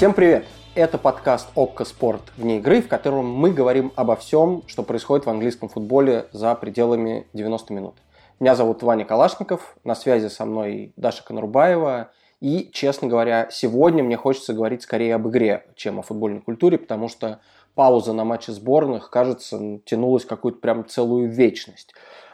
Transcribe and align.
Всем 0.00 0.14
привет! 0.14 0.46
Это 0.74 0.96
подкаст 0.96 1.50
«Окко 1.54 1.84
Спорт 1.84 2.22
вне 2.38 2.56
игры», 2.56 2.80
в 2.80 2.88
котором 2.88 3.30
мы 3.30 3.52
говорим 3.52 3.92
обо 3.96 4.16
всем, 4.16 4.62
что 4.66 4.82
происходит 4.82 5.26
в 5.26 5.28
английском 5.28 5.68
футболе 5.68 6.26
за 6.32 6.54
пределами 6.54 7.26
90 7.34 7.74
минут. 7.74 7.96
Меня 8.40 8.54
зовут 8.54 8.82
Ваня 8.82 9.04
Калашников, 9.04 9.76
на 9.84 9.94
связи 9.94 10.28
со 10.28 10.46
мной 10.46 10.94
Даша 10.96 11.22
Конурбаева. 11.22 12.12
И, 12.40 12.70
честно 12.72 13.08
говоря, 13.08 13.50
сегодня 13.50 14.02
мне 14.02 14.16
хочется 14.16 14.54
говорить 14.54 14.80
скорее 14.80 15.16
об 15.16 15.28
игре, 15.28 15.66
чем 15.76 15.98
о 15.98 16.02
футбольной 16.02 16.40
культуре, 16.40 16.78
потому 16.78 17.08
что 17.08 17.40
пауза 17.74 18.14
на 18.14 18.24
матче 18.24 18.52
сборных, 18.52 19.10
кажется, 19.10 19.80
тянулась 19.84 20.24
какую-то 20.24 20.60
прям 20.60 20.88
целую 20.88 21.28
вечность. 21.28 21.92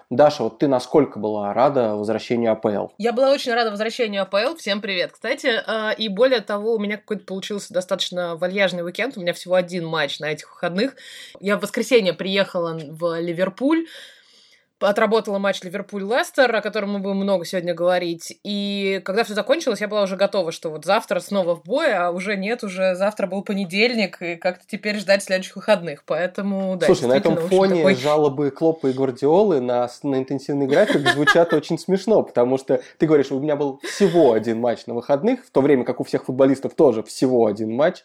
Даша, 0.08 0.44
вот 0.44 0.60
ты 0.60 0.68
насколько 0.68 1.18
была 1.18 1.52
рада 1.52 1.96
возвращению 1.96 2.52
АПЛ? 2.52 2.92
Я 2.96 3.12
была 3.12 3.32
очень 3.32 3.52
рада 3.52 3.72
возвращению 3.72 4.22
АПЛ. 4.22 4.54
Всем 4.56 4.80
привет, 4.80 5.10
кстати. 5.10 5.60
А, 5.66 5.90
и 5.90 6.08
более 6.08 6.40
того, 6.42 6.74
у 6.74 6.78
меня 6.78 6.96
какой-то 6.96 7.24
получился 7.24 7.74
достаточно 7.74 8.36
вальяжный 8.36 8.84
уикенд. 8.84 9.16
У 9.16 9.20
меня 9.20 9.32
всего 9.32 9.56
один 9.56 9.84
матч 9.84 10.20
на 10.20 10.26
этих 10.26 10.52
выходных. 10.52 10.94
Я 11.40 11.56
в 11.56 11.62
воскресенье 11.62 12.12
приехала 12.12 12.78
в 12.88 13.20
Ливерпуль 13.20 13.86
отработала 14.80 15.38
матч 15.38 15.62
Ливерпуль-Лестер, 15.62 16.54
о 16.54 16.60
котором 16.60 16.92
мы 16.92 16.98
будем 16.98 17.16
много 17.16 17.44
сегодня 17.44 17.74
говорить. 17.74 18.38
И 18.44 19.00
когда 19.04 19.24
все 19.24 19.34
закончилось, 19.34 19.80
я 19.80 19.88
была 19.88 20.02
уже 20.02 20.16
готова, 20.16 20.52
что 20.52 20.70
вот 20.70 20.84
завтра 20.84 21.20
снова 21.20 21.56
в 21.56 21.62
бой, 21.62 21.94
а 21.94 22.10
уже 22.10 22.36
нет, 22.36 22.62
уже 22.62 22.94
завтра 22.94 23.26
был 23.26 23.42
понедельник, 23.42 24.20
и 24.20 24.36
как-то 24.36 24.64
теперь 24.66 24.98
ждать 24.98 25.22
следующих 25.22 25.56
выходных. 25.56 26.04
Поэтому, 26.04 26.76
да, 26.76 26.86
Слушай, 26.86 27.08
на 27.08 27.14
этом 27.14 27.36
фоне 27.36 27.76
такой... 27.76 27.94
жалобы 27.94 28.50
Клопа 28.50 28.88
и 28.88 28.92
Гвардиолы 28.92 29.60
на, 29.60 29.88
на 30.02 30.16
интенсивный 30.16 30.66
график 30.66 31.08
звучат 31.08 31.52
очень 31.54 31.78
смешно, 31.78 32.22
потому 32.22 32.58
что 32.58 32.80
ты 32.98 33.06
говоришь, 33.06 33.30
у 33.30 33.40
меня 33.40 33.56
был 33.56 33.80
всего 33.82 34.32
один 34.32 34.60
матч 34.60 34.86
на 34.86 34.94
выходных, 34.94 35.44
в 35.44 35.50
то 35.50 35.60
время 35.62 35.84
как 35.84 36.00
у 36.00 36.04
всех 36.04 36.24
футболистов 36.24 36.74
тоже 36.74 37.02
всего 37.02 37.46
один 37.46 37.74
матч. 37.74 38.04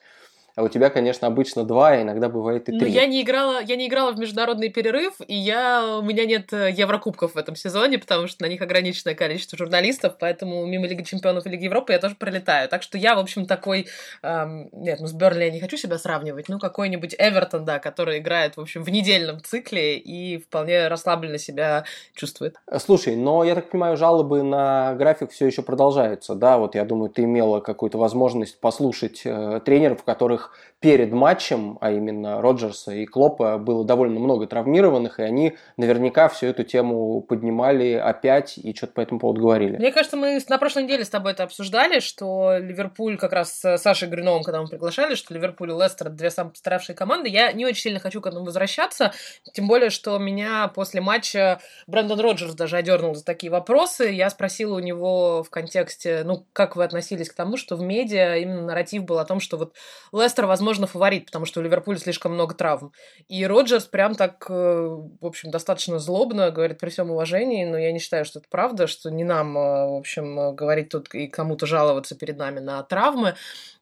А 0.56 0.64
у 0.64 0.70
тебя, 0.70 0.90
конечно, 0.90 1.28
обычно 1.28 1.64
два, 1.64 1.90
а 1.90 2.02
иногда 2.02 2.30
бывает 2.30 2.68
и 2.70 2.74
ну, 2.74 2.80
три. 2.80 2.90
Ну, 2.90 2.94
я 2.94 3.06
не 3.06 3.22
играла, 3.22 3.62
я 3.62 3.76
не 3.76 3.88
играла 3.88 4.12
в 4.12 4.20
международный 4.20 4.70
перерыв, 4.70 5.16
и 5.28 5.36
я, 5.36 5.98
у 6.00 6.02
меня 6.02 6.26
нет 6.26 6.52
э, 6.52 6.72
Еврокубков 6.72 7.36
в 7.36 7.38
этом 7.38 7.56
сезоне, 7.56 7.98
потому 8.00 8.28
что 8.28 8.44
на 8.44 8.48
них 8.48 8.62
ограниченное 8.62 9.16
количество 9.16 9.58
журналистов, 9.58 10.18
поэтому 10.20 10.66
мимо 10.66 10.88
Лиги 10.88 11.04
Чемпионов 11.04 11.46
и 11.46 11.50
Лиги 11.50 11.66
Европы 11.66 11.94
я 11.94 12.00
тоже 12.00 12.16
пролетаю. 12.16 12.68
Так 12.70 12.84
что 12.84 12.98
я, 12.98 13.16
в 13.16 13.20
общем, 13.20 13.46
такой... 13.46 13.88
Эм, 14.24 14.70
нет, 14.74 15.00
ну 15.00 15.08
с 15.08 15.14
Бернли 15.14 15.46
я 15.46 15.52
не 15.52 15.60
хочу 15.60 15.78
себя 15.78 15.98
сравнивать, 15.98 16.50
ну 16.50 16.60
какой-нибудь 16.60 17.16
Эвертон, 17.18 17.66
да, 17.66 17.80
который 17.80 18.20
играет, 18.20 18.58
в 18.58 18.62
общем, 18.62 18.84
в 18.84 18.90
недельном 18.90 19.42
цикле 19.42 19.98
и 19.98 20.38
вполне 20.38 20.88
расслабленно 20.88 21.38
себя 21.38 21.86
чувствует. 22.16 22.56
Слушай, 22.78 23.16
но 23.16 23.44
я 23.44 23.56
так 23.56 23.70
понимаю, 23.70 23.98
жалобы 23.98 24.44
на 24.44 24.96
график 24.96 25.32
все 25.32 25.48
еще 25.48 25.62
продолжаются, 25.62 26.36
да? 26.36 26.58
Вот 26.58 26.76
я 26.76 26.86
думаю, 26.86 27.10
ты 27.10 27.24
имела 27.24 27.60
какую-то 27.60 27.98
возможность 27.98 28.60
послушать 28.60 29.22
э, 29.26 29.62
тренеров, 29.64 30.04
которых 30.04 30.41
которых 30.42 30.72
перед 30.82 31.12
матчем, 31.12 31.78
а 31.80 31.92
именно 31.92 32.42
Роджерса 32.42 32.92
и 32.92 33.06
Клопа, 33.06 33.60
было 33.60 33.86
довольно 33.86 34.20
много 34.20 34.48
травмированных, 34.48 35.20
и 35.20 35.24
они 35.24 35.56
наверняка 35.78 36.28
всю 36.28 36.48
эту 36.48 36.64
тему 36.64 37.22
поднимали 37.22 37.94
опять 37.94 38.58
и 38.58 38.74
что-то 38.74 38.94
по 38.94 39.02
этому 39.02 39.20
поводу 39.20 39.42
говорили. 39.42 39.78
Мне 39.78 39.92
кажется, 39.92 40.18
мы 40.18 40.40
на 40.50 40.58
прошлой 40.58 40.84
неделе 40.84 41.06
с 41.06 41.10
тобой 41.10 41.34
это 41.34 41.44
обсуждали, 41.44 42.00
что 42.00 42.58
Ливерпуль 42.58 43.20
как 43.20 43.32
раз 43.32 43.60
с 43.60 43.78
Сашей 43.78 44.10
Гриновым, 44.10 44.42
когда 44.42 44.60
мы 44.60 44.68
приглашали, 44.68 45.14
что 45.14 45.36
Ливерпуль 45.36 45.70
и 45.70 45.74
Лестер 45.76 46.10
две 46.10 46.32
самые 46.32 46.54
постаравшие 46.54 46.96
команды. 46.96 47.30
Я 47.30 47.52
не 47.52 47.64
очень 47.64 47.82
сильно 47.82 48.00
хочу 48.00 48.20
к 48.20 48.26
этому 48.26 48.46
возвращаться, 48.46 49.14
тем 49.54 49.68
более, 49.68 49.92
что 49.92 50.18
меня 50.18 50.68
после 50.68 51.00
матча 51.00 51.60
Брэндон 51.86 52.20
Роджерс 52.20 52.56
даже 52.56 52.78
одернул 52.78 53.14
за 53.14 53.24
такие 53.24 53.52
вопросы. 53.52 54.06
Я 54.06 54.32
спросила 54.32 54.78
у 54.78 54.80
него 54.80 55.44
в 55.44 55.52
контексте, 55.52 56.24
ну, 56.26 56.48
как 56.54 56.76
вы 56.76 56.84
относились 56.86 57.30
к 57.30 57.36
тому, 57.36 57.56
что 57.56 57.76
в 57.76 57.84
медиа 57.84 58.38
именно 58.38 58.64
нарратив 58.64 59.04
был 59.04 59.20
о 59.20 59.26
том, 59.26 59.40
что 59.40 59.58
вот 59.58 59.76
Лестер, 60.12 60.31
возможно, 60.38 60.62
возможно, 60.62 60.88
фаворит, 60.88 61.26
потому 61.26 61.46
что 61.46 61.60
у 61.60 61.64
Ливерпуля 61.64 61.98
слишком 61.98 62.34
много 62.34 62.54
травм. 62.54 62.92
И 63.28 63.46
Роджерс 63.46 63.86
прям 63.86 64.16
так, 64.16 64.46
э, 64.50 64.54
в 64.54 65.26
общем, 65.26 65.52
достаточно 65.52 66.00
злобно 66.00 66.52
говорит 66.52 66.80
при 66.80 66.90
всем 66.90 67.12
уважении, 67.12 67.66
но 67.66 67.78
я 67.78 67.92
не 67.92 68.00
считаю, 68.00 68.26
что 68.26 68.40
это 68.40 68.48
правда, 68.50 68.88
что 68.88 69.10
не 69.10 69.24
нам, 69.24 69.58
э, 69.58 69.88
в 69.88 69.98
общем, 69.98 70.56
говорить 70.56 70.90
тут 70.90 71.14
и 71.14 71.28
кому-то 71.28 71.66
жаловаться 71.66 72.16
перед 72.16 72.38
нами 72.38 72.60
на 72.60 72.84
травмы. 72.84 73.36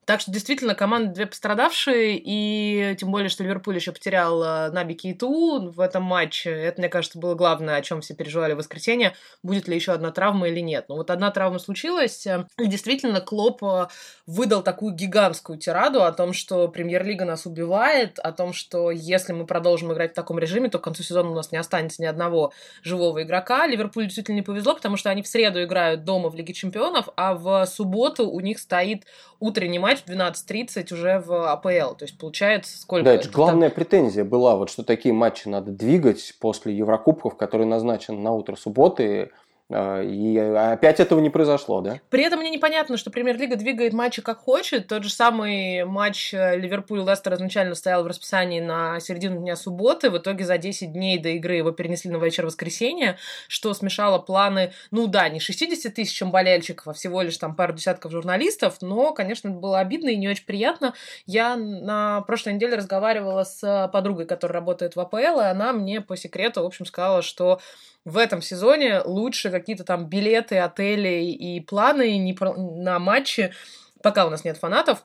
Так 0.09 0.21
что 0.21 0.31
действительно 0.31 0.73
команды 0.73 1.13
две 1.13 1.27
пострадавшие, 1.27 2.19
и 2.19 2.95
тем 2.95 3.11
более, 3.11 3.29
что 3.29 3.43
Ливерпуль 3.43 3.75
еще 3.75 3.91
потерял 3.91 4.41
э, 4.41 4.71
Наби 4.71 4.95
Кейту 4.95 5.69
в 5.69 5.79
этом 5.79 6.01
матче. 6.01 6.49
Это, 6.49 6.81
мне 6.81 6.89
кажется, 6.89 7.19
было 7.19 7.35
главное, 7.35 7.75
о 7.75 7.81
чем 7.83 8.01
все 8.01 8.15
переживали 8.15 8.53
в 8.53 8.57
воскресенье. 8.57 9.13
Будет 9.43 9.67
ли 9.67 9.75
еще 9.75 9.91
одна 9.91 10.09
травма 10.09 10.47
или 10.47 10.61
нет. 10.61 10.85
Но 10.89 10.95
вот 10.95 11.11
одна 11.11 11.29
травма 11.29 11.59
случилась, 11.59 12.25
э, 12.25 12.47
и 12.57 12.65
действительно 12.65 13.21
Клоп 13.21 13.63
э, 13.63 13.85
выдал 14.25 14.63
такую 14.63 14.95
гигантскую 14.95 15.59
тираду 15.59 16.01
о 16.01 16.11
том, 16.11 16.33
что 16.33 16.67
премьер-лига 16.69 17.25
нас 17.25 17.45
убивает, 17.45 18.17
о 18.17 18.31
том, 18.31 18.51
что 18.51 18.89
если 18.89 19.33
мы 19.33 19.45
продолжим 19.45 19.93
играть 19.93 20.13
в 20.13 20.15
таком 20.15 20.39
режиме, 20.39 20.71
то 20.71 20.79
к 20.79 20.83
концу 20.85 21.03
сезона 21.03 21.29
у 21.29 21.35
нас 21.35 21.51
не 21.51 21.59
останется 21.59 22.01
ни 22.01 22.07
одного 22.07 22.51
живого 22.81 23.21
игрока. 23.21 23.67
Ливерпуль 23.67 24.05
действительно 24.05 24.37
не 24.37 24.41
повезло, 24.41 24.73
потому 24.73 24.97
что 24.97 25.11
они 25.11 25.21
в 25.21 25.27
среду 25.27 25.61
играют 25.61 26.03
дома 26.03 26.29
в 26.31 26.35
Лиге 26.35 26.55
Чемпионов, 26.55 27.09
а 27.15 27.35
в 27.35 27.67
субботу 27.67 28.27
у 28.27 28.39
них 28.39 28.57
стоит 28.57 29.05
утренний 29.39 29.77
матч 29.77 29.98
в 30.05 30.09
12.30 30.09 30.93
уже 30.93 31.19
в 31.19 31.51
АПЛ. 31.51 31.95
То 31.95 32.03
есть 32.03 32.17
получается 32.17 32.77
сколько? 32.79 33.05
Да, 33.05 33.13
это 33.13 33.25
же 33.25 33.29
главная 33.29 33.69
там... 33.69 33.75
претензия 33.75 34.23
была, 34.23 34.55
вот 34.55 34.69
что 34.69 34.83
такие 34.83 35.13
матчи 35.13 35.47
надо 35.47 35.71
двигать 35.71 36.35
после 36.39 36.75
Еврокубков, 36.75 37.37
который 37.37 37.65
назначен 37.65 38.21
на 38.21 38.31
утро 38.31 38.55
субботы. 38.55 39.31
А, 39.71 40.01
и 40.01 40.35
опять 40.37 40.99
этого 40.99 41.19
не 41.19 41.29
произошло, 41.29 41.81
да? 41.81 41.99
При 42.09 42.23
этом 42.23 42.39
мне 42.39 42.49
непонятно, 42.49 42.97
что 42.97 43.11
премьер-лига 43.11 43.55
двигает 43.55 43.93
матчи 43.93 44.21
как 44.21 44.39
хочет. 44.39 44.87
Тот 44.87 45.03
же 45.03 45.11
самый 45.11 45.85
матч 45.85 46.33
э, 46.33 46.57
Ливерпуль-Лестер 46.57 47.35
изначально 47.35 47.75
стоял 47.75 48.03
в 48.03 48.07
расписании 48.07 48.61
на 48.61 48.99
середину 48.99 49.39
дня 49.39 49.55
субботы. 49.55 50.09
В 50.09 50.17
итоге 50.17 50.43
за 50.43 50.57
10 50.57 50.91
дней 50.91 51.19
до 51.19 51.29
игры 51.29 51.55
его 51.55 51.71
перенесли 51.71 52.09
на 52.09 52.17
вечер 52.17 52.47
воскресенья, 52.47 53.17
что 53.47 53.73
смешало 53.75 54.17
планы, 54.17 54.73
ну 54.89 55.05
да, 55.05 55.29
не 55.29 55.39
60 55.39 55.93
тысячам 55.93 56.31
болельщиков, 56.31 56.87
а 56.87 56.93
всего 56.93 57.21
лишь 57.21 57.37
там 57.37 57.55
пару 57.55 57.73
десятков 57.73 58.11
журналистов. 58.11 58.77
Но, 58.81 59.13
конечно, 59.13 59.49
это 59.49 59.57
было 59.57 59.79
обидно 59.79 60.09
и 60.09 60.17
не 60.17 60.29
очень 60.29 60.45
приятно. 60.45 60.95
Я 61.27 61.55
на 61.55 62.21
прошлой 62.21 62.53
неделе 62.53 62.75
разговаривала 62.75 63.43
с 63.43 63.89
подругой, 63.93 64.25
которая 64.25 64.55
работает 64.55 64.95
в 64.95 64.99
АПЛ, 64.99 65.17
и 65.41 65.43
она 65.43 65.73
мне 65.73 66.01
по 66.01 66.17
секрету, 66.17 66.63
в 66.63 66.65
общем, 66.65 66.87
сказала, 66.87 67.21
что 67.21 67.59
в 68.05 68.17
этом 68.17 68.41
сезоне 68.41 69.01
лучше 69.01 69.51
какие-то 69.51 69.83
там 69.83 70.07
билеты, 70.07 70.57
отели 70.57 71.23
и 71.23 71.59
планы 71.59 72.17
не 72.17 72.33
про... 72.33 72.53
на 72.55 72.99
матчи, 72.99 73.53
пока 74.01 74.25
у 74.25 74.29
нас 74.29 74.43
нет 74.43 74.57
фанатов, 74.57 75.03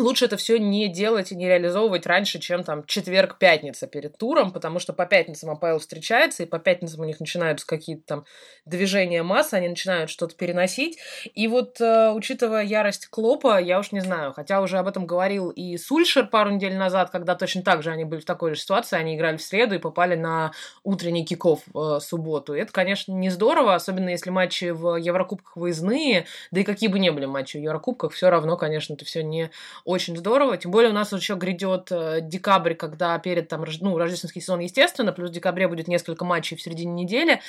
лучше 0.00 0.24
это 0.24 0.36
все 0.36 0.58
не 0.58 0.88
делать 0.88 1.32
и 1.32 1.36
не 1.36 1.46
реализовывать 1.46 2.06
раньше, 2.06 2.38
чем 2.38 2.64
там 2.64 2.84
четверг-пятница 2.84 3.86
перед 3.86 4.16
туром, 4.18 4.52
потому 4.52 4.78
что 4.78 4.92
по 4.92 5.06
пятницам 5.06 5.50
АПЛ 5.50 5.78
встречается, 5.78 6.42
и 6.42 6.46
по 6.46 6.58
пятницам 6.58 7.00
у 7.00 7.04
них 7.04 7.20
начинаются 7.20 7.66
какие-то 7.66 8.02
там 8.06 8.24
движения 8.64 9.22
массы, 9.22 9.54
они 9.54 9.68
начинают 9.68 10.10
что-то 10.10 10.34
переносить. 10.34 10.98
И 11.34 11.46
вот, 11.48 11.80
э, 11.80 12.10
учитывая 12.10 12.64
ярость 12.64 13.06
Клопа, 13.08 13.60
я 13.60 13.78
уж 13.78 13.92
не 13.92 14.00
знаю, 14.00 14.32
хотя 14.32 14.60
уже 14.60 14.78
об 14.78 14.88
этом 14.88 15.06
говорил 15.06 15.50
и 15.50 15.76
Сульшер 15.76 16.26
пару 16.26 16.50
недель 16.50 16.76
назад, 16.76 17.10
когда 17.10 17.34
точно 17.34 17.62
так 17.62 17.82
же 17.82 17.90
они 17.90 18.04
были 18.04 18.20
в 18.20 18.24
такой 18.24 18.54
же 18.54 18.60
ситуации, 18.60 18.96
они 18.96 19.16
играли 19.16 19.36
в 19.36 19.42
среду 19.42 19.74
и 19.74 19.78
попали 19.78 20.14
на 20.14 20.52
утренний 20.82 21.24
киков 21.24 21.60
в 21.72 21.96
э, 21.96 22.00
субботу. 22.00 22.54
И 22.54 22.60
это, 22.60 22.72
конечно, 22.72 23.12
не 23.12 23.30
здорово, 23.30 23.74
особенно 23.74 24.08
если 24.08 24.30
матчи 24.30 24.70
в 24.70 24.96
Еврокубках 24.96 25.56
выездные, 25.56 26.26
да 26.50 26.60
и 26.60 26.64
какие 26.64 26.88
бы 26.88 26.98
ни 26.98 27.10
были 27.10 27.26
матчи 27.26 27.56
в 27.56 27.60
Еврокубках, 27.60 28.12
все 28.12 28.30
равно, 28.30 28.56
конечно, 28.56 28.94
это 28.94 29.04
все 29.04 29.22
не 29.22 29.50
очень 29.90 30.16
здорово. 30.16 30.56
Тем 30.56 30.70
более 30.70 30.90
у 30.90 30.94
нас 30.94 31.12
еще 31.12 31.34
грядет 31.34 31.88
э, 31.90 32.20
декабрь, 32.22 32.74
когда 32.74 33.18
перед 33.18 33.48
там, 33.48 33.64
ну, 33.80 33.98
рождественский 33.98 34.40
сезон, 34.40 34.60
естественно, 34.60 35.12
плюс 35.12 35.30
в 35.30 35.32
декабре 35.32 35.68
будет 35.68 35.88
несколько 35.88 36.24
матчей 36.24 36.56
в 36.56 36.62
середине 36.62 37.02
недели. 37.02 37.40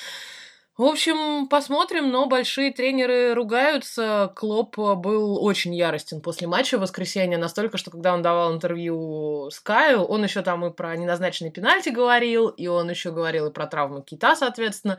В 0.78 0.84
общем, 0.84 1.48
посмотрим, 1.48 2.10
но 2.10 2.26
большие 2.26 2.72
тренеры 2.72 3.34
ругаются. 3.34 4.32
Клоп 4.34 4.78
был 4.78 5.44
очень 5.44 5.74
яростен 5.74 6.22
после 6.22 6.48
матча 6.48 6.78
в 6.78 6.80
воскресенье, 6.80 7.36
настолько, 7.36 7.76
что 7.76 7.90
когда 7.90 8.14
он 8.14 8.22
давал 8.22 8.54
интервью 8.54 9.50
Скаю, 9.50 10.02
он 10.02 10.24
еще 10.24 10.40
там 10.40 10.64
и 10.64 10.72
про 10.72 10.96
неназначенный 10.96 11.50
пенальти 11.50 11.90
говорил, 11.90 12.48
и 12.48 12.68
он 12.68 12.88
еще 12.88 13.10
говорил 13.10 13.48
и 13.48 13.52
про 13.52 13.66
травму 13.66 14.00
Кита, 14.00 14.34
соответственно. 14.34 14.98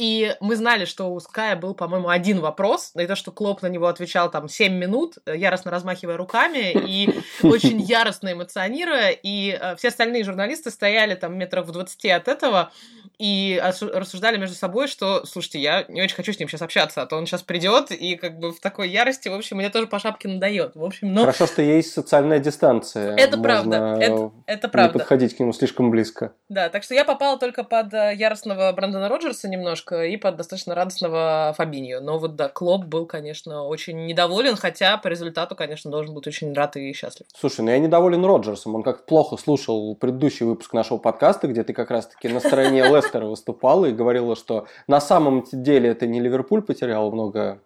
И 0.00 0.34
мы 0.40 0.56
знали, 0.56 0.86
что 0.86 1.12
у 1.12 1.20
Ская 1.20 1.56
был, 1.56 1.74
по-моему, 1.74 2.08
один 2.08 2.40
вопрос, 2.40 2.92
и 2.98 3.06
то, 3.06 3.16
что 3.16 3.32
Клоп 3.32 3.60
на 3.60 3.66
него 3.66 3.86
отвечал 3.86 4.30
там 4.30 4.48
7 4.48 4.72
минут, 4.72 5.18
яростно 5.26 5.70
размахивая 5.70 6.16
руками 6.16 6.72
и 6.72 7.20
очень 7.42 7.78
яростно 7.82 8.32
эмоционируя, 8.32 9.10
и 9.10 9.58
э, 9.60 9.76
все 9.76 9.88
остальные 9.88 10.24
журналисты 10.24 10.70
стояли 10.70 11.16
там 11.16 11.36
метров 11.36 11.66
в 11.66 11.72
20 11.72 12.06
от 12.12 12.28
этого 12.28 12.72
и 13.20 13.62
рассуждали 13.92 14.38
между 14.38 14.56
собой, 14.56 14.88
что, 14.88 15.26
слушайте, 15.26 15.58
я 15.58 15.84
не 15.88 16.00
очень 16.00 16.16
хочу 16.16 16.32
с 16.32 16.38
ним 16.38 16.48
сейчас 16.48 16.62
общаться, 16.62 17.02
а 17.02 17.06
то 17.06 17.16
он 17.16 17.26
сейчас 17.26 17.42
придет 17.42 17.90
и 17.90 18.16
как 18.16 18.38
бы 18.38 18.50
в 18.52 18.60
такой 18.60 18.88
ярости, 18.88 19.28
в 19.28 19.34
общем, 19.34 19.58
мне 19.58 19.68
тоже 19.68 19.86
по 19.86 19.98
шапке 19.98 20.26
надает. 20.26 20.74
В 20.74 20.82
общем, 20.82 21.12
но... 21.12 21.20
Хорошо, 21.20 21.46
что 21.46 21.60
есть 21.60 21.92
социальная 21.92 22.38
дистанция. 22.38 23.14
Это 23.16 23.36
Можно 23.36 23.42
правда, 23.42 23.96
это, 24.00 24.32
это 24.46 24.68
правда. 24.70 24.94
Не 24.94 24.98
подходить 25.00 25.36
к 25.36 25.40
нему 25.40 25.52
слишком 25.52 25.90
близко. 25.90 26.32
Да, 26.48 26.70
так 26.70 26.82
что 26.82 26.94
я 26.94 27.04
попала 27.04 27.38
только 27.38 27.62
под 27.62 27.92
э, 27.92 28.14
яростного 28.14 28.72
Брэндона 28.72 29.10
Роджерса 29.10 29.50
немножко, 29.50 29.89
немножко 29.90 30.04
и 30.04 30.16
под 30.16 30.36
достаточно 30.36 30.74
радостного 30.74 31.54
Фабиньо. 31.56 32.00
Но 32.00 32.18
вот 32.18 32.36
да, 32.36 32.48
Клоп 32.48 32.84
был, 32.84 33.06
конечно, 33.06 33.64
очень 33.64 34.06
недоволен, 34.06 34.56
хотя 34.56 34.96
по 34.96 35.08
результату, 35.08 35.56
конечно, 35.56 35.90
должен 35.90 36.14
быть 36.14 36.26
очень 36.26 36.52
рад 36.54 36.76
и 36.76 36.92
счастлив. 36.92 37.26
Слушай, 37.38 37.62
ну 37.62 37.70
я 37.70 37.78
недоволен 37.78 38.24
Роджерсом. 38.24 38.74
Он 38.74 38.82
как-то 38.82 39.04
плохо 39.04 39.36
слушал 39.36 39.96
предыдущий 39.96 40.46
выпуск 40.46 40.72
нашего 40.72 40.98
подкаста, 40.98 41.48
где 41.48 41.62
ты 41.64 41.72
как 41.72 41.90
раз-таки 41.90 42.28
на 42.28 42.40
стороне 42.40 42.82
Лестера 42.88 43.26
выступала 43.26 43.86
и 43.86 43.92
говорила, 43.92 44.36
что 44.36 44.66
на 44.86 45.00
самом 45.00 45.44
деле 45.52 45.90
это 45.90 46.06
не 46.06 46.20
Ливерпуль 46.20 46.62
потерял 46.62 47.10
много 47.12 47.40
э, 47.40 47.60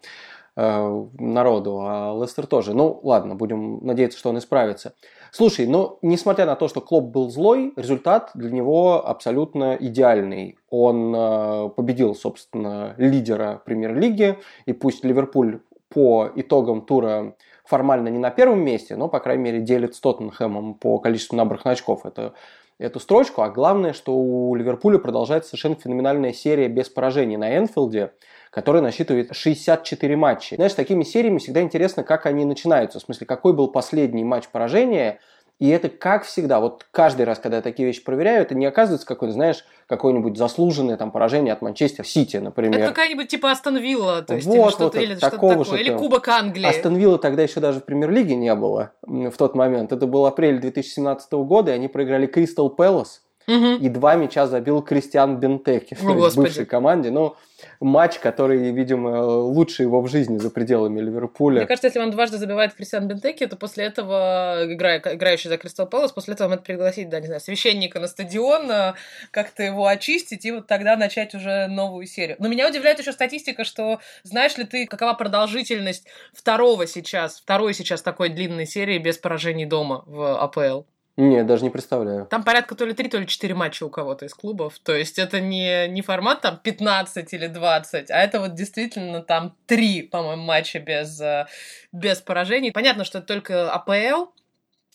народу, 0.56 1.80
а 1.82 2.16
Лестер 2.20 2.46
тоже. 2.46 2.74
Ну, 2.74 3.00
ладно, 3.02 3.34
будем 3.34 3.84
надеяться, 3.84 4.18
что 4.18 4.30
он 4.30 4.38
исправится. 4.38 4.94
Слушай, 5.32 5.66
ну, 5.66 5.98
несмотря 6.00 6.46
на 6.46 6.54
то, 6.54 6.68
что 6.68 6.80
Клоп 6.80 7.06
был 7.06 7.28
злой, 7.28 7.72
результат 7.74 8.30
для 8.34 8.52
него 8.52 9.04
абсолютно 9.04 9.76
идеальный. 9.80 10.56
Он 10.70 11.12
э, 11.12 11.68
победил, 11.70 12.14
собственно, 12.14 12.94
лидера 12.98 13.60
премьер-лиги, 13.64 14.38
и 14.66 14.72
пусть 14.72 15.04
Ливерпуль 15.04 15.60
по 15.88 16.30
итогам 16.36 16.82
тура 16.82 17.34
формально 17.64 18.08
не 18.08 18.18
на 18.18 18.30
первом 18.30 18.60
месте, 18.60 18.94
но, 18.94 19.08
по 19.08 19.18
крайней 19.18 19.42
мере, 19.42 19.60
делит 19.60 19.96
с 19.96 20.00
Тоттенхэмом 20.00 20.74
по 20.74 20.98
количеству 20.98 21.36
набранных 21.36 21.66
очков. 21.66 22.06
Это 22.06 22.34
эту 22.78 23.00
строчку, 23.00 23.42
а 23.42 23.50
главное, 23.50 23.92
что 23.92 24.14
у 24.14 24.54
Ливерпуля 24.54 24.98
продолжается 24.98 25.50
совершенно 25.50 25.76
феноменальная 25.76 26.32
серия 26.32 26.68
без 26.68 26.88
поражений 26.88 27.36
на 27.36 27.56
Энфилде, 27.56 28.12
которая 28.54 28.84
насчитывает 28.84 29.34
64 29.34 30.16
матча. 30.16 30.54
Знаешь, 30.54 30.74
такими 30.74 31.02
сериями 31.02 31.38
всегда 31.38 31.60
интересно, 31.60 32.04
как 32.04 32.24
они 32.24 32.44
начинаются. 32.44 33.00
В 33.00 33.02
смысле, 33.02 33.26
какой 33.26 33.52
был 33.52 33.66
последний 33.66 34.22
матч 34.22 34.46
поражения, 34.46 35.18
и 35.58 35.68
это, 35.70 35.88
как 35.88 36.22
всегда, 36.22 36.60
вот 36.60 36.86
каждый 36.92 37.22
раз, 37.22 37.40
когда 37.40 37.56
я 37.56 37.62
такие 37.62 37.86
вещи 37.86 38.04
проверяю, 38.04 38.42
это 38.42 38.54
не 38.54 38.64
оказывается 38.64 39.08
какой-то, 39.08 39.34
знаешь, 39.34 39.64
какое-нибудь 39.88 40.36
заслуженное 40.36 40.96
там 40.96 41.10
поражение 41.10 41.52
от 41.52 41.62
Манчестер 41.62 42.06
Сити, 42.06 42.36
например. 42.36 42.78
Это 42.78 42.88
какая-нибудь 42.90 43.26
типа 43.26 43.50
Астон 43.50 43.78
Вилла, 43.78 44.22
то 44.22 44.36
есть, 44.36 44.46
вот, 44.46 44.54
или 44.54 44.68
что-то, 44.68 44.84
вот, 44.84 44.96
или 44.96 45.16
что-то 45.16 45.30
такое, 45.30 45.64
что 45.64 45.74
или 45.74 45.96
Кубок 45.96 46.28
Англии. 46.28 46.68
Астон 46.68 46.94
Вилла 46.94 47.18
тогда 47.18 47.42
еще 47.42 47.58
даже 47.58 47.80
в 47.80 47.84
премьер-лиге 47.84 48.36
не 48.36 48.54
было 48.54 48.92
в 49.02 49.32
тот 49.36 49.56
момент. 49.56 49.90
Это 49.90 50.06
был 50.06 50.26
апрель 50.26 50.60
2017 50.60 51.32
года, 51.32 51.72
и 51.72 51.74
они 51.74 51.88
проиграли 51.88 52.26
Кристал 52.26 52.70
Пэлас. 52.70 53.22
Угу. 53.46 53.76
И 53.80 53.88
два 53.88 54.14
мяча 54.14 54.46
забил 54.46 54.80
Кристиан 54.80 55.38
Бентеки 55.38 55.94
в 56.00 56.36
бывшей 56.36 56.66
команде. 56.66 57.10
Ну, 57.10 57.34
матч, 57.80 58.18
который, 58.18 58.72
видимо, 58.72 59.22
лучший 59.22 59.82
его 59.82 60.00
в 60.00 60.08
жизни 60.08 60.38
за 60.38 60.50
пределами 60.50 61.00
Ливерпуля. 61.00 61.58
Мне 61.58 61.66
кажется, 61.66 61.88
если 61.88 61.98
вам 61.98 62.10
дважды 62.10 62.38
забивает 62.38 62.74
Кристиан 62.74 63.06
Бентеки, 63.08 63.46
то 63.46 63.56
после 63.56 63.84
этого, 63.84 64.60
играя, 64.64 64.98
играющий 64.98 65.48
за 65.48 65.58
Кристал 65.58 65.86
Пэлас, 65.86 66.12
после 66.12 66.34
этого 66.34 66.48
надо 66.48 66.62
пригласить, 66.62 67.08
да, 67.08 67.20
не 67.20 67.26
знаю, 67.26 67.40
священника 67.40 68.00
на 68.00 68.06
стадион, 68.06 68.70
э, 68.70 68.94
как-то 69.30 69.62
его 69.62 69.86
очистить 69.86 70.44
и 70.44 70.52
вот 70.52 70.66
тогда 70.66 70.96
начать 70.96 71.34
уже 71.34 71.66
новую 71.66 72.06
серию. 72.06 72.36
Но 72.38 72.48
меня 72.48 72.68
удивляет 72.68 72.98
еще 72.98 73.12
статистика, 73.12 73.64
что 73.64 74.00
знаешь 74.22 74.56
ли 74.56 74.64
ты, 74.64 74.86
какова 74.86 75.14
продолжительность 75.14 76.06
второго 76.32 76.86
сейчас, 76.86 77.40
второй 77.40 77.74
сейчас 77.74 78.02
такой 78.02 78.28
длинной 78.28 78.66
серии 78.66 78.98
без 78.98 79.18
поражений 79.18 79.66
дома 79.66 80.02
в 80.06 80.40
АПЛ? 80.42 80.84
Не, 81.16 81.44
даже 81.44 81.62
не 81.62 81.70
представляю. 81.70 82.26
Там 82.26 82.42
порядка 82.42 82.74
то 82.74 82.84
ли 82.84 82.92
3, 82.92 83.08
то 83.08 83.18
ли 83.18 83.26
4 83.26 83.54
матча 83.54 83.84
у 83.84 83.88
кого-то 83.88 84.24
из 84.24 84.34
клубов. 84.34 84.80
То 84.80 84.96
есть 84.96 85.18
это 85.20 85.40
не, 85.40 85.86
не 85.86 86.02
формат 86.02 86.40
там 86.40 86.58
15 86.58 87.32
или 87.32 87.46
20, 87.46 88.10
а 88.10 88.18
это 88.18 88.40
вот 88.40 88.54
действительно 88.54 89.22
там 89.22 89.56
3, 89.66 90.02
по-моему, 90.02 90.42
матча 90.42 90.80
без, 90.80 91.20
э, 91.20 91.46
без 91.92 92.20
поражений. 92.20 92.72
Понятно, 92.72 93.04
что 93.04 93.18
это 93.18 93.28
только 93.28 93.70
АПЛ, 93.70 94.32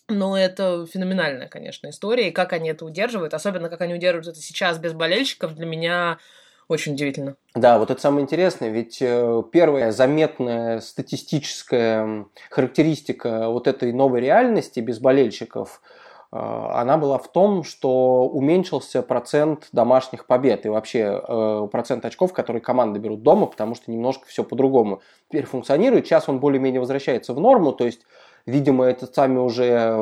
но 0.09 0.37
это 0.37 0.85
феноменальная, 0.87 1.47
конечно, 1.47 1.89
история. 1.89 2.27
И 2.27 2.31
как 2.31 2.51
они 2.51 2.69
это 2.69 2.83
удерживают, 2.83 3.33
особенно 3.33 3.69
как 3.69 3.79
они 3.79 3.93
удерживают 3.93 4.27
это 4.27 4.41
сейчас 4.41 4.77
без 4.77 4.91
болельщиков, 4.91 5.55
для 5.55 5.65
меня 5.65 6.17
очень 6.67 6.95
удивительно. 6.95 7.37
Да, 7.55 7.79
вот 7.79 7.91
это 7.91 8.01
самое 8.01 8.23
интересное, 8.23 8.69
ведь 8.69 9.01
э, 9.01 9.41
первая 9.53 9.93
заметная 9.93 10.81
статистическая 10.81 12.25
характеристика 12.49 13.47
вот 13.47 13.67
этой 13.67 13.93
новой 13.93 14.19
реальности 14.19 14.81
без 14.81 14.99
болельщиков– 14.99 15.81
она 16.31 16.97
была 16.97 17.17
в 17.17 17.31
том, 17.31 17.63
что 17.63 18.27
уменьшился 18.27 19.01
процент 19.01 19.67
домашних 19.71 20.27
побед 20.27 20.65
и 20.65 20.69
вообще 20.69 21.21
э, 21.27 21.67
процент 21.71 22.05
очков, 22.05 22.33
которые 22.33 22.61
команды 22.61 22.99
берут 22.99 23.23
дома, 23.23 23.47
потому 23.47 23.73
что 23.73 23.91
немножко 23.91 24.27
все 24.27 24.43
по-другому 24.43 25.01
теперь 25.29 25.45
функционирует. 25.45 26.05
Сейчас 26.05 26.29
он 26.29 26.39
более-менее 26.39 26.79
возвращается 26.79 27.33
в 27.33 27.39
норму, 27.39 27.71
то 27.71 27.85
есть 27.85 28.01
видимо, 28.45 28.85
это 28.85 29.07
сами 29.07 29.37
уже 29.37 29.97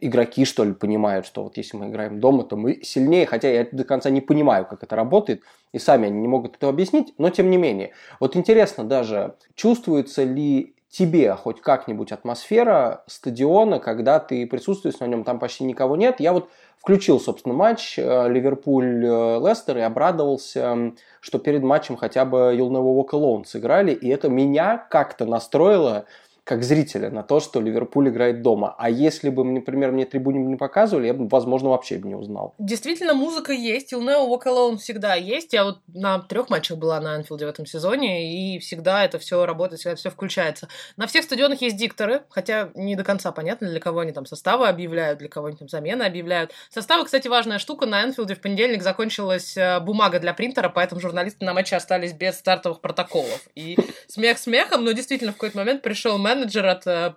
игроки, 0.00 0.44
что 0.44 0.64
ли, 0.64 0.72
понимают, 0.72 1.26
что 1.26 1.44
вот 1.44 1.56
если 1.56 1.76
мы 1.76 1.88
играем 1.88 2.20
дома, 2.20 2.44
то 2.44 2.56
мы 2.56 2.80
сильнее, 2.82 3.26
хотя 3.26 3.50
я 3.50 3.66
до 3.70 3.84
конца 3.84 4.10
не 4.10 4.20
понимаю, 4.20 4.66
как 4.66 4.82
это 4.82 4.96
работает, 4.96 5.42
и 5.72 5.78
сами 5.78 6.06
они 6.06 6.20
не 6.20 6.28
могут 6.28 6.56
это 6.56 6.68
объяснить, 6.68 7.14
но 7.18 7.30
тем 7.30 7.50
не 7.50 7.56
менее. 7.56 7.92
Вот 8.20 8.36
интересно 8.36 8.84
даже, 8.84 9.34
чувствуется 9.54 10.24
ли 10.24 10.74
тебе 10.90 11.34
хоть 11.34 11.60
как-нибудь 11.60 12.12
атмосфера 12.12 13.04
стадиона, 13.06 13.78
когда 13.78 14.18
ты 14.18 14.46
присутствуешь 14.46 14.98
на 15.00 15.06
нем, 15.06 15.24
там 15.24 15.38
почти 15.38 15.64
никого 15.64 15.96
нет. 15.96 16.20
Я 16.20 16.32
вот 16.32 16.48
включил, 16.78 17.20
собственно, 17.20 17.54
матч 17.54 17.98
э, 17.98 18.02
Ливерпуль-Лестер 18.28 19.78
и 19.78 19.82
обрадовался, 19.82 20.92
что 21.20 21.38
перед 21.38 21.62
матчем 21.62 21.96
хотя 21.96 22.24
бы 22.24 22.54
You'll 22.56 22.70
Never 22.70 23.10
Walk 23.10 23.44
сыграли, 23.44 23.92
и 23.92 24.08
это 24.08 24.28
меня 24.28 24.86
как-то 24.90 25.26
настроило 25.26 26.06
как 26.48 26.64
зрителя 26.64 27.10
на 27.10 27.22
то, 27.22 27.40
что 27.40 27.60
Ливерпуль 27.60 28.08
играет 28.08 28.40
дома. 28.40 28.74
А 28.78 28.88
если 28.88 29.28
бы, 29.28 29.44
например, 29.44 29.92
мне 29.92 30.06
трибуне 30.06 30.38
не 30.38 30.56
показывали, 30.56 31.08
я 31.08 31.12
бы, 31.12 31.28
возможно, 31.28 31.68
вообще 31.68 31.98
бы 31.98 32.08
не 32.08 32.14
узнал. 32.14 32.54
Действительно, 32.58 33.12
музыка 33.12 33.52
есть. 33.52 33.92
You'll 33.92 34.00
Never 34.00 34.26
Walk 34.26 34.46
Alone 34.46 34.78
всегда 34.78 35.14
есть. 35.14 35.52
Я 35.52 35.64
вот 35.64 35.80
на 35.88 36.20
трех 36.20 36.48
матчах 36.48 36.78
была 36.78 37.02
на 37.02 37.16
Анфилде 37.16 37.44
в 37.44 37.50
этом 37.50 37.66
сезоне, 37.66 38.54
и 38.54 38.58
всегда 38.60 39.04
это 39.04 39.18
все 39.18 39.44
работает, 39.44 39.80
всегда 39.80 39.96
все 39.96 40.08
включается. 40.08 40.68
На 40.96 41.06
всех 41.06 41.24
стадионах 41.24 41.60
есть 41.60 41.76
дикторы, 41.76 42.22
хотя 42.30 42.70
не 42.74 42.96
до 42.96 43.04
конца 43.04 43.30
понятно, 43.30 43.68
для 43.68 43.78
кого 43.78 44.00
они 44.00 44.12
там 44.12 44.24
составы 44.24 44.68
объявляют, 44.68 45.18
для 45.18 45.28
кого 45.28 45.48
они 45.48 45.56
там 45.58 45.68
замены 45.68 46.04
объявляют. 46.04 46.52
Составы, 46.70 47.04
кстати, 47.04 47.28
важная 47.28 47.58
штука. 47.58 47.84
На 47.84 48.00
Анфилде 48.00 48.34
в 48.34 48.40
понедельник 48.40 48.82
закончилась 48.82 49.54
э, 49.54 49.80
бумага 49.80 50.18
для 50.18 50.32
принтера, 50.32 50.70
поэтому 50.70 51.02
журналисты 51.02 51.44
на 51.44 51.52
матче 51.52 51.76
остались 51.76 52.14
без 52.14 52.38
стартовых 52.38 52.80
протоколов. 52.80 53.48
И 53.54 53.76
смех 54.06 54.38
смехом, 54.38 54.86
но 54.86 54.92
действительно 54.92 55.32
в 55.32 55.34
какой-то 55.34 55.58
момент 55.58 55.82
пришел 55.82 56.16
менеджер 56.16 56.37
менеджер 56.38 56.66
от 56.66 56.86
э, 56.86 57.14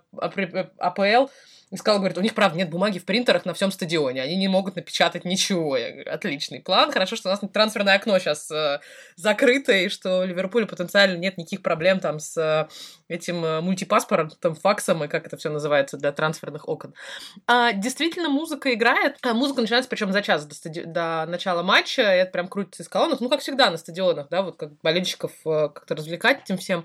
АПЛ 0.78 1.28
и 1.72 1.76
сказал, 1.78 2.00
говорит, 2.00 2.18
у 2.18 2.20
них, 2.20 2.34
правда, 2.34 2.58
нет 2.58 2.68
бумаги 2.68 2.98
в 2.98 3.06
принтерах 3.06 3.46
на 3.46 3.54
всем 3.54 3.72
стадионе, 3.72 4.20
они 4.20 4.36
не 4.36 4.46
могут 4.46 4.76
напечатать 4.76 5.24
ничего. 5.24 5.78
Я 5.78 5.90
говорю, 5.90 6.12
отличный 6.12 6.60
план, 6.60 6.92
хорошо, 6.92 7.16
что 7.16 7.30
у 7.30 7.32
нас 7.32 7.40
трансферное 7.50 7.94
окно 7.94 8.18
сейчас 8.18 8.50
э, 8.50 8.80
закрыто, 9.16 9.72
и 9.72 9.88
что 9.88 10.20
у 10.20 10.24
Ливерпуля 10.24 10.66
потенциально 10.66 11.16
нет 11.16 11.38
никаких 11.38 11.62
проблем 11.62 11.98
там 11.98 12.20
с 12.20 12.36
э, 12.36 12.68
этим 13.08 13.42
э, 13.42 13.62
мультипаспортом, 13.62 14.54
факсом, 14.54 15.02
и 15.04 15.08
как 15.08 15.26
это 15.26 15.38
все 15.38 15.48
называется, 15.48 15.96
для 15.96 16.12
трансферных 16.12 16.68
окон. 16.68 16.92
А, 17.46 17.72
действительно, 17.72 18.28
музыка 18.28 18.74
играет, 18.74 19.16
а 19.22 19.32
музыка 19.32 19.62
начинается 19.62 19.88
причем 19.88 20.12
за 20.12 20.20
час 20.20 20.44
до, 20.44 20.54
стади... 20.54 20.82
до 20.82 21.24
начала 21.26 21.62
матча, 21.62 22.02
и 22.02 22.18
это 22.18 22.32
прям 22.32 22.48
крутится 22.48 22.82
из 22.82 22.88
колонок, 22.90 23.20
ну, 23.20 23.30
как 23.30 23.40
всегда 23.40 23.70
на 23.70 23.78
стадионах, 23.78 24.28
да, 24.28 24.42
вот 24.42 24.58
как 24.58 24.78
болельщиков 24.82 25.32
э, 25.46 25.70
как-то 25.70 25.94
развлекать 25.94 26.42
этим 26.42 26.58
всем. 26.58 26.84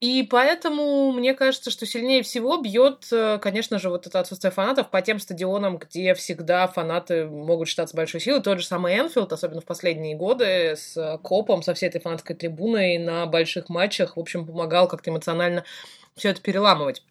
И 0.00 0.22
поэтому 0.24 1.10
мне 1.12 1.32
кажется, 1.32 1.70
что 1.70 1.86
сильнее 1.86 2.22
всего 2.22 2.58
бьет, 2.58 3.06
э, 3.10 3.38
конечно 3.40 3.78
же, 3.78 3.88
вот 3.88 4.06
это 4.06 4.20
отсутствие 4.20 4.50
фанатов 4.50 4.90
по 4.90 5.00
тем 5.00 5.18
стадионам, 5.18 5.78
где 5.78 6.12
всегда 6.12 6.66
фанаты 6.66 7.24
могут 7.26 7.68
считаться 7.68 7.96
большой 7.96 8.20
силой. 8.20 8.42
Тот 8.42 8.60
же 8.60 8.66
самый 8.66 8.94
Энфилд, 8.98 9.32
особенно 9.32 9.62
в 9.62 9.64
последние 9.64 10.14
годы, 10.14 10.74
с 10.76 11.18
Копом, 11.22 11.62
со 11.62 11.72
всей 11.72 11.86
этой 11.88 12.02
фанатской 12.02 12.36
трибуной 12.36 12.98
на 12.98 13.24
больших 13.24 13.70
матчах, 13.70 14.18
в 14.18 14.20
общем, 14.20 14.46
помогал 14.46 14.86
как-то 14.86 15.10
эмоционально 15.10 15.64
все 16.14 16.28
это 16.28 16.42
переламывать. 16.42 17.02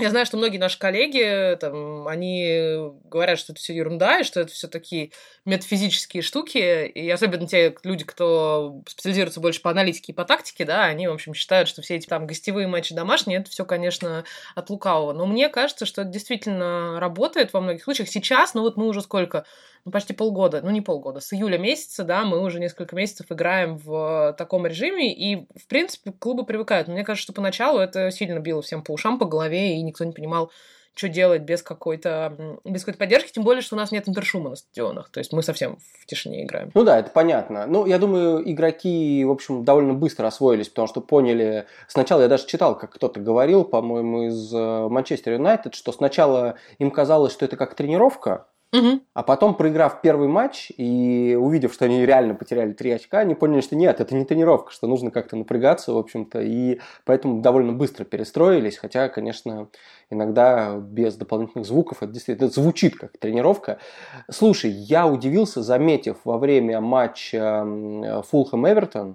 Я 0.00 0.10
знаю, 0.10 0.26
что 0.26 0.36
многие 0.36 0.58
наши 0.58 0.76
коллеги, 0.76 1.56
там, 1.60 2.08
они 2.08 2.74
говорят, 3.04 3.38
что 3.38 3.52
это 3.52 3.60
все 3.60 3.76
ерунда, 3.76 4.18
и 4.18 4.24
что 4.24 4.40
это 4.40 4.50
все 4.50 4.66
такие 4.66 5.12
метафизические 5.44 6.20
штуки, 6.20 6.86
и 6.86 7.08
особенно 7.08 7.46
те 7.46 7.76
люди, 7.84 8.04
кто 8.04 8.82
специализируется 8.88 9.38
больше 9.38 9.62
по 9.62 9.70
аналитике 9.70 10.10
и 10.10 10.14
по 10.14 10.24
тактике, 10.24 10.64
да, 10.64 10.82
они, 10.84 11.06
в 11.06 11.12
общем, 11.12 11.32
считают, 11.32 11.68
что 11.68 11.80
все 11.80 11.94
эти 11.94 12.08
там 12.08 12.26
гостевые 12.26 12.66
матчи 12.66 12.92
домашние, 12.92 13.38
это 13.38 13.50
все, 13.52 13.64
конечно, 13.64 14.24
от 14.56 14.68
лукавого. 14.68 15.12
Но 15.12 15.26
мне 15.26 15.48
кажется, 15.48 15.86
что 15.86 16.02
это 16.02 16.10
действительно 16.10 16.98
работает 16.98 17.52
во 17.52 17.60
многих 17.60 17.84
случаях. 17.84 18.08
Сейчас, 18.08 18.54
ну 18.54 18.62
вот 18.62 18.76
мы 18.76 18.88
уже 18.88 19.00
сколько, 19.00 19.44
ну, 19.84 19.92
почти 19.92 20.14
полгода, 20.14 20.60
ну, 20.62 20.70
не 20.70 20.80
полгода, 20.80 21.20
с 21.20 21.32
июля 21.32 21.58
месяца, 21.58 22.04
да, 22.04 22.24
мы 22.24 22.40
уже 22.42 22.58
несколько 22.58 22.96
месяцев 22.96 23.26
играем 23.30 23.76
в 23.76 24.34
таком 24.38 24.66
режиме, 24.66 25.12
и, 25.12 25.46
в 25.58 25.66
принципе, 25.68 26.12
клубы 26.12 26.46
привыкают. 26.46 26.88
Но 26.88 26.94
мне 26.94 27.04
кажется, 27.04 27.24
что 27.24 27.32
поначалу 27.32 27.80
это 27.80 28.10
сильно 28.10 28.38
било 28.38 28.62
всем 28.62 28.82
по 28.82 28.92
ушам, 28.92 29.18
по 29.18 29.26
голове, 29.26 29.76
и 29.76 29.82
никто 29.82 30.04
не 30.04 30.12
понимал, 30.12 30.50
что 30.94 31.08
делать 31.08 31.42
без 31.42 31.62
какой-то 31.62 32.58
без 32.64 32.82
какой-то 32.82 32.98
поддержки, 32.98 33.32
тем 33.32 33.42
более, 33.42 33.62
что 33.62 33.74
у 33.74 33.78
нас 33.78 33.90
нет 33.90 34.08
интершума 34.08 34.50
на 34.50 34.56
стадионах, 34.56 35.10
то 35.10 35.18
есть 35.18 35.32
мы 35.32 35.42
совсем 35.42 35.78
в 36.00 36.06
тишине 36.06 36.44
играем. 36.44 36.70
Ну 36.72 36.84
да, 36.84 37.00
это 37.00 37.10
понятно. 37.10 37.66
Ну, 37.66 37.84
я 37.84 37.98
думаю, 37.98 38.48
игроки, 38.50 39.24
в 39.24 39.30
общем, 39.30 39.64
довольно 39.64 39.92
быстро 39.92 40.26
освоились, 40.28 40.68
потому 40.68 40.86
что 40.86 41.00
поняли... 41.00 41.66
Сначала 41.88 42.22
я 42.22 42.28
даже 42.28 42.46
читал, 42.46 42.78
как 42.78 42.92
кто-то 42.92 43.20
говорил, 43.20 43.64
по-моему, 43.64 44.28
из 44.28 44.54
э, 44.54 44.88
Манчестер 44.88 45.32
Юнайтед, 45.32 45.74
что 45.74 45.90
сначала 45.92 46.54
им 46.78 46.90
казалось, 46.92 47.32
что 47.32 47.44
это 47.44 47.56
как 47.56 47.74
тренировка, 47.74 48.46
Угу. 48.74 49.00
А 49.14 49.22
потом, 49.22 49.54
проиграв 49.54 50.00
первый 50.00 50.26
матч 50.26 50.72
и 50.76 51.38
увидев, 51.40 51.72
что 51.72 51.84
они 51.84 52.04
реально 52.04 52.34
потеряли 52.34 52.72
три 52.72 52.90
очка, 52.90 53.20
они 53.20 53.36
поняли, 53.36 53.60
что 53.60 53.76
нет, 53.76 54.00
это 54.00 54.16
не 54.16 54.24
тренировка, 54.24 54.72
что 54.72 54.88
нужно 54.88 55.12
как-то 55.12 55.36
напрягаться, 55.36 55.92
в 55.92 55.98
общем-то, 55.98 56.40
и 56.40 56.80
поэтому 57.04 57.40
довольно 57.40 57.72
быстро 57.72 58.04
перестроились, 58.04 58.76
хотя, 58.76 59.08
конечно, 59.08 59.68
иногда 60.10 60.76
без 60.76 61.14
дополнительных 61.14 61.66
звуков 61.66 62.02
это 62.02 62.12
действительно 62.12 62.46
это 62.46 62.60
звучит 62.60 62.96
как 62.96 63.16
тренировка. 63.16 63.78
Слушай, 64.28 64.72
я 64.72 65.06
удивился, 65.06 65.62
заметив 65.62 66.16
во 66.24 66.38
время 66.38 66.80
матча 66.80 67.64
Фулхэм-Эвертон, 68.32 69.14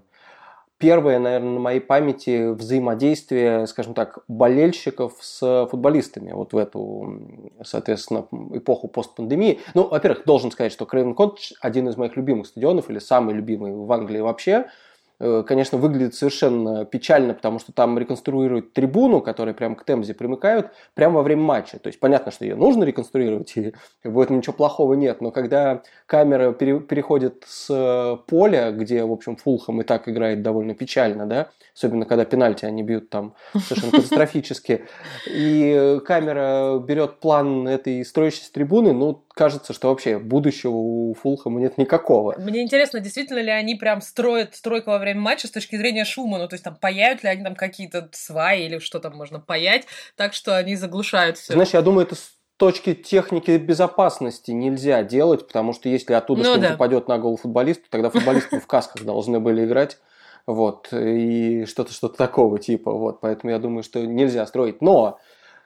первое, 0.80 1.20
наверное, 1.20 1.52
на 1.52 1.60
моей 1.60 1.80
памяти 1.80 2.52
взаимодействие, 2.52 3.68
скажем 3.68 3.94
так, 3.94 4.20
болельщиков 4.28 5.14
с 5.20 5.68
футболистами 5.70 6.32
вот 6.32 6.54
в 6.54 6.58
эту, 6.58 7.20
соответственно, 7.64 8.26
эпоху 8.54 8.88
постпандемии. 8.88 9.60
Ну, 9.76 9.88
во-первых, 9.88 10.24
должен 10.26 10.52
сказать, 10.52 10.72
что 10.72 10.86
Крейвен 10.86 11.14
Коттедж 11.14 11.52
один 11.62 11.88
из 11.90 11.98
моих 11.98 12.16
любимых 12.16 12.48
стадионов 12.48 12.90
или 12.90 13.00
самый 13.00 13.36
любимый 13.36 13.74
в 13.76 13.92
Англии 13.92 14.22
вообще– 14.22 14.68
конечно, 15.20 15.78
выглядит 15.78 16.16
совершенно 16.16 16.86
печально, 16.86 17.34
потому 17.34 17.60
что 17.60 17.74
там 17.74 18.00
реконструируют 18.00 18.74
трибуну, 18.74 19.22
которая 19.22 19.54
прямо 19.54 19.76
к 19.76 19.84
Темзе 19.84 20.14
примыкают, 20.14 20.72
прямо 20.94 21.16
во 21.16 21.24
время 21.24 21.42
матча. 21.42 21.78
То 21.78 21.88
есть 21.88 22.00
понятно, 22.00 22.32
что 22.32 22.46
ее 22.46 22.56
нужно 22.56 22.86
реконструировать, 22.86 23.52
и 23.58 23.74
в 24.04 24.20
этом 24.20 24.38
ничего 24.38 24.54
плохого 24.54 24.94
нет. 24.94 25.20
Но 25.22 25.32
когда 25.32 25.82
камера 26.06 26.54
пере, 26.54 26.80
переходит 26.80 27.44
с 27.46 28.20
поля, 28.28 28.72
где, 28.72 29.04
в 29.04 29.12
общем, 29.12 29.36
Фулхам 29.36 29.82
и 29.82 29.84
так 29.84 30.08
играет 30.08 30.42
довольно 30.42 30.74
печально, 30.74 31.26
да, 31.26 31.50
особенно 31.76 32.06
когда 32.06 32.24
пенальти 32.24 32.66
они 32.66 32.84
бьют 32.84 33.10
там 33.10 33.36
совершенно 33.54 33.92
катастрофически, 33.98 34.86
и 35.28 36.00
камера 36.06 36.80
берет 36.80 37.20
план 37.20 37.68
этой 37.68 38.06
строящейся 38.06 38.54
трибуны, 38.54 38.94
ну, 38.94 39.24
кажется, 39.40 39.72
что 39.72 39.88
вообще 39.88 40.20
будущего 40.20 40.74
у 40.74 41.14
Фулхэма 41.14 41.62
нет 41.62 41.78
никакого. 41.78 42.36
Мне 42.38 42.62
интересно, 42.62 43.00
действительно 43.00 43.40
ли 43.40 43.50
они 43.50 43.76
прям 43.76 44.02
строят 44.02 44.54
стройку 44.54 44.90
во 44.90 44.98
время 44.98 45.22
матча 45.22 45.48
с 45.48 45.52
точки 45.52 45.78
зрения 45.78 46.04
шума, 46.04 46.38
ну, 46.40 46.50
то 46.50 46.56
есть 46.56 46.66
там 46.66 46.76
паяют 46.76 47.24
ли 47.24 47.30
они 47.30 47.42
там 47.46 47.56
какие-то 47.56 48.10
сваи 48.12 48.66
или 48.66 48.80
что 48.80 49.00
там 49.00 49.16
можно 49.16 49.40
паять, 49.40 49.86
так 50.18 50.34
что 50.34 50.58
они 50.58 50.76
заглушают 50.76 51.38
все. 51.38 51.54
Знаешь, 51.54 51.70
я 51.70 51.82
думаю, 51.82 52.06
это 52.06 52.16
с 52.16 52.34
точки 52.58 52.94
техники 52.94 53.52
безопасности 53.52 54.52
нельзя 54.52 55.04
делать, 55.04 55.48
потому 55.48 55.72
что 55.72 55.88
если 55.88 56.12
оттуда 56.12 56.40
ну, 56.42 56.46
что-нибудь 56.46 56.70
да. 56.72 56.76
упадет 56.76 57.08
на 57.08 57.18
голову 57.18 57.38
футболисту, 57.38 57.86
тогда 57.90 58.10
футболисты 58.10 58.60
в 58.60 58.68
касках 58.68 59.06
должны 59.06 59.40
были 59.40 59.64
играть. 59.64 60.00
Вот, 60.48 60.90
и 60.92 61.64
что-то, 61.66 61.94
что-то 61.94 62.18
такого 62.18 62.60
типа, 62.60 62.92
вот, 62.92 63.22
поэтому 63.22 63.52
я 63.52 63.60
думаю, 63.60 63.84
что 63.84 64.06
нельзя 64.06 64.46
строить. 64.48 64.82
Но 64.82 65.20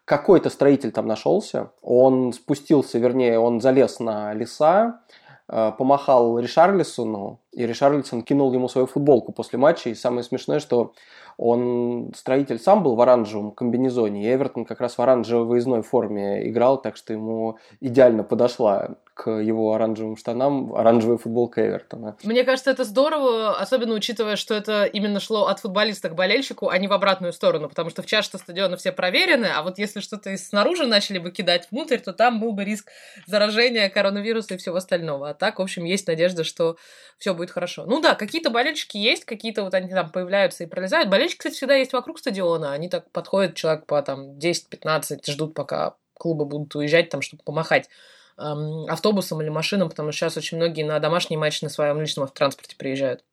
какой-то 0.06 0.50
строитель 0.50 0.92
там 0.92 1.08
нашелся, 1.08 1.72
он 1.82 2.34
спустился, 2.34 3.00
вернее, 3.00 3.40
он 3.40 3.62
залез 3.62 4.00
на 4.00 4.34
леса, 4.34 5.02
э, 5.48 5.72
помахал 5.78 6.40
Ришарлисону, 6.40 7.40
и 7.52 7.66
Ришарлисон 7.66 8.24
кинул 8.24 8.52
ему 8.54 8.68
свою 8.68 8.88
футболку 8.88 9.32
после 9.32 9.60
матча. 9.60 9.90
И 9.90 9.96
самое 9.96 10.24
смешное, 10.24 10.60
что 10.60 10.94
он, 11.38 12.12
строитель 12.16 12.60
сам 12.60 12.84
был 12.84 12.96
в 12.96 13.02
оранжевом 13.02 13.52
комбинезоне, 13.52 14.24
и 14.24 14.34
Эвертон 14.34 14.66
как 14.66 14.82
раз 14.82 14.98
в 14.98 15.02
оранжевой 15.02 15.46
выездной 15.46 15.82
форме 15.82 16.50
играл, 16.50 16.82
так 16.82 16.98
что 16.98 17.14
ему 17.14 17.58
идеально 17.80 18.24
подошла 18.24 18.96
к 19.14 19.30
его 19.30 19.74
оранжевым 19.74 20.18
штанам 20.18 20.74
оранжевая 20.74 21.18
футболка 21.18 21.66
Эвертона. 21.66 22.18
Мне 22.24 22.44
кажется, 22.44 22.72
это 22.72 22.84
здорово, 22.84 23.56
особенно 23.58 23.94
учитывая, 23.94 24.36
что 24.36 24.56
это 24.56 24.86
именно 24.86 25.20
шло 25.20 25.46
от 25.46 25.60
футболиста 25.60 26.10
к 26.10 26.16
болельщику, 26.16 26.70
а 26.70 26.78
не 26.80 26.88
в 26.88 26.94
обратную 26.94 27.32
сторону, 27.32 27.70
потому 27.70 27.92
что 27.92 28.02
в 28.02 28.08
чаше 28.08 28.38
стадиона 28.38 28.76
все 28.78 28.92
проверены, 28.92 29.46
а 29.46 29.62
вот 29.62 29.78
если 29.78 30.00
что-то 30.00 30.36
снаружи 30.38 30.88
начали 30.88 31.20
бы 31.20 31.32
кидать 31.32 31.68
внутрь, 31.70 32.00
то 32.00 32.12
там 32.12 32.40
был 32.40 32.54
бы 32.54 32.64
риск 32.64 32.90
заражения 33.28 33.90
коронавируса 33.90 34.56
и 34.56 34.58
всего 34.58 34.78
остального. 34.78 35.30
А 35.30 35.34
так, 35.34 35.60
в 35.60 35.62
общем, 35.62 35.84
есть 35.84 36.08
надежда, 36.08 36.44
что 36.44 36.78
все 37.20 37.36
будет 37.36 37.52
хорошо. 37.52 37.86
Ну 37.86 38.02
да, 38.02 38.16
какие-то 38.16 38.50
болельщики 38.50 38.98
есть, 38.98 39.26
какие-то 39.26 39.64
вот 39.64 39.74
они 39.76 39.90
там 39.90 40.10
появляются 40.10 40.64
и 40.64 40.68
пролезают. 40.68 41.10
Болельщики, 41.10 41.38
кстати, 41.38 41.56
всегда 41.56 41.76
есть 41.76 41.94
вокруг 41.94 42.18
стадиона, 42.18 42.74
они 42.74 42.90
так 42.90 43.12
подходят, 43.12 43.56
человек 43.56 43.86
по 43.86 44.02
там 44.02 44.38
10-15, 44.40 45.30
ждут, 45.30 45.54
пока 45.54 45.96
клубы 46.16 46.46
будут 46.46 46.74
уезжать 46.76 47.10
там, 47.10 47.22
чтобы 47.22 47.44
помахать 47.44 47.90
автобусом 48.38 49.42
или 49.42 49.50
машинам, 49.50 49.90
потому 49.90 50.12
что 50.12 50.20
сейчас 50.20 50.38
очень 50.38 50.58
многие 50.58 50.84
на 50.84 51.00
домашний 51.00 51.38
матч 51.38 51.62
на 51.62 51.70
своем 51.70 52.00
личном 52.00 52.24
автотранспорте 52.24 52.76
приезжают. 52.76 53.24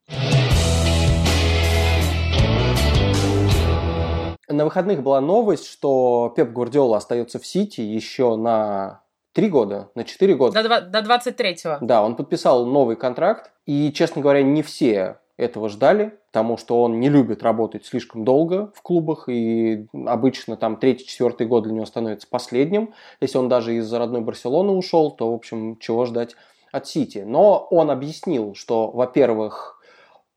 На 4.47 4.65
выходных 4.65 5.01
была 5.01 5.21
новость, 5.21 5.67
что 5.67 6.33
Пеп 6.35 6.49
Гвардиола 6.49 6.97
остается 6.97 7.39
в 7.39 7.45
Сити 7.45 7.79
еще 7.79 8.35
на 8.35 9.01
три 9.33 9.49
года, 9.49 9.89
на 9.95 10.03
четыре 10.03 10.35
года. 10.35 10.61
До, 10.61 10.81
до 10.81 10.99
23-го. 10.99 11.85
Да, 11.85 12.03
он 12.03 12.15
подписал 12.15 12.65
новый 12.65 12.97
контракт. 12.97 13.51
И, 13.65 13.93
честно 13.93 14.21
говоря, 14.21 14.41
не 14.41 14.61
все 14.63 15.20
этого 15.41 15.69
ждали, 15.69 16.13
потому 16.27 16.55
что 16.55 16.83
он 16.83 16.99
не 16.99 17.09
любит 17.09 17.41
работать 17.41 17.85
слишком 17.85 18.23
долго 18.23 18.71
в 18.75 18.81
клубах, 18.81 19.27
и 19.27 19.87
обычно 20.05 20.55
там 20.55 20.77
третий-четвертый 20.77 21.47
год 21.47 21.63
для 21.63 21.73
него 21.73 21.85
становится 21.85 22.27
последним. 22.29 22.93
Если 23.19 23.37
он 23.37 23.49
даже 23.49 23.75
из 23.75 23.91
родной 23.91 24.21
Барселоны 24.21 24.71
ушел, 24.71 25.11
то, 25.11 25.31
в 25.31 25.35
общем, 25.35 25.77
чего 25.79 26.05
ждать 26.05 26.35
от 26.71 26.87
Сити. 26.87 27.23
Но 27.25 27.67
он 27.71 27.89
объяснил, 27.89 28.53
что, 28.53 28.91
во-первых, 28.91 29.79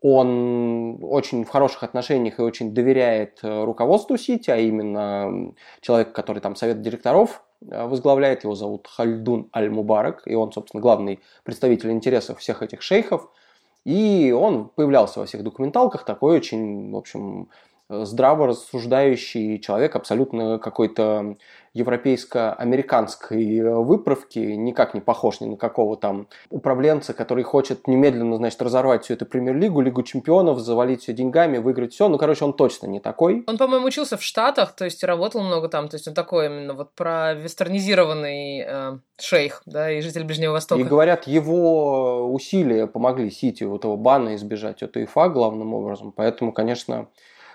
он 0.00 0.99
очень 1.02 1.44
в 1.44 1.49
хороших 1.50 1.82
отношениях 1.82 2.38
и 2.38 2.42
очень 2.42 2.75
доверяет 2.75 3.38
э, 3.42 3.64
руководству 3.64 4.16
Сити, 4.16 4.50
а 4.50 4.56
именно 4.56 5.52
человек, 5.80 6.12
который 6.12 6.40
там 6.40 6.56
совет 6.56 6.80
директоров 6.80 7.42
э, 7.61 7.87
возглавляет, 7.87 8.44
его 8.44 8.54
зовут 8.54 8.88
Хальдун 8.88 9.49
Аль-Мубарак, 9.54 10.23
и 10.26 10.34
он, 10.34 10.52
собственно, 10.52 10.80
главный 10.80 11.20
представитель 11.42 11.90
интересов 11.90 12.38
всех 12.38 12.62
этих 12.62 12.80
шейхов– 12.80 13.30
и 13.84 14.32
он 14.32 14.68
появлялся 14.68 15.20
во 15.20 15.26
всех 15.26 15.42
документалках, 15.42 16.04
такой 16.04 16.36
очень, 16.36 16.90
в 16.90 16.96
общем, 16.96 17.48
здраво 17.88 18.48
рассуждающий 18.48 19.60
человек, 19.60 19.96
абсолютно 19.96 20.58
какой-то 20.58 21.36
европейско-американской 21.74 23.60
выправки, 23.60 24.38
никак 24.38 24.94
не 24.94 25.00
похож 25.00 25.40
ни 25.40 25.46
на 25.46 25.56
какого 25.56 25.96
там 25.96 26.28
управленца, 26.50 27.12
который 27.14 27.42
хочет 27.42 27.88
немедленно, 27.88 28.36
значит, 28.36 28.62
разорвать 28.62 29.04
всю 29.04 29.14
эту 29.14 29.26
премьер-лигу, 29.26 29.80
Лигу 29.80 30.04
чемпионов, 30.04 30.60
завалить 30.60 31.02
все 31.02 31.12
деньгами, 31.12 31.58
выиграть 31.58 31.92
все. 31.92 32.08
Ну, 32.08 32.16
короче, 32.16 32.44
он 32.44 32.52
точно 32.52 32.86
не 32.86 33.00
такой. 33.00 33.42
Он, 33.48 33.58
по-моему, 33.58 33.86
учился 33.86 34.16
в 34.16 34.22
Штатах, 34.22 34.76
то 34.76 34.84
есть 34.84 35.02
работал 35.02 35.42
много 35.42 35.68
там, 35.68 35.88
то 35.88 35.96
есть 35.96 36.06
он 36.06 36.14
такой 36.14 36.46
именно 36.46 36.74
вот 36.74 36.94
про 36.94 37.34
вестернизированный 37.34 38.60
э, 38.60 38.98
шейх, 39.18 39.62
да, 39.66 39.90
и 39.90 40.00
житель 40.00 40.22
Ближнего 40.22 40.52
Востока. 40.52 40.80
И 40.80 40.84
говорят, 40.84 41.26
его 41.26 42.32
усилия 42.32 42.86
помогли 42.86 43.30
Сити 43.30 43.64
вот 43.64 43.80
этого 43.80 43.96
бана 43.96 44.36
избежать 44.36 44.82
от 44.84 44.96
УЕФА 44.96 45.28
главным 45.28 45.74
образом, 45.74 46.12
поэтому, 46.12 46.52
конечно, 46.52 47.08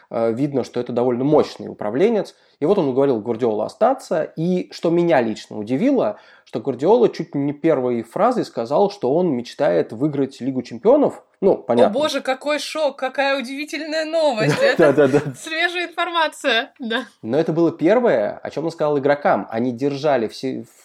видно, 0.09 0.63
что 0.63 0.79
это 0.79 0.91
довольно 0.91 1.23
мощный 1.23 1.67
управленец. 1.67 2.35
И 2.59 2.65
вот 2.65 2.77
он 2.77 2.89
уговорил 2.89 3.21
Гвардиола 3.21 3.65
остаться. 3.65 4.23
И 4.23 4.71
что 4.71 4.89
меня 4.89 5.21
лично 5.21 5.57
удивило, 5.57 6.19
что 6.45 6.59
Гвардиола 6.59 7.09
чуть 7.09 7.35
не 7.35 7.53
первой 7.53 8.01
фразой 8.01 8.43
сказал, 8.43 8.89
что 8.89 9.13
он 9.13 9.31
мечтает 9.31 9.93
выиграть 9.93 10.41
Лигу 10.41 10.63
чемпионов. 10.63 11.23
Ну, 11.41 11.57
понятно. 11.57 11.97
О 11.97 12.01
боже, 12.01 12.21
какой 12.21 12.59
шок, 12.59 12.97
какая 12.97 13.39
удивительная 13.39 14.05
новость. 14.05 14.55
Да, 14.77 14.91
да, 14.93 15.07
да. 15.07 15.19
Свежая 15.37 15.87
информация, 15.87 16.73
да. 16.79 17.05
Но 17.21 17.39
это 17.39 17.53
было 17.53 17.71
первое, 17.71 18.39
о 18.41 18.49
чем 18.49 18.65
он 18.65 18.71
сказал 18.71 18.97
игрокам. 18.97 19.47
Они 19.49 19.71
держали 19.71 20.27
в, 20.27 20.33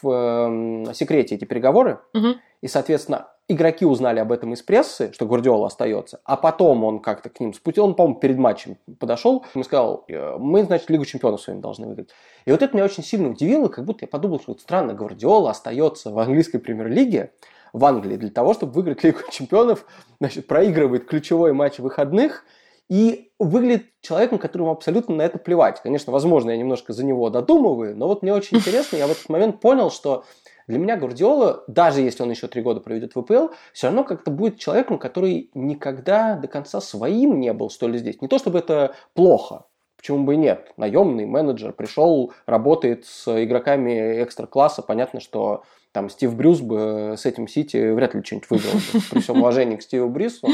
в 0.02 0.88
э, 0.90 0.95
секрете 0.95 1.37
эти 1.37 1.45
переговоры. 1.45 2.00
Угу. 2.12 2.35
И, 2.61 2.69
соответственно, 2.69 3.28
игроки 3.48 3.84
узнали 3.84 4.20
об 4.20 4.32
этом 4.32 4.52
из 4.52 4.62
прессы, 4.62 5.12
что 5.12 5.26
Гвардиола 5.26 5.66
остается, 5.66 6.20
а 6.24 6.36
потом 6.36 6.84
он 6.84 7.00
как-то 7.00 7.28
к 7.28 7.40
ним 7.40 7.52
спустил, 7.52 7.84
он, 7.84 7.94
по-моему, 7.94 8.18
перед 8.18 8.38
матчем 8.38 8.78
подошел 8.98 9.44
и 9.54 9.62
сказал, 9.62 10.04
«Э, 10.08 10.36
мы, 10.38 10.64
значит, 10.64 10.88
Лигу 10.90 11.04
чемпионов 11.04 11.42
с 11.42 11.46
вами 11.46 11.60
должны 11.60 11.86
выиграть. 11.86 12.10
И 12.46 12.50
вот 12.50 12.62
это 12.62 12.74
меня 12.74 12.84
очень 12.84 13.04
сильно 13.04 13.30
удивило, 13.30 13.68
как 13.68 13.84
будто 13.84 14.04
я 14.04 14.08
подумал, 14.08 14.40
что 14.40 14.52
вот 14.52 14.60
странно, 14.60 14.94
Гвардиола 14.94 15.50
остается 15.50 16.10
в 16.10 16.18
английской 16.18 16.58
премьер-лиге, 16.58 17.32
в 17.72 17.84
Англии, 17.84 18.16
для 18.16 18.30
того, 18.30 18.54
чтобы 18.54 18.72
выиграть 18.72 19.02
Лигу 19.02 19.18
чемпионов, 19.30 19.84
значит, 20.20 20.46
проигрывает 20.46 21.06
ключевой 21.06 21.52
матч 21.52 21.78
выходных, 21.78 22.44
и 22.88 23.30
выглядит 23.38 23.86
человеком, 24.02 24.38
которому 24.38 24.70
абсолютно 24.70 25.14
на 25.16 25.22
это 25.22 25.38
плевать. 25.38 25.80
Конечно, 25.82 26.12
возможно, 26.12 26.50
я 26.50 26.56
немножко 26.56 26.92
за 26.92 27.04
него 27.04 27.30
додумываю, 27.30 27.96
но 27.96 28.06
вот 28.06 28.22
мне 28.22 28.34
очень 28.34 28.58
интересно, 28.58 28.96
я 28.96 29.06
в 29.06 29.10
этот 29.10 29.28
момент 29.28 29.60
понял, 29.60 29.90
что 29.90 30.24
для 30.66 30.78
меня 30.78 30.97
Гвардиола, 30.97 31.64
даже 31.66 32.00
если 32.00 32.23
он 32.23 32.30
еще 32.30 32.47
три 32.47 32.62
года 32.62 32.80
проведет 32.80 33.14
в 33.14 33.23
ВПЛ, 33.23 33.49
все 33.73 33.88
равно 33.88 34.04
как-то 34.04 34.30
будет 34.30 34.59
человеком, 34.59 34.99
который 34.99 35.50
никогда 35.54 36.37
до 36.37 36.49
конца 36.49 36.80
своим 36.80 37.40
не 37.40 37.52
был, 37.52 37.71
что 37.71 37.88
ли, 37.88 37.99
здесь. 37.99 38.21
Не 38.21 38.28
то 38.28 38.38
чтобы 38.38 38.59
это 38.59 38.94
плохо, 39.14 39.66
почему 39.97 40.25
бы 40.25 40.35
и 40.35 40.37
нет. 40.37 40.73
Наемный 40.76 41.26
менеджер 41.26 41.73
пришел, 41.73 42.33
работает 42.47 43.04
с 43.06 43.44
игроками 43.44 44.23
экстра-класса. 44.23 44.83
Понятно, 44.83 45.21
что 45.21 45.62
там 45.92 46.11
Стив 46.11 46.35
Брюс 46.35 46.61
бы 46.61 47.14
с 47.16 47.25
этим 47.25 47.47
Сити 47.47 47.92
вряд 47.92 48.14
ли 48.14 48.23
что-нибудь 48.25 48.50
выиграл, 48.50 48.80
при 49.11 49.21
всем 49.21 49.38
уважении 49.38 49.76
к 49.76 49.83
Стиву 49.83 50.09
Брюсу. 50.09 50.49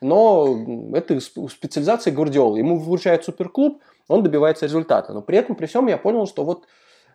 Но 0.00 0.56
это 0.94 1.18
специализация 1.20 2.12
Гвардиолы. 2.12 2.58
Ему 2.58 2.78
выручает 2.78 3.24
суперклуб, 3.24 3.82
он 4.06 4.22
добивается 4.22 4.66
результата. 4.66 5.12
Но 5.12 5.20
при 5.20 5.38
этом, 5.38 5.56
при 5.56 5.66
всем, 5.66 5.88
я 5.88 5.98
понял, 5.98 6.26
что 6.26 6.44
вот 6.44 6.66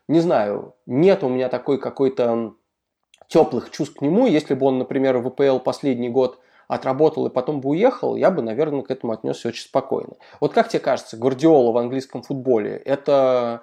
не 0.09 0.21
знаю, 0.21 0.75
нет 0.87 1.23
у 1.23 1.29
меня 1.29 1.49
такой 1.49 1.79
какой-то 1.79 2.55
теплых 3.27 3.69
чувств 3.69 3.99
к 3.99 4.01
нему. 4.01 4.25
Если 4.25 4.55
бы 4.55 4.65
он, 4.65 4.79
например, 4.79 5.19
в 5.19 5.29
ВПЛ 5.29 5.59
последний 5.59 6.09
год 6.09 6.39
отработал 6.67 7.27
и 7.27 7.29
потом 7.29 7.61
бы 7.61 7.69
уехал, 7.69 8.15
я 8.15 8.31
бы, 8.31 8.41
наверное, 8.41 8.81
к 8.81 8.89
этому 8.89 9.13
отнесся 9.13 9.49
очень 9.49 9.63
спокойно. 9.63 10.15
Вот 10.39 10.51
как 10.51 10.67
тебе 10.67 10.79
кажется, 10.79 11.15
Гвардиола 11.15 11.71
в 11.71 11.77
английском 11.77 12.23
футболе– 12.23 12.77
это 12.85 13.61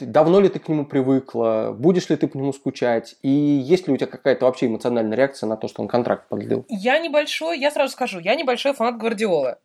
давно 0.00 0.40
ли 0.40 0.48
ты 0.48 0.58
к 0.58 0.68
нему 0.68 0.84
привыкла, 0.84 1.74
будешь 1.76 2.08
ли 2.08 2.16
ты 2.16 2.26
по 2.26 2.36
нему 2.36 2.52
скучать, 2.52 3.16
и 3.22 3.28
есть 3.28 3.86
ли 3.86 3.94
у 3.94 3.96
тебя 3.96 4.06
какая-то 4.08 4.46
вообще 4.46 4.66
эмоциональная 4.66 5.16
реакция 5.16 5.48
на 5.48 5.56
то, 5.56 5.68
что 5.68 5.82
он 5.82 5.88
контракт 5.88 6.28
продлил? 6.28 6.64
Я 6.68 6.98
небольшой, 6.98 7.58
я 7.58 7.70
сразу 7.70 7.92
скажу, 7.92 8.18
я 8.18 8.34
небольшой 8.34 8.72
фанат 8.72 8.98
Гвардиолы. 8.98 9.58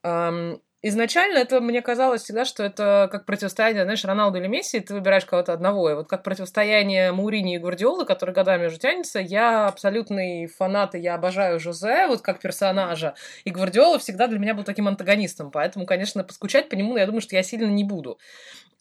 Изначально 0.85 1.37
это 1.37 1.61
мне 1.61 1.81
казалось 1.81 2.23
всегда, 2.23 2.43
что 2.43 2.61
это 2.61 3.07
как 3.09 3.25
противостояние, 3.25 3.83
знаешь, 3.83 4.03
Роналду 4.03 4.37
или 4.37 4.47
Месси, 4.47 4.81
ты 4.81 4.93
выбираешь 4.93 5.23
кого-то 5.23 5.53
одного. 5.53 5.89
И 5.89 5.93
вот 5.93 6.09
как 6.09 6.23
противостояние 6.23 7.13
Маурини 7.13 7.55
и 7.55 7.57
Гвардиолы, 7.57 8.05
который 8.05 8.35
годами 8.35 8.65
уже 8.65 8.77
тянется, 8.79 9.19
я 9.19 9.67
абсолютный 9.67 10.47
фанат, 10.47 10.93
и 10.95 10.99
я 10.99 11.15
обожаю 11.15 11.57
Жозе, 11.57 12.07
вот 12.07 12.21
как 12.21 12.41
персонажа. 12.41 13.15
И 13.45 13.49
Гвардиола 13.49 13.97
всегда 13.97 14.27
для 14.27 14.39
меня 14.39 14.53
был 14.53 14.65
таким 14.65 14.89
антагонистом. 14.89 15.51
Поэтому, 15.51 15.85
конечно, 15.85 16.21
поскучать 16.25 16.67
по 16.67 16.75
нему, 16.75 16.97
я 16.97 17.05
думаю, 17.05 17.21
что 17.21 17.37
я 17.37 17.43
сильно 17.43 17.67
не 17.67 17.85
буду. 17.85 18.19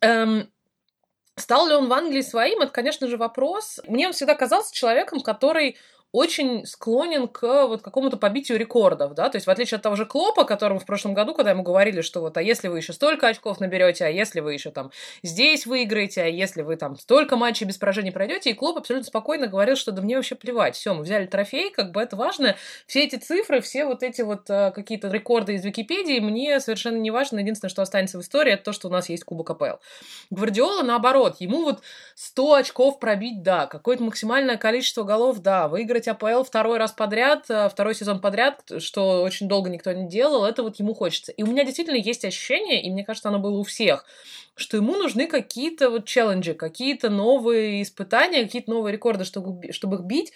Эм, 0.00 0.50
Стал 1.37 1.66
ли 1.66 1.75
он 1.75 1.88
в 1.88 1.92
Англии 1.92 2.21
своим? 2.21 2.61
Это, 2.61 2.73
конечно 2.73 3.06
же, 3.06 3.16
вопрос. 3.16 3.80
Мне 3.87 4.06
он 4.06 4.12
всегда 4.12 4.35
казался 4.35 4.75
человеком, 4.75 5.21
который 5.21 5.78
очень 6.12 6.66
склонен 6.66 7.26
к 7.26 7.66
вот 7.66 7.81
какому-то 7.81 8.19
побитию 8.19 8.59
рекордов, 8.59 9.14
да, 9.14 9.31
то 9.31 9.37
есть 9.37 9.47
в 9.47 9.50
отличие 9.50 9.76
от 9.76 9.83
того 9.83 9.97
же 9.97 10.04
Клопа, 10.04 10.45
которому 10.45 10.78
в 10.78 10.85
прошлом 10.85 11.14
году, 11.14 11.35
когда 11.35 11.52
ему 11.52 11.62
говорили, 11.62 12.02
что 12.02 12.21
вот, 12.21 12.37
а 12.37 12.42
если 12.42 12.69
вы 12.69 12.78
еще 12.78 12.92
столько 12.92 13.28
очков 13.28 13.61
наберете, 13.61 14.04
а 14.04 14.09
если 14.09 14.40
вы 14.40 14.52
еще 14.52 14.71
там 14.71 14.90
здесь 15.23 15.64
выиграете, 15.64 16.23
а 16.23 16.26
если 16.26 16.61
вы 16.61 16.76
там 16.76 16.99
столько 16.99 17.37
матчей 17.37 17.66
без 17.66 17.78
поражений 17.78 18.12
пройдете, 18.12 18.50
и 18.50 18.54
Клоп 18.54 18.76
абсолютно 18.78 19.07
спокойно 19.07 19.47
говорил, 19.47 19.75
что 19.75 19.90
да 19.90 20.02
мне 20.02 20.16
вообще 20.16 20.35
плевать, 20.35 20.76
все, 20.76 20.92
мы 20.92 21.02
взяли 21.02 21.26
трофей, 21.26 21.71
как 21.71 21.92
бы 21.92 22.02
это 22.02 22.14
важно, 22.14 22.57
все 22.87 23.04
эти 23.04 23.16
цифры, 23.16 23.62
все 23.62 23.87
вот 23.87 24.02
эти 24.02 24.21
вот 24.21 24.50
а, 24.50 24.71
какие-то 24.71 25.09
рекорды 25.09 25.54
из 25.54 25.64
Википедии 25.64 26.21
мне 26.21 26.61
совершенно 26.61 26.99
не 26.99 27.11
важно, 27.11 27.38
единственное, 27.38 27.71
что 27.71 27.81
останется 27.81 28.19
в 28.19 28.21
истории, 28.21 28.52
это 28.52 28.64
то, 28.64 28.73
что 28.73 28.88
у 28.88 28.90
нас 28.90 29.09
есть 29.09 29.25
Кубок 29.25 29.49
АПЛ. 29.50 29.78
Гвардиола, 30.31 30.83
наоборот, 30.83 31.37
ему 31.40 31.62
вот 31.62 31.81
100 32.16 32.54
очков 32.54 33.00
пробить, 33.00 33.42
да, 33.42 33.66
какое-то 33.66 34.02
максимальное 34.02 34.59
количество 34.59 35.04
голов, 35.04 35.38
да, 35.38 35.69
выиграть 35.69 36.01
выиграть 36.02 36.09
АПЛ 36.09 36.42
второй 36.42 36.78
раз 36.78 36.92
подряд, 36.92 37.47
э, 37.49 37.68
второй 37.68 37.94
сезон 37.94 38.21
подряд, 38.21 38.62
что 38.78 39.23
очень 39.23 39.49
долго 39.49 39.71
никто 39.71 39.92
не 39.92 40.09
делал, 40.09 40.44
это 40.44 40.62
вот 40.62 40.78
ему 40.78 40.94
хочется. 40.94 41.32
И 41.32 41.42
у 41.42 41.47
меня 41.47 41.64
действительно 41.64 41.97
есть 41.97 42.25
ощущение, 42.25 42.82
и 42.82 42.90
мне 42.90 43.04
кажется, 43.04 43.28
оно 43.28 43.38
было 43.38 43.59
у 43.59 43.62
всех, 43.62 44.04
что 44.54 44.76
ему 44.76 44.97
нужны 44.97 45.26
какие-то 45.26 45.90
вот 45.90 46.04
челленджи, 46.04 46.54
какие-то 46.54 47.11
новые 47.11 47.82
испытания, 47.82 48.44
какие-то 48.44 48.71
новые 48.71 48.92
рекорды, 48.92 49.25
чтобы, 49.25 49.73
чтобы 49.73 49.97
их 49.97 50.02
бить. 50.02 50.32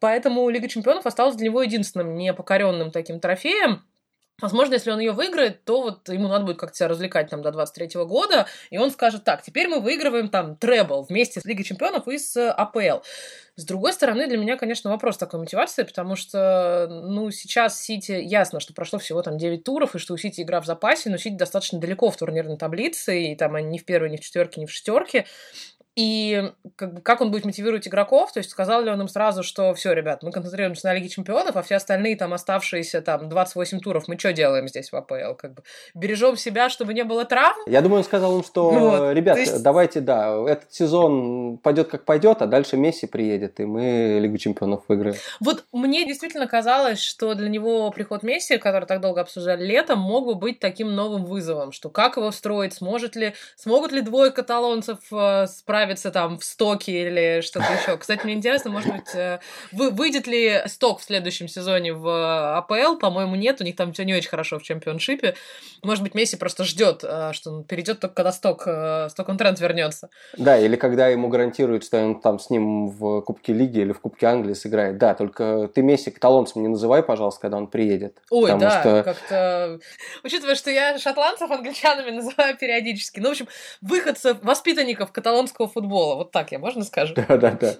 Поэтому 0.00 0.48
Лига 0.48 0.68
Чемпионов 0.68 1.06
осталась 1.06 1.36
для 1.36 1.46
него 1.46 1.62
единственным 1.62 2.14
непокоренным 2.14 2.90
таким 2.90 3.20
трофеем. 3.20 3.82
Возможно, 4.40 4.74
если 4.74 4.92
он 4.92 5.00
ее 5.00 5.10
выиграет, 5.10 5.64
то 5.64 5.82
вот 5.82 6.08
ему 6.08 6.28
надо 6.28 6.44
будет 6.44 6.58
как-то 6.58 6.76
себя 6.76 6.88
развлекать 6.88 7.28
там 7.28 7.42
до 7.42 7.50
23 7.50 8.04
года, 8.04 8.46
и 8.70 8.78
он 8.78 8.92
скажет, 8.92 9.24
так, 9.24 9.42
теперь 9.42 9.66
мы 9.66 9.80
выигрываем 9.80 10.28
там 10.28 10.54
требл 10.54 11.02
вместе 11.02 11.40
с 11.40 11.44
Лигой 11.44 11.64
Чемпионов 11.64 12.06
и 12.06 12.18
с 12.18 12.48
АПЛ. 12.48 13.02
С 13.56 13.64
другой 13.64 13.92
стороны, 13.92 14.28
для 14.28 14.38
меня, 14.38 14.56
конечно, 14.56 14.90
вопрос 14.90 15.16
такой 15.16 15.40
мотивации, 15.40 15.82
потому 15.82 16.14
что, 16.14 16.86
ну, 16.88 17.32
сейчас 17.32 17.82
Сити, 17.82 18.12
ясно, 18.12 18.60
что 18.60 18.72
прошло 18.74 19.00
всего 19.00 19.20
там 19.22 19.38
9 19.38 19.64
туров, 19.64 19.96
и 19.96 19.98
что 19.98 20.14
у 20.14 20.16
Сити 20.16 20.42
игра 20.42 20.60
в 20.60 20.66
запасе, 20.66 21.10
но 21.10 21.16
Сити 21.16 21.34
достаточно 21.34 21.80
далеко 21.80 22.08
в 22.08 22.16
турнирной 22.16 22.56
таблице, 22.56 23.20
и 23.20 23.34
там 23.34 23.56
они 23.56 23.66
не 23.66 23.78
в 23.80 23.84
первой, 23.84 24.08
не 24.08 24.18
в 24.18 24.20
четверке, 24.20 24.60
не 24.60 24.66
в 24.66 24.70
шестерке. 24.70 25.26
И 25.98 26.52
как, 26.76 26.94
бы, 26.94 27.00
как 27.00 27.20
он 27.20 27.32
будет 27.32 27.44
мотивировать 27.44 27.88
игроков, 27.88 28.30
то 28.30 28.38
есть 28.38 28.50
сказал 28.50 28.82
ли 28.82 28.90
он 28.90 29.00
им 29.00 29.08
сразу, 29.08 29.42
что 29.42 29.74
все, 29.74 29.94
ребят, 29.94 30.22
мы 30.22 30.30
концентрируемся 30.30 30.86
на 30.86 30.94
Лиге 30.94 31.08
Чемпионов, 31.08 31.56
а 31.56 31.62
все 31.62 31.74
остальные 31.74 32.14
там 32.14 32.32
оставшиеся 32.32 33.02
там 33.02 33.28
28 33.28 33.80
туров, 33.80 34.06
мы 34.06 34.16
что 34.16 34.32
делаем 34.32 34.68
здесь 34.68 34.92
в 34.92 34.94
АПЛ? 34.94 35.34
Как 35.36 35.54
бы 35.54 35.64
бережем 35.96 36.36
себя, 36.36 36.68
чтобы 36.68 36.94
не 36.94 37.02
было 37.02 37.24
травм? 37.24 37.58
Я 37.66 37.82
думаю, 37.82 37.98
он 37.98 38.04
сказал 38.04 38.36
им, 38.36 38.44
что, 38.44 38.70
вот, 38.70 39.12
ребят, 39.12 39.38
есть... 39.38 39.60
давайте, 39.60 39.98
да, 39.98 40.36
этот 40.48 40.72
сезон 40.72 41.58
пойдет 41.58 41.88
как 41.88 42.04
пойдет, 42.04 42.42
а 42.42 42.46
дальше 42.46 42.76
Месси 42.76 43.08
приедет, 43.08 43.58
и 43.58 43.64
мы 43.64 44.20
Лигу 44.22 44.38
Чемпионов 44.38 44.84
выиграем. 44.86 45.16
Вот 45.40 45.64
мне 45.72 46.06
действительно 46.06 46.46
казалось, 46.46 47.00
что 47.00 47.34
для 47.34 47.48
него 47.48 47.90
приход 47.90 48.22
Месси, 48.22 48.58
который 48.58 48.84
так 48.84 49.00
долго 49.00 49.20
обсуждали 49.20 49.66
летом, 49.66 49.98
мог 49.98 50.26
бы 50.26 50.36
быть 50.36 50.60
таким 50.60 50.94
новым 50.94 51.24
вызовом, 51.24 51.72
что 51.72 51.90
как 51.90 52.18
его 52.18 52.30
строить, 52.30 52.74
сможет 52.74 53.16
ли, 53.16 53.34
смогут 53.56 53.90
ли 53.90 54.00
двое 54.00 54.30
каталонцев 54.30 55.00
э, 55.10 55.46
справиться 55.48 55.87
справиться 55.88 56.10
там 56.10 56.38
в 56.38 56.44
стоке 56.44 57.06
или 57.06 57.40
что-то 57.40 57.66
еще. 57.72 57.96
Кстати, 57.96 58.24
мне 58.24 58.34
интересно, 58.34 58.70
может 58.70 58.92
быть, 58.92 59.14
э, 59.14 59.40
вы, 59.72 59.90
выйдет 59.90 60.26
ли 60.26 60.62
сток 60.66 61.00
в 61.00 61.04
следующем 61.04 61.48
сезоне 61.48 61.94
в 61.94 62.58
АПЛ? 62.58 62.98
По-моему, 62.98 63.36
нет, 63.36 63.60
у 63.60 63.64
них 63.64 63.76
там 63.76 63.92
все 63.92 64.04
не 64.04 64.14
очень 64.14 64.28
хорошо 64.28 64.58
в 64.58 64.62
чемпионшипе. 64.62 65.34
Может 65.82 66.02
быть, 66.04 66.14
Месси 66.14 66.36
просто 66.36 66.64
ждет, 66.64 67.04
э, 67.04 67.32
что 67.32 67.52
он 67.52 67.64
перейдет 67.64 68.00
только 68.00 68.14
когда 68.14 68.32
сток, 68.32 68.64
э, 68.66 69.08
сток 69.10 69.28
он 69.28 69.38
тренд 69.38 69.60
вернется. 69.60 70.10
Да, 70.36 70.58
или 70.58 70.76
когда 70.76 71.08
ему 71.08 71.28
гарантируют, 71.28 71.84
что 71.84 72.04
он 72.04 72.20
там 72.20 72.38
с 72.38 72.50
ним 72.50 72.90
в 72.90 73.22
Кубке 73.22 73.54
Лиги 73.54 73.80
или 73.80 73.92
в 73.92 74.00
Кубке 74.00 74.26
Англии 74.26 74.54
сыграет. 74.54 74.98
Да, 74.98 75.14
только 75.14 75.70
ты 75.74 75.82
Месси 75.82 76.10
каталонцем 76.10 76.62
не 76.62 76.68
называй, 76.68 77.02
пожалуйста, 77.02 77.40
когда 77.40 77.56
он 77.56 77.68
приедет. 77.68 78.18
Ой, 78.30 78.58
да, 78.58 78.80
что... 78.80 79.02
как-то... 79.02 79.80
Учитывая, 80.22 80.54
что 80.54 80.70
я 80.70 80.98
шотландцев 80.98 81.50
англичанами 81.50 82.10
называю 82.16 82.56
периодически. 82.58 83.20
Ну, 83.20 83.28
в 83.28 83.32
общем, 83.32 83.48
выходцев, 83.80 84.38
воспитанников 84.42 85.12
каталонского 85.12 85.68
футбола 85.68 85.77
футбола. 85.80 86.16
Вот 86.16 86.32
так 86.32 86.52
я, 86.52 86.58
можно 86.58 86.84
скажу? 86.84 87.14
Да-да-да. 87.14 87.74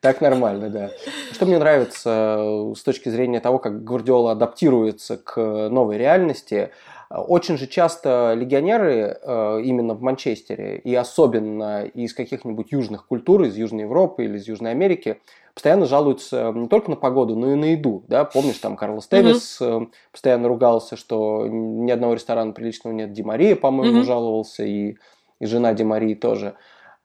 Так 0.00 0.20
нормально, 0.20 0.68
да. 0.68 0.90
Что 1.32 1.46
мне 1.46 1.58
нравится 1.58 2.36
э, 2.38 2.74
с 2.76 2.82
точки 2.82 3.08
зрения 3.08 3.38
того, 3.40 3.58
как 3.58 3.84
Гвардиола 3.84 4.32
адаптируется 4.32 5.16
к 5.16 5.68
новой 5.68 5.96
реальности, 5.96 6.70
очень 7.08 7.58
же 7.58 7.66
часто 7.66 8.34
легионеры 8.34 9.18
э, 9.22 9.60
именно 9.62 9.94
в 9.94 10.02
Манчестере, 10.02 10.78
и 10.78 10.94
особенно 10.94 11.84
из 11.84 12.14
каких-нибудь 12.14 12.72
южных 12.72 13.06
культур, 13.06 13.42
из 13.42 13.56
Южной 13.56 13.82
Европы 13.82 14.24
или 14.24 14.38
из 14.38 14.48
Южной 14.48 14.70
Америки, 14.70 15.20
постоянно 15.54 15.86
жалуются 15.86 16.52
не 16.54 16.68
только 16.68 16.90
на 16.90 16.96
погоду, 16.96 17.36
но 17.36 17.52
и 17.52 17.54
на 17.54 17.66
еду. 17.66 18.02
Да? 18.08 18.24
Помнишь, 18.24 18.58
там 18.58 18.76
Карлос 18.76 19.06
Тевис 19.06 19.60
mm-hmm. 19.60 19.88
постоянно 20.10 20.48
ругался, 20.48 20.96
что 20.96 21.46
ни 21.46 21.90
одного 21.90 22.14
ресторана 22.14 22.52
приличного 22.52 22.94
нет. 22.94 23.12
Ди 23.12 23.22
Мария, 23.22 23.56
по-моему, 23.56 24.00
mm-hmm. 24.00 24.04
жаловался, 24.04 24.64
и, 24.64 24.96
и 25.38 25.46
жена 25.46 25.74
Ди 25.74 25.84
Марии 25.84 26.14
тоже. 26.14 26.54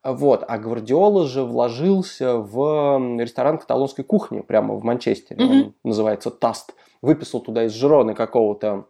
Вот. 0.04 0.44
А 0.46 0.58
Гвардиола 0.58 1.26
же 1.26 1.42
вложился 1.42 2.36
в 2.36 3.18
ресторан 3.18 3.58
каталонской 3.58 4.04
кухни 4.04 4.40
прямо 4.40 4.74
в 4.74 4.84
Манчестере. 4.84 5.44
Mm-hmm. 5.44 5.64
Он 5.64 5.74
называется 5.82 6.30
Таст. 6.30 6.74
Выписал 7.02 7.40
туда 7.40 7.64
из 7.64 7.72
Жироны 7.72 8.14
какого-то 8.14 8.86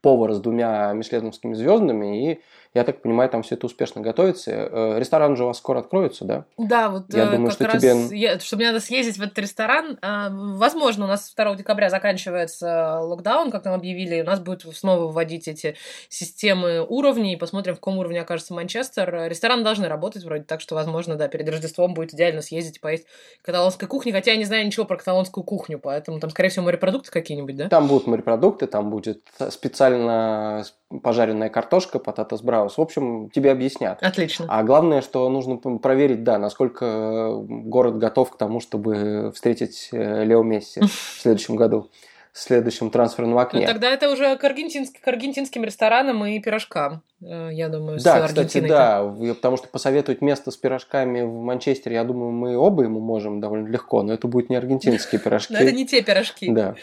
повара 0.00 0.34
с 0.34 0.40
двумя 0.40 0.92
мишленовскими 0.92 1.54
звездами 1.54 2.32
и 2.32 2.40
я 2.78 2.84
так 2.84 3.02
понимаю, 3.02 3.28
там 3.28 3.42
все 3.42 3.56
это 3.56 3.66
успешно 3.66 4.00
готовится. 4.00 4.52
Э, 4.52 4.98
ресторан 5.00 5.36
же 5.36 5.42
у 5.42 5.46
вас 5.48 5.58
скоро 5.58 5.80
откроется, 5.80 6.24
да? 6.24 6.44
Да, 6.56 6.90
вот 6.90 7.12
я 7.12 7.24
э, 7.24 7.30
думаю, 7.32 7.50
что 7.50 7.64
раз 7.64 7.82
тебе... 7.82 8.16
я, 8.16 8.38
что 8.38 8.56
мне 8.56 8.68
надо 8.68 8.78
съездить 8.78 9.18
в 9.18 9.22
этот 9.22 9.36
ресторан. 9.38 9.98
А, 10.00 10.30
возможно, 10.30 11.06
у 11.06 11.08
нас 11.08 11.34
2 11.34 11.56
декабря 11.56 11.90
заканчивается 11.90 13.00
локдаун, 13.00 13.50
как 13.50 13.64
нам 13.64 13.74
объявили, 13.74 14.20
у 14.20 14.24
нас 14.24 14.38
будет 14.38 14.62
снова 14.76 15.10
вводить 15.10 15.48
эти 15.48 15.74
системы 16.08 16.86
уровней, 16.88 17.36
посмотрим, 17.36 17.74
в 17.74 17.78
каком 17.78 17.98
уровне 17.98 18.20
окажется 18.20 18.54
Манчестер. 18.54 19.28
Рестораны 19.28 19.64
должны 19.64 19.88
работать 19.88 20.22
вроде, 20.22 20.44
так 20.44 20.60
что, 20.60 20.76
возможно, 20.76 21.16
да, 21.16 21.26
перед 21.26 21.48
Рождеством 21.48 21.94
будет 21.94 22.14
идеально 22.14 22.42
съездить 22.42 22.76
и 22.76 22.80
поесть 22.80 23.06
каталонской 23.42 23.88
кухни, 23.88 24.12
хотя 24.12 24.30
я 24.30 24.36
не 24.36 24.44
знаю 24.44 24.64
ничего 24.64 24.86
про 24.86 24.96
каталонскую 24.96 25.42
кухню, 25.42 25.80
поэтому 25.80 26.20
там, 26.20 26.30
скорее 26.30 26.50
всего, 26.50 26.64
морепродукты 26.66 27.10
какие-нибудь, 27.10 27.56
да? 27.56 27.68
Там 27.68 27.88
будут 27.88 28.06
морепродукты, 28.06 28.68
там 28.68 28.90
будет 28.90 29.22
специально 29.50 30.64
пожаренная 31.02 31.50
картошка, 31.50 31.98
пататас 31.98 32.42
браус. 32.42 32.78
В 32.78 32.80
общем, 32.80 33.30
тебе 33.30 33.50
объяснят. 33.50 34.02
Отлично. 34.02 34.46
А 34.48 34.62
главное, 34.62 35.02
что 35.02 35.28
нужно 35.28 35.56
проверить, 35.56 36.24
да, 36.24 36.38
насколько 36.38 37.34
город 37.36 37.98
готов 37.98 38.30
к 38.30 38.38
тому, 38.38 38.60
чтобы 38.60 39.32
встретить 39.34 39.90
э, 39.92 40.24
Лео 40.24 40.42
Месси 40.42 40.80
в 40.82 41.20
следующем 41.20 41.56
году 41.56 41.90
в 42.38 42.40
следующем 42.40 42.90
трансферном 42.90 43.36
окне. 43.38 43.62
Ну, 43.62 43.66
тогда 43.66 43.90
это 43.90 44.10
уже 44.10 44.36
к, 44.36 44.44
аргентинск, 44.44 45.00
к 45.00 45.08
аргентинским 45.08 45.64
ресторанам 45.64 46.24
и 46.24 46.38
пирожкам, 46.38 47.02
э, 47.20 47.48
я 47.52 47.68
думаю, 47.68 47.98
да, 48.00 48.28
кстати, 48.28 48.60
да, 48.60 49.02
потому 49.34 49.56
что 49.56 49.66
посоветовать 49.66 50.20
место 50.20 50.52
с 50.52 50.56
пирожками 50.56 51.22
в 51.22 51.32
Манчестере, 51.32 51.96
я 51.96 52.04
думаю, 52.04 52.30
мы 52.30 52.56
оба 52.56 52.84
ему 52.84 53.00
можем 53.00 53.40
довольно 53.40 53.66
легко, 53.66 54.02
но 54.02 54.12
это 54.12 54.28
будут 54.28 54.50
не 54.50 54.56
аргентинские 54.56 55.20
пирожки. 55.24 55.52
Но 55.52 55.58
это 55.58 55.72
не 55.72 55.84
те 55.84 56.00
пирожки. 56.00 56.48
Да 56.50 56.76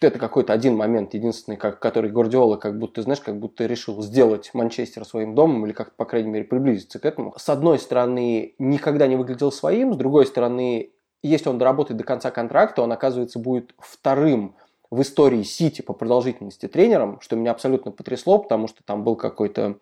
это 0.00 0.18
какой-то 0.18 0.52
один 0.52 0.76
момент, 0.76 1.14
единственный, 1.14 1.56
как, 1.56 1.80
который 1.80 2.10
Гвардиола 2.10 2.56
как 2.56 2.78
будто, 2.78 3.02
знаешь, 3.02 3.20
как 3.20 3.38
будто 3.38 3.64
решил 3.66 4.02
сделать 4.02 4.50
Манчестер 4.52 5.04
своим 5.04 5.34
домом 5.34 5.64
или 5.64 5.72
как-то, 5.72 5.94
по 5.96 6.04
крайней 6.04 6.30
мере, 6.30 6.44
приблизиться 6.44 6.98
к 6.98 7.06
этому. 7.06 7.34
С 7.38 7.48
одной 7.48 7.78
стороны, 7.78 8.54
никогда 8.58 9.06
не 9.06 9.16
выглядел 9.16 9.50
своим, 9.50 9.94
с 9.94 9.96
другой 9.96 10.26
стороны, 10.26 10.90
если 11.22 11.48
он 11.48 11.58
доработает 11.58 11.96
до 11.96 12.04
конца 12.04 12.30
контракта, 12.30 12.82
он, 12.82 12.92
оказывается, 12.92 13.38
будет 13.38 13.74
вторым 13.78 14.54
в 14.90 15.00
истории 15.00 15.42
Сити 15.42 15.82
по 15.82 15.94
продолжительности 15.94 16.68
тренером, 16.68 17.18
что 17.20 17.34
меня 17.36 17.50
абсолютно 17.50 17.90
потрясло, 17.90 18.38
потому 18.38 18.68
что 18.68 18.84
там 18.84 19.02
был 19.02 19.16
какой-то 19.16 19.78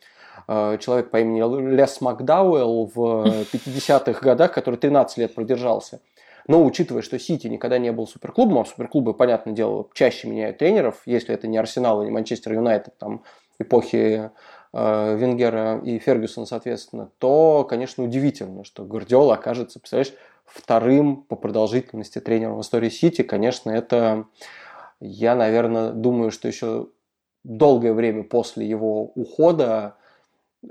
э, 0.48 0.79
человек 0.79 1.11
по 1.11 1.20
имени 1.20 1.74
Лес 1.74 2.00
Макдауэлл 2.00 2.90
в 2.94 2.98
50-х 3.53 4.20
годах, 4.20 4.53
который 4.53 4.77
13 4.77 5.18
лет 5.18 5.35
продержался 5.35 6.00
Но 6.46 6.64
учитывая, 6.64 7.02
что 7.02 7.18
Сити 7.18 7.46
никогда 7.46 7.78
не 7.78 7.92
был 7.92 8.07
суперклубом, 8.07 8.59
а 8.59 8.64
суперклубы, 8.64 9.14
понятное 9.14 9.54
дело, 9.54 9.88
чаще 9.94 10.28
меняют 10.28 10.59
тренеров, 10.59 11.02
если 11.07 11.35
это 11.35 11.46
не 11.46 11.57
Арсенал 11.57 12.02
и 12.02 12.07
не 12.07 12.11
Манчестер 12.11 12.52
Юнайтед, 12.52 12.96
там, 12.98 13.22
эпохи 13.59 14.30
э, 14.72 15.16
Венгера 15.16 15.80
и 15.83 15.98
Фергюсона, 15.98 16.46
соответственно, 16.46 17.11
то, 17.18 17.64
конечно, 17.68 18.04
удивительно, 18.04 18.64
что 18.64 18.85
Гвардиола 18.85 19.35
окажется, 19.35 19.80
представляешь, 19.80 20.12
вторым 20.44 21.22
по 21.22 21.37
продолжительности 21.37 22.20
тренером 22.20 22.59
в 22.59 22.61
истории 22.61 22.90
Сити. 22.90 23.22
Конечно, 23.22 23.70
это, 23.70 24.26
я, 25.00 25.35
наверное, 25.35 25.90
думаю, 25.92 26.30
что 26.30 26.48
еще 26.48 26.88
долгое 27.42 27.92
время 27.92 28.24
после 28.24 28.66
его 28.66 29.04
ухода 29.14 29.96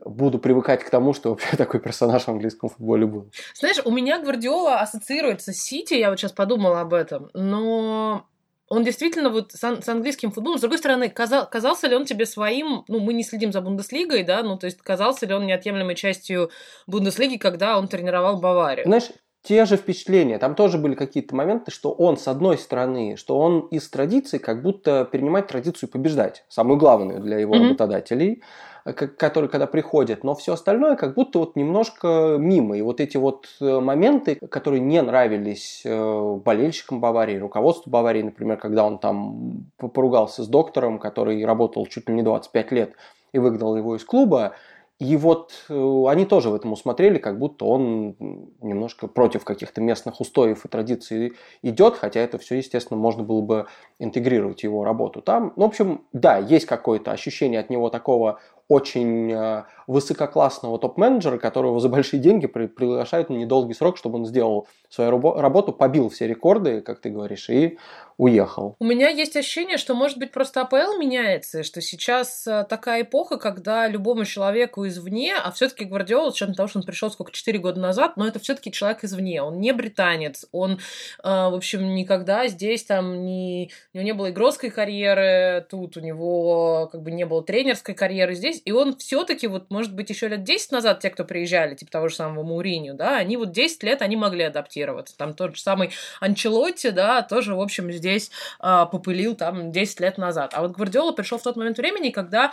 буду 0.06 0.39
привыкать 0.39 0.84
к 0.84 0.89
тому, 0.89 1.13
что 1.13 1.29
вообще 1.29 1.56
такой 1.58 1.79
персонаж 1.79 2.23
в 2.23 2.29
английском 2.29 2.69
футболе 2.69 3.06
был. 3.06 3.32
Знаешь, 3.56 3.79
у 3.84 3.91
меня 3.91 4.19
Гвардиола 4.19 4.79
ассоциируется 4.79 5.53
с 5.53 5.58
Сити, 5.58 5.93
я 5.93 6.10
вот 6.10 6.19
сейчас 6.19 6.32
подумала 6.32 6.82
об 6.82 6.93
этом, 6.93 7.29
но 7.34 8.25
он 8.69 8.84
действительно 8.84 9.29
вот 9.29 9.51
с, 9.51 9.62
с 9.62 9.89
английским 9.89 10.32
футболом, 10.32 10.58
с 10.58 10.62
другой 10.62 10.79
стороны, 10.79 11.10
казал, 11.10 11.47
казался 11.49 11.88
ли 11.88 11.95
он 11.95 12.06
тебе 12.06 12.25
своим, 12.25 12.84
ну, 12.88 12.99
мы 12.99 13.13
не 13.13 13.23
следим 13.23 13.51
за 13.51 13.62
Бундеслигой, 13.62 14.23
да, 14.23 14.41
ну, 14.43 14.58
то 14.58 14.65
есть 14.65 14.82
казался 14.82 15.25
ли 15.25 15.34
он 15.34 15.45
неотъемлемой 15.45 15.95
частью 15.95 16.49
Бундеслиги, 16.88 17.38
когда 17.38 17.77
он 17.77 17.88
тренировал 17.88 18.39
Баварию? 18.39 18.86
Знаешь, 18.86 19.10
те 19.43 19.65
же 19.65 19.75
впечатления. 19.75 20.39
Там 20.39 20.56
тоже 20.56 20.77
были 20.77 20.95
какие-то 20.95 21.36
моменты, 21.36 21.69
что 21.69 21.91
он, 21.91 22.17
с 22.17 22.27
одной 22.29 22.58
стороны, 22.58 23.17
что 23.17 23.38
он 23.38 23.67
из 23.67 23.89
традиции 23.89 24.38
как 24.38 24.63
будто 24.63 25.06
перенимает 25.12 25.47
традицию 25.47 25.89
побеждать, 25.89 26.45
самую 26.47 26.77
главную 26.77 27.19
для 27.19 27.38
его 27.38 27.53
mm-hmm. 27.53 27.63
работодателей, 27.63 28.41
который 28.84 29.50
когда 29.50 29.65
приходит, 29.65 30.24
но 30.24 30.36
все 30.36 30.54
остальное 30.54 30.96
как 30.96 31.15
будто 31.15 31.39
вот 31.39 31.56
немножко 31.56 32.36
мимо. 32.38 32.78
И 32.78 32.82
вот 32.82 33.00
эти 33.00 33.17
вот 33.17 33.48
э, 33.62 33.80
моменты, 33.80 34.36
которые 34.36 34.82
не 34.82 35.02
нравились 35.02 35.82
э, 35.86 36.36
болельщикам 36.43 37.00
Баварии, 37.00 37.38
руководству 37.38 37.89
Баварии, 37.89 38.24
например, 38.24 38.58
когда 38.58 38.86
он 38.86 39.00
там 39.00 39.67
поругался 39.78 40.43
с 40.43 40.48
доктором, 40.48 41.00
который 41.00 41.43
работал 41.46 41.86
чуть 41.86 42.10
ли 42.10 42.15
не 42.15 42.24
25 42.24 42.72
лет 42.72 42.93
и 43.32 43.39
выгнал 43.39 43.78
его 43.78 43.96
из 43.96 44.04
клуба, 44.04 44.54
и 45.00 45.17
вот 45.17 45.52
э, 45.69 46.04
они 46.08 46.26
тоже 46.26 46.50
в 46.50 46.56
этом 46.56 46.72
усмотрели, 46.72 47.17
как 47.17 47.39
будто 47.39 47.65
он 47.65 48.15
немножко 48.62 49.08
против 49.08 49.43
каких-то 49.43 49.82
местных 49.82 50.22
устоев 50.22 50.63
и 50.63 50.67
традиций 50.69 51.34
идет, 51.62 51.98
хотя 51.98 52.22
это 52.22 52.38
все, 52.38 52.56
естественно, 52.56 53.00
можно 53.00 53.24
было 53.24 53.41
бы 53.41 53.65
интегрировать 54.00 54.62
в 54.62 54.63
его 54.63 54.86
работу 54.86 55.22
там. 55.22 55.52
Ну, 55.56 55.63
в 55.63 55.67
общем, 55.67 56.06
да, 56.13 56.38
есть 56.38 56.67
какое-то 56.67 57.12
ощущение 57.12 57.60
от 57.60 57.69
него 57.69 57.89
такого 57.89 58.39
очень 58.73 59.31
э, 59.31 59.63
высококлассного 59.86 60.79
топ-менеджера, 60.79 61.38
которого 61.38 61.79
за 61.79 61.89
большие 61.89 62.19
деньги 62.19 62.47
приглашают 62.47 63.29
на 63.29 63.36
недолгий 63.36 63.75
срок, 63.75 63.97
чтобы 63.97 64.17
он 64.17 64.25
сделал 64.25 64.67
свою 64.89 65.12
работу, 65.36 65.71
побил 65.71 66.09
все 66.09 66.27
рекорды, 66.27 66.81
как 66.81 66.99
ты 66.99 67.09
говоришь, 67.09 67.49
и 67.49 67.77
уехал. 68.17 68.76
У 68.80 68.86
меня 68.86 69.10
есть 69.10 69.36
ощущение, 69.36 69.78
что, 69.78 69.95
может 69.95 70.17
быть, 70.17 70.32
просто 70.32 70.62
АПЛ 70.62 70.97
меняется, 70.99 71.63
что 71.63 71.82
сейчас 71.82 72.45
э, 72.47 72.65
такая 72.69 73.04
эпоха, 73.04 73.38
когда 73.38 73.88
любому 73.88 74.26
человеку 74.26 74.88
извне, 74.88 75.36
а 75.36 75.52
все-таки 75.52 75.86
Гвардиола, 75.86 76.32
с 76.32 76.36
учетом 76.36 76.56
того, 76.56 76.67
что 76.67 76.80
он 76.80 76.86
пришел 76.86 77.10
сколько, 77.12 77.32
4 77.32 77.60
года 77.60 77.80
назад, 77.80 78.17
но 78.17 78.28
это 78.28 78.39
все-таки 78.39 78.71
человек 78.71 79.04
извне, 79.04 79.41
он 79.41 79.60
не 79.60 79.71
британец, 79.73 80.45
он, 80.52 80.73
э, 80.73 80.78
в 81.23 81.56
общем, 81.56 81.95
никогда 81.95 82.47
здесь 82.47 82.84
там 82.84 83.26
не... 83.26 83.71
У 83.93 83.97
него 83.97 84.06
не 84.06 84.13
было 84.13 84.30
игротской 84.30 84.69
карьеры, 84.69 85.65
тут 85.69 85.97
у 85.97 85.99
него 85.99 86.89
как 86.91 87.02
бы 87.02 87.12
не 87.12 87.26
было 87.26 87.43
тренерской 87.43 87.95
карьеры 87.95 88.36
здесь, 88.36 88.62
и 88.63 88.71
он 88.71 88.95
все-таки, 88.97 89.47
вот, 89.47 89.69
может 89.69 89.93
быть, 89.93 90.10
еще 90.10 90.28
лет 90.28 90.43
10 90.43 90.71
назад 90.71 90.99
те, 90.99 91.10
кто 91.10 91.26
приезжали, 91.26 91.76
типа 91.76 91.91
того 91.91 92.08
же 92.08 92.15
самого 92.15 92.43
Мауриню, 92.43 92.93
да, 92.93 93.17
они 93.17 93.38
вот 93.38 93.52
10 93.52 93.84
лет, 93.84 94.02
они 94.02 94.15
могли 94.15 94.43
адаптироваться. 94.43 95.17
Там 95.17 95.34
тот 95.34 95.56
же 95.56 95.62
самый 95.62 95.91
Анчелотти, 96.19 96.89
да, 96.89 97.21
тоже, 97.21 97.56
в 97.56 97.62
общем, 97.62 97.89
здесь 98.03 98.31
э, 98.61 98.85
попылил 98.91 99.35
там 99.35 99.71
10 99.71 99.99
лет 100.01 100.17
назад. 100.17 100.53
А 100.53 100.61
вот 100.61 100.71
Гвардиола 100.71 101.13
пришел 101.13 101.37
в 101.37 101.43
тот 101.43 101.55
момент 101.55 101.77
времени, 101.77 102.09
когда 102.09 102.51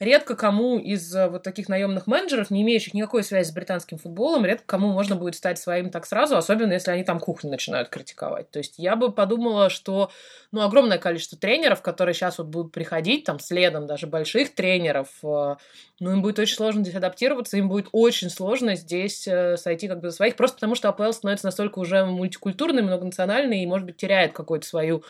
редко 0.00 0.34
кому 0.34 0.78
из 0.78 1.14
э, 1.14 1.28
вот 1.28 1.42
таких 1.42 1.68
наемных 1.68 2.06
менеджеров, 2.06 2.50
не 2.50 2.62
имеющих 2.62 2.94
никакой 2.94 3.22
связи 3.22 3.48
с 3.48 3.52
британским 3.52 3.98
футболом, 3.98 4.44
редко 4.44 4.64
кому 4.66 4.88
можно 4.88 5.16
будет 5.16 5.34
стать 5.34 5.58
своим 5.58 5.90
так 5.90 6.06
сразу, 6.06 6.36
особенно 6.36 6.72
если 6.72 6.90
они 6.90 7.04
там 7.04 7.20
кухню 7.20 7.50
начинают 7.50 7.88
критиковать. 7.88 8.50
То 8.50 8.58
есть 8.58 8.74
я 8.78 8.96
бы 8.96 9.12
подумала, 9.12 9.70
что 9.70 10.10
ну, 10.50 10.62
огромное 10.62 10.98
количество 10.98 11.38
тренеров, 11.38 11.82
которые 11.82 12.14
сейчас 12.14 12.38
вот 12.38 12.48
будут 12.48 12.72
приходить, 12.72 13.24
там, 13.24 13.38
следом 13.38 13.86
даже 13.86 14.06
больших 14.06 14.54
тренеров, 14.54 15.08
э, 15.22 15.56
ну, 16.00 16.12
им 16.12 16.22
будет 16.22 16.38
очень 16.38 16.56
сложно 16.56 16.82
здесь 16.82 16.96
адаптироваться, 16.96 17.56
им 17.56 17.68
будет 17.68 17.88
очень 17.92 18.30
сложно 18.30 18.74
здесь 18.74 19.26
э, 19.28 19.56
сойти 19.56 19.88
как 19.88 20.00
бы 20.00 20.10
за 20.10 20.16
своих, 20.16 20.36
просто 20.36 20.56
потому 20.56 20.74
что 20.74 20.88
АПЛ 20.88 21.12
становится 21.12 21.46
настолько 21.46 21.78
уже 21.78 22.04
мультикультурной, 22.04 22.82
многонациональной 22.82 23.62
и, 23.62 23.66
может 23.66 23.86
быть, 23.86 23.96
теряет 23.96 24.32
какую-то 24.32 24.66
свою 24.66 25.04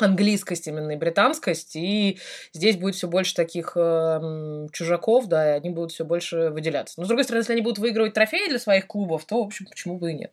английскость 0.00 0.66
именно 0.66 0.92
и 0.92 0.96
британскость, 0.96 1.76
и 1.76 2.18
здесь 2.52 2.76
будет 2.76 2.94
все 2.94 3.08
больше 3.08 3.34
таких 3.34 3.72
э, 3.76 4.66
чужаков, 4.72 5.26
да, 5.26 5.52
и 5.52 5.56
они 5.58 5.70
будут 5.70 5.92
все 5.92 6.04
больше 6.04 6.50
выделяться. 6.50 6.94
Но, 6.98 7.04
с 7.04 7.08
другой 7.08 7.24
стороны, 7.24 7.42
если 7.42 7.52
они 7.52 7.62
будут 7.62 7.78
выигрывать 7.78 8.14
трофеи 8.14 8.48
для 8.48 8.58
своих 8.58 8.86
клубов, 8.86 9.24
то, 9.24 9.42
в 9.42 9.46
общем, 9.46 9.66
почему 9.66 9.98
бы 9.98 10.12
и 10.12 10.14
нет. 10.14 10.32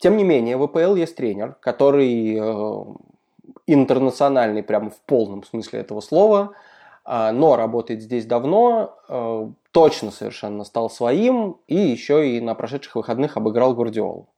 Тем 0.00 0.16
не 0.16 0.24
менее, 0.24 0.56
в 0.56 0.66
ВПЛ 0.68 0.94
есть 0.94 1.16
тренер, 1.16 1.56
который 1.60 2.36
э, 2.36 2.84
интернациональный 3.66 4.62
прямо 4.62 4.90
в 4.90 5.00
полном 5.00 5.42
смысле 5.42 5.80
этого 5.80 6.00
слова, 6.00 6.52
э, 7.04 7.32
но 7.32 7.56
работает 7.56 8.02
здесь 8.02 8.24
давно, 8.24 8.96
э, 9.08 9.48
точно 9.72 10.12
совершенно 10.12 10.62
стал 10.62 10.88
своим, 10.88 11.56
и 11.66 11.76
еще 11.76 12.36
и 12.36 12.40
на 12.40 12.54
прошедших 12.54 12.94
выходных 12.94 13.36
обыграл 13.36 13.74
Гвардиолу 13.74 14.28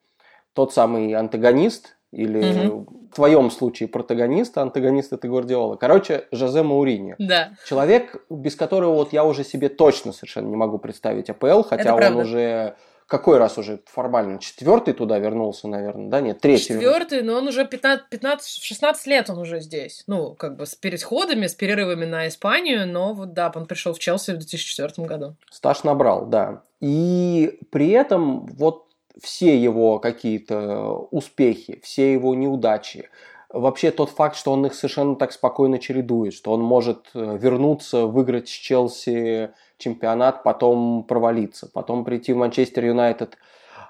тот 0.54 0.72
самый 0.72 1.14
антагонист, 1.14 1.96
или 2.12 2.66
угу. 2.68 3.08
в 3.10 3.14
твоем 3.14 3.50
случае 3.50 3.88
протагонист, 3.88 4.58
а 4.58 4.62
антагонист 4.62 5.12
это 5.12 5.28
Гвардиола. 5.28 5.76
Короче, 5.76 6.26
Жозе 6.32 6.62
Мауриньо. 6.62 7.14
Да. 7.18 7.52
Человек, 7.66 8.24
без 8.28 8.56
которого 8.56 8.94
вот 8.94 9.12
я 9.12 9.24
уже 9.24 9.44
себе 9.44 9.68
точно 9.68 10.12
совершенно 10.12 10.48
не 10.48 10.56
могу 10.56 10.78
представить 10.78 11.30
АПЛ, 11.30 11.62
хотя 11.62 11.94
он 11.94 12.16
уже 12.16 12.74
какой 13.10 13.38
раз 13.38 13.58
уже 13.58 13.80
формально? 13.86 14.38
Четвертый 14.38 14.94
туда 14.94 15.18
вернулся, 15.18 15.66
наверное, 15.66 16.08
да? 16.08 16.20
Нет, 16.20 16.40
третий. 16.40 16.74
Четвертый, 16.74 17.22
но 17.22 17.38
он 17.38 17.48
уже 17.48 17.66
15, 17.66 18.08
15, 18.08 18.62
16 18.62 19.06
лет 19.08 19.28
он 19.28 19.38
уже 19.38 19.58
здесь. 19.58 20.04
Ну, 20.06 20.34
как 20.34 20.56
бы 20.56 20.64
с 20.64 20.76
переходами, 20.76 21.48
с 21.48 21.54
перерывами 21.56 22.04
на 22.04 22.28
Испанию, 22.28 22.86
но 22.86 23.12
вот 23.12 23.32
да, 23.32 23.50
он 23.52 23.66
пришел 23.66 23.94
в 23.94 23.98
Челси 23.98 24.30
в 24.30 24.38
2004 24.38 25.08
году. 25.08 25.34
Стаж 25.50 25.82
набрал, 25.82 26.26
да. 26.26 26.62
И 26.78 27.58
при 27.72 27.90
этом 27.90 28.46
вот 28.46 28.86
все 29.22 29.56
его 29.56 29.98
какие-то 29.98 31.08
успехи, 31.10 31.80
все 31.82 32.12
его 32.12 32.34
неудачи, 32.34 33.08
вообще 33.52 33.90
тот 33.90 34.10
факт, 34.10 34.36
что 34.36 34.52
он 34.52 34.66
их 34.66 34.74
совершенно 34.74 35.16
так 35.16 35.32
спокойно 35.32 35.78
чередует, 35.78 36.34
что 36.34 36.52
он 36.52 36.60
может 36.60 37.10
э, 37.14 37.38
вернуться, 37.38 38.06
выиграть 38.06 38.48
с 38.48 38.52
Челси 38.52 39.50
чемпионат, 39.78 40.42
потом 40.42 41.04
провалиться, 41.04 41.68
потом 41.72 42.04
прийти 42.04 42.32
в 42.32 42.36
Манчестер 42.36 42.84
Юнайтед. 42.84 43.36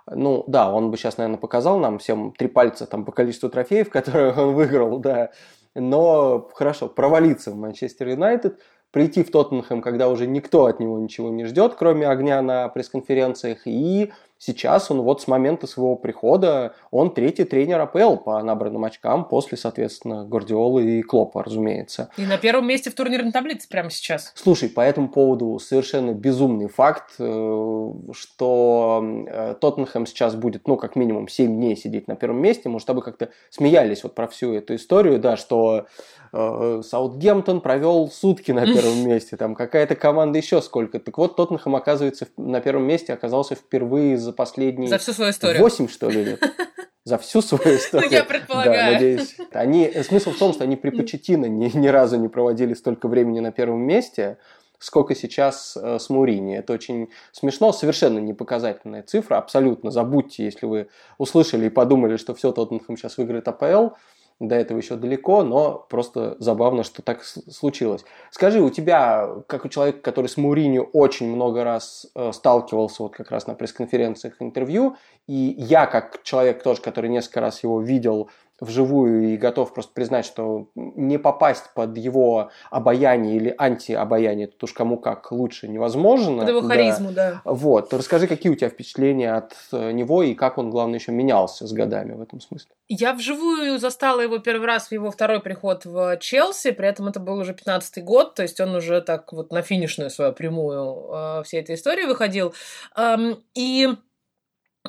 Ну, 0.07 0.45
да, 0.47 0.73
он 0.73 0.91
бы 0.91 0.97
сейчас, 0.97 1.19
наверное, 1.19 1.39
показал 1.39 1.79
нам 1.79 1.99
всем 1.99 2.33
три 2.33 2.49
пальца 2.49 2.87
там 2.87 3.05
по 3.05 3.13
количеству 3.13 3.49
трофеев, 3.49 3.91
которые 3.91 4.33
он 4.33 4.55
выиграл, 4.55 4.99
да. 4.99 5.31
Но 5.75 6.49
хорошо, 6.55 6.89
провалиться 6.89 7.51
в 7.53 7.57
Манчестер 7.57 8.09
Юнайтед, 8.09 8.59
прийти 8.91 9.23
в 9.23 9.31
Тоттенхэм, 9.31 9.83
когда 9.83 10.09
уже 10.09 10.27
никто 10.27 10.67
от 10.67 10.81
него 10.81 10.99
ничего 10.99 11.29
не 11.29 11.45
ждет, 11.45 11.75
кроме 11.75 12.09
огня 12.09 12.43
на 12.43 12.69
пресс-конференциях, 12.69 13.67
и 13.67 14.13
Сейчас 14.43 14.91
он 14.91 15.03
вот 15.03 15.21
с 15.21 15.29
момента 15.29 15.67
своего 15.67 15.97
прихода, 15.97 16.75
он 16.91 17.13
третий 17.13 17.45
тренер 17.45 17.79
АПЛ 17.81 18.17
по 18.17 18.43
набранным 18.43 18.83
очкам 18.85 19.27
после, 19.27 19.59
соответственно, 19.59 20.25
Гвардиолы 20.25 20.83
и 20.83 21.03
Клопа, 21.03 21.43
разумеется. 21.43 22.09
И 22.17 22.25
на 22.25 22.39
первом 22.39 22.67
месте 22.67 22.89
в 22.89 22.95
турнирной 22.95 23.33
таблице 23.33 23.69
прямо 23.69 23.91
сейчас. 23.91 24.33
Слушай, 24.35 24.71
по 24.71 24.81
этому 24.81 25.11
поводу 25.11 25.59
совершенно 25.59 26.13
безумный 26.13 26.69
факт, 26.69 27.17
э, 27.19 27.93
что 28.13 29.05
э, 29.29 29.55
Тоттенхэм 29.61 30.07
сейчас 30.07 30.35
будет, 30.35 30.67
ну, 30.67 30.79
как 30.79 30.97
минимум 30.97 31.29
7 31.29 31.55
дней 31.55 31.77
сидеть 31.77 32.09
на 32.09 32.17
первом 32.17 32.41
месте. 32.41 32.71
Может, 32.71 32.87
чтобы 32.87 33.03
как-то 33.03 33.29
смеялись 33.51 34.03
вот 34.05 34.15
про 34.15 34.27
всю 34.27 34.55
эту 34.55 34.75
историю, 34.75 35.19
да, 35.19 35.37
что 35.37 35.85
э, 36.33 36.83
Саутгемптон 36.83 37.61
провел 37.61 38.09
сутки 38.11 38.53
на 38.53 38.65
первом 38.65 39.01
месте, 39.07 39.37
там 39.37 39.55
какая-то 39.55 39.97
команда 39.97 40.39
еще 40.39 40.63
сколько. 40.63 40.99
Так 40.99 41.19
вот, 41.19 41.37
Тоттенхэм 41.37 41.77
оказывается 41.77 42.27
на 42.39 42.63
первом 42.63 42.85
месте 42.85 43.13
оказался 43.13 43.55
впервые 43.55 44.17
за 44.17 44.30
последние... 44.33 44.89
За 44.89 44.99
всю 44.99 45.13
свою 45.13 45.31
историю. 45.31 45.63
Восемь, 45.63 45.89
что 45.89 46.09
ли, 46.09 46.25
лет. 46.25 46.43
За 47.05 47.19
всю 47.19 47.41
свою 47.41 47.77
историю. 47.77 48.11
Ну, 48.11 48.17
я 48.17 48.25
предполагаю. 48.25 48.75
Да, 48.77 48.93
надеюсь. 48.93 49.37
Они, 49.53 49.91
смысл 50.03 50.31
в 50.33 50.39
том, 50.39 50.53
что 50.53 50.65
они 50.65 50.77
при 50.77 50.91
Почетино 50.91 51.47
ни, 51.47 51.75
ни 51.77 51.89
разу 51.89 52.19
не 52.19 52.29
проводили 52.29 52.75
столько 52.75 53.09
времени 53.09 53.41
на 53.41 53.53
первом 53.53 53.81
месте, 53.81 54.37
сколько 54.79 55.15
сейчас 55.15 55.77
э, 55.77 55.99
с 55.99 56.11
Мурини. 56.11 56.59
Это 56.59 56.73
очень 56.73 57.09
смешно, 57.33 57.73
совершенно 57.73 58.19
непоказательная 58.19 59.03
цифра, 59.03 59.37
абсолютно. 59.37 59.91
Забудьте, 59.91 60.45
если 60.45 60.67
вы 60.67 60.89
услышали 61.19 61.67
и 61.67 61.71
подумали, 61.71 62.17
что 62.17 62.35
все, 62.35 62.53
Тоттенхэм 62.53 62.97
сейчас 62.97 63.17
выиграет 63.17 63.49
АПЛ. 63.49 63.95
До 64.41 64.55
этого 64.55 64.79
еще 64.79 64.97
далеко, 64.97 65.45
но 65.45 65.87
просто 65.89 66.37
забавно, 66.39 66.83
что 66.83 67.03
так 67.03 67.23
случилось. 67.23 68.05
Скажи, 68.31 68.61
у 68.61 68.71
тебя, 68.71 69.29
как 69.47 69.67
у 69.67 69.69
человека, 69.69 70.01
который 70.01 70.27
с 70.29 70.39
Муринью 70.39 70.89
очень 70.95 71.29
много 71.29 71.63
раз 71.63 72.07
э, 72.15 72.33
сталкивался 72.33 73.03
вот 73.03 73.15
как 73.15 73.31
раз 73.31 73.47
на 73.47 73.55
пресс-конференциях, 73.55 74.37
интервью, 74.41 74.97
и 75.27 75.55
я, 75.59 75.87
как 75.87 76.23
человек 76.23 76.63
тоже, 76.63 76.81
который 76.81 77.11
несколько 77.11 77.41
раз 77.41 77.63
его 77.63 77.83
видел 77.83 78.31
вживую 78.61 79.33
и 79.33 79.37
готов 79.37 79.73
просто 79.75 79.93
признать, 79.93 80.25
что 80.25 80.69
не 80.75 81.19
попасть 81.19 81.75
под 81.75 81.97
его 81.97 82.51
обаяние 82.71 83.37
или 83.37 83.55
антиобаяние, 83.57 84.47
тут 84.47 84.65
уж 84.65 84.73
кому 84.73 84.99
как 84.99 85.33
лучше 85.33 85.69
невозможно. 85.69 86.41
Под 86.41 86.49
его 86.49 86.63
харизму, 86.63 87.11
да. 87.13 87.33
да. 87.33 87.41
Вот. 87.45 87.93
Расскажи, 87.93 88.27
какие 88.27 88.53
у 88.53 88.55
тебя 88.55 88.69
впечатления 88.69 89.33
от 89.35 89.55
э, 89.73 89.93
него 89.93 90.23
и 90.23 90.35
как 90.35 90.59
он, 90.59 90.71
главное, 90.71 90.99
еще 90.99 91.13
менялся 91.13 91.67
с 91.67 91.73
годами 91.73 92.13
в 92.13 92.21
этом 92.21 92.41
смысле? 92.41 92.71
Я 92.89 93.15
вживую 93.15 93.79
застала 93.79 94.21
его 94.21 94.39
первый 94.39 94.67
раз 94.67 94.89
в 94.89 94.93
его 94.93 95.11
второй 95.11 95.41
приход 95.41 95.85
в 95.85 96.17
Челси, 96.19 96.73
при 96.73 96.89
этом 96.89 97.09
это 97.09 97.21
был 97.21 97.39
уже 97.39 97.53
15-й 97.53 98.03
год, 98.03 98.35
то 98.35 98.43
есть 98.43 98.61
он 98.61 98.75
уже 98.75 99.01
так 99.01 99.33
вот 99.33 99.53
на 99.53 99.63
финишную 99.63 100.11
свою 100.11 100.33
прямую 100.33 101.09
э, 101.13 101.43
всей 101.45 101.61
этой 101.61 101.77
истории 101.77 102.05
выходил. 102.05 102.55
Эм, 102.97 103.43
и 103.55 103.89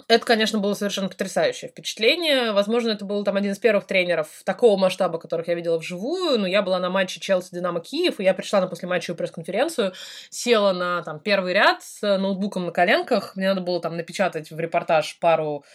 это, 0.08 0.26
конечно, 0.26 0.60
было 0.60 0.74
совершенно 0.74 1.10
потрясающее 1.10 1.70
впечатление. 1.70 2.54
Возможно, 2.54 2.92
это 2.92 3.04
был 3.04 3.24
там 3.26 3.36
один 3.36 3.52
из 3.52 3.60
первых 3.60 3.86
тренеров 3.86 4.28
такого 4.46 4.78
масштаба, 4.78 5.20
которых 5.20 5.50
я 5.50 5.54
видела 5.54 5.78
вживую. 5.78 6.40
Но 6.40 6.48
я 6.48 6.62
была 6.62 6.80
на 6.80 6.90
матче 6.90 7.20
Челси-Динамо 7.20 7.82
Киев, 7.82 8.20
и 8.20 8.24
я 8.24 8.34
пришла 8.34 8.62
на 8.62 8.68
послематчевую 8.68 9.18
пресс-конференцию, 9.18 9.94
села 10.30 10.72
на 10.72 11.04
там 11.04 11.20
первый 11.20 11.54
ряд 11.54 11.84
с 11.84 12.02
ноутбуком 12.18 12.66
на 12.66 12.72
коленках. 12.72 13.36
Мне 13.36 13.50
надо 13.50 13.62
было 13.62 13.82
там 13.82 13.98
напечатать 13.98 14.50
в 14.50 14.60
репортаж 14.60 15.20
пару 15.20 15.66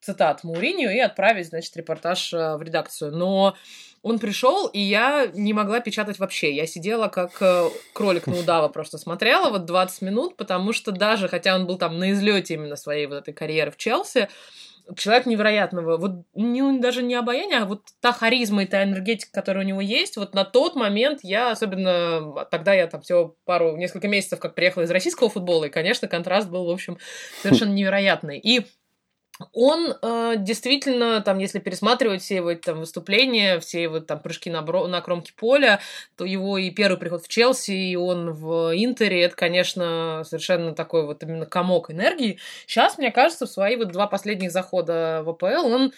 цитат 0.00 0.44
Мауринью 0.44 0.90
и 0.94 0.98
отправить, 0.98 1.48
значит, 1.48 1.76
репортаж 1.76 2.32
э, 2.32 2.56
в 2.56 2.62
редакцию. 2.62 3.12
Но 3.12 3.56
он 4.02 4.18
пришел, 4.18 4.66
и 4.66 4.78
я 4.78 5.26
не 5.34 5.52
могла 5.52 5.80
печатать 5.80 6.18
вообще. 6.18 6.54
Я 6.54 6.66
сидела 6.66 7.08
как 7.08 7.40
э, 7.40 7.68
кролик 7.92 8.26
на 8.26 8.38
удава, 8.38 8.68
просто 8.68 8.98
смотрела 8.98 9.50
вот 9.50 9.64
20 9.64 10.02
минут, 10.02 10.36
потому 10.36 10.72
что 10.72 10.92
даже, 10.92 11.28
хотя 11.28 11.54
он 11.54 11.66
был 11.66 11.78
там 11.78 11.98
на 11.98 12.12
излете 12.12 12.54
именно 12.54 12.76
своей 12.76 13.06
вот 13.06 13.16
этой 13.16 13.34
карьеры 13.34 13.70
в 13.70 13.76
Челси, 13.76 14.28
человек 14.94 15.26
невероятного, 15.26 15.96
вот 15.96 16.24
не, 16.34 16.78
даже 16.78 17.02
не 17.02 17.14
обаяние, 17.14 17.58
а 17.58 17.64
вот 17.64 17.82
та 18.00 18.12
харизма 18.12 18.62
и 18.62 18.66
та 18.66 18.84
энергетика, 18.84 19.32
которая 19.32 19.64
у 19.64 19.68
него 19.68 19.80
есть, 19.80 20.16
вот 20.16 20.34
на 20.34 20.44
тот 20.44 20.76
момент 20.76 21.20
я, 21.22 21.50
особенно 21.50 22.46
тогда 22.50 22.72
я 22.72 22.86
там 22.86 23.00
всего 23.00 23.36
пару, 23.44 23.76
несколько 23.76 24.06
месяцев 24.06 24.38
как 24.38 24.54
приехала 24.54 24.84
из 24.84 24.90
российского 24.90 25.28
футбола, 25.28 25.64
и, 25.64 25.70
конечно, 25.70 26.06
контраст 26.06 26.48
был, 26.48 26.66
в 26.66 26.70
общем, 26.70 26.98
совершенно 27.42 27.72
невероятный. 27.72 28.38
И 28.38 28.66
он 29.52 29.94
э, 30.00 30.34
действительно, 30.38 31.20
там, 31.20 31.38
если 31.38 31.58
пересматривать 31.58 32.22
все 32.22 32.36
его 32.36 32.54
там, 32.54 32.80
выступления, 32.80 33.60
все 33.60 33.82
его 33.82 34.00
там 34.00 34.20
прыжки 34.20 34.50
на, 34.50 34.62
бро- 34.62 34.86
на 34.86 35.00
кромке 35.00 35.32
поля, 35.36 35.80
то 36.16 36.24
его 36.24 36.58
и 36.58 36.70
первый 36.70 36.96
приход 36.96 37.22
в 37.22 37.28
Челси, 37.28 37.72
и 37.72 37.96
он 37.96 38.32
в 38.32 38.72
Интере, 38.74 39.22
это, 39.22 39.36
конечно, 39.36 40.22
совершенно 40.24 40.74
такой 40.74 41.04
вот 41.04 41.22
именно 41.22 41.46
комок 41.46 41.90
энергии. 41.90 42.38
Сейчас, 42.66 42.98
мне 42.98 43.10
кажется, 43.10 43.46
в 43.46 43.50
свои 43.50 43.76
вот 43.76 43.92
два 43.92 44.06
последних 44.06 44.50
захода 44.52 45.22
в 45.24 45.30
АПЛ 45.30 45.66
он 45.66 45.92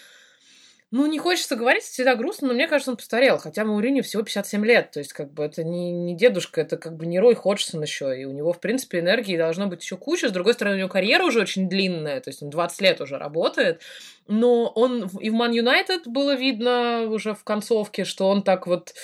ну, 0.91 1.07
не 1.07 1.19
хочется 1.19 1.55
говорить, 1.55 1.83
всегда 1.83 2.15
грустно, 2.15 2.49
но 2.49 2.55
мне 2.55 2.67
кажется, 2.67 2.91
он 2.91 2.97
постарел. 2.97 3.37
Хотя 3.37 3.65
Мауриню 3.65 4.03
всего 4.03 4.23
57 4.23 4.65
лет. 4.65 4.91
То 4.91 5.01
есть, 5.01 5.13
как 5.13 5.33
бы, 5.33 5.45
это 5.45 5.63
не, 5.63 5.93
не 5.93 6.17
дедушка, 6.17 6.63
это 6.63 6.79
как 6.79 6.97
бы 6.97 7.05
не 7.05 7.21
Рой 7.21 7.35
Ходжсон 7.35 7.83
еще. 7.83 8.19
И 8.19 8.25
у 8.25 8.33
него, 8.33 8.55
в 8.55 8.61
принципе, 8.61 9.01
энергии 9.01 9.37
должно 9.37 9.67
быть 9.67 9.83
еще 9.83 9.99
куча. 9.99 10.29
С 10.29 10.33
другой 10.33 10.55
стороны, 10.55 10.77
у 10.77 10.79
него 10.79 10.89
карьера 10.89 11.25
уже 11.25 11.41
очень 11.41 11.69
длинная. 11.69 12.21
То 12.21 12.31
есть, 12.31 12.43
он 12.43 12.49
20 12.49 12.81
лет 12.81 13.01
уже 13.03 13.19
работает. 13.19 13.83
Но 14.27 14.69
он 14.69 15.11
и 15.21 15.29
в 15.29 15.35
Ман 15.35 15.53
Юнайтед 15.53 16.07
было 16.07 16.35
видно 16.35 17.07
уже 17.11 17.35
в 17.35 17.45
концовке, 17.45 18.05
что 18.05 18.29
он 18.29 18.43
так 18.43 18.67
вот 18.67 18.95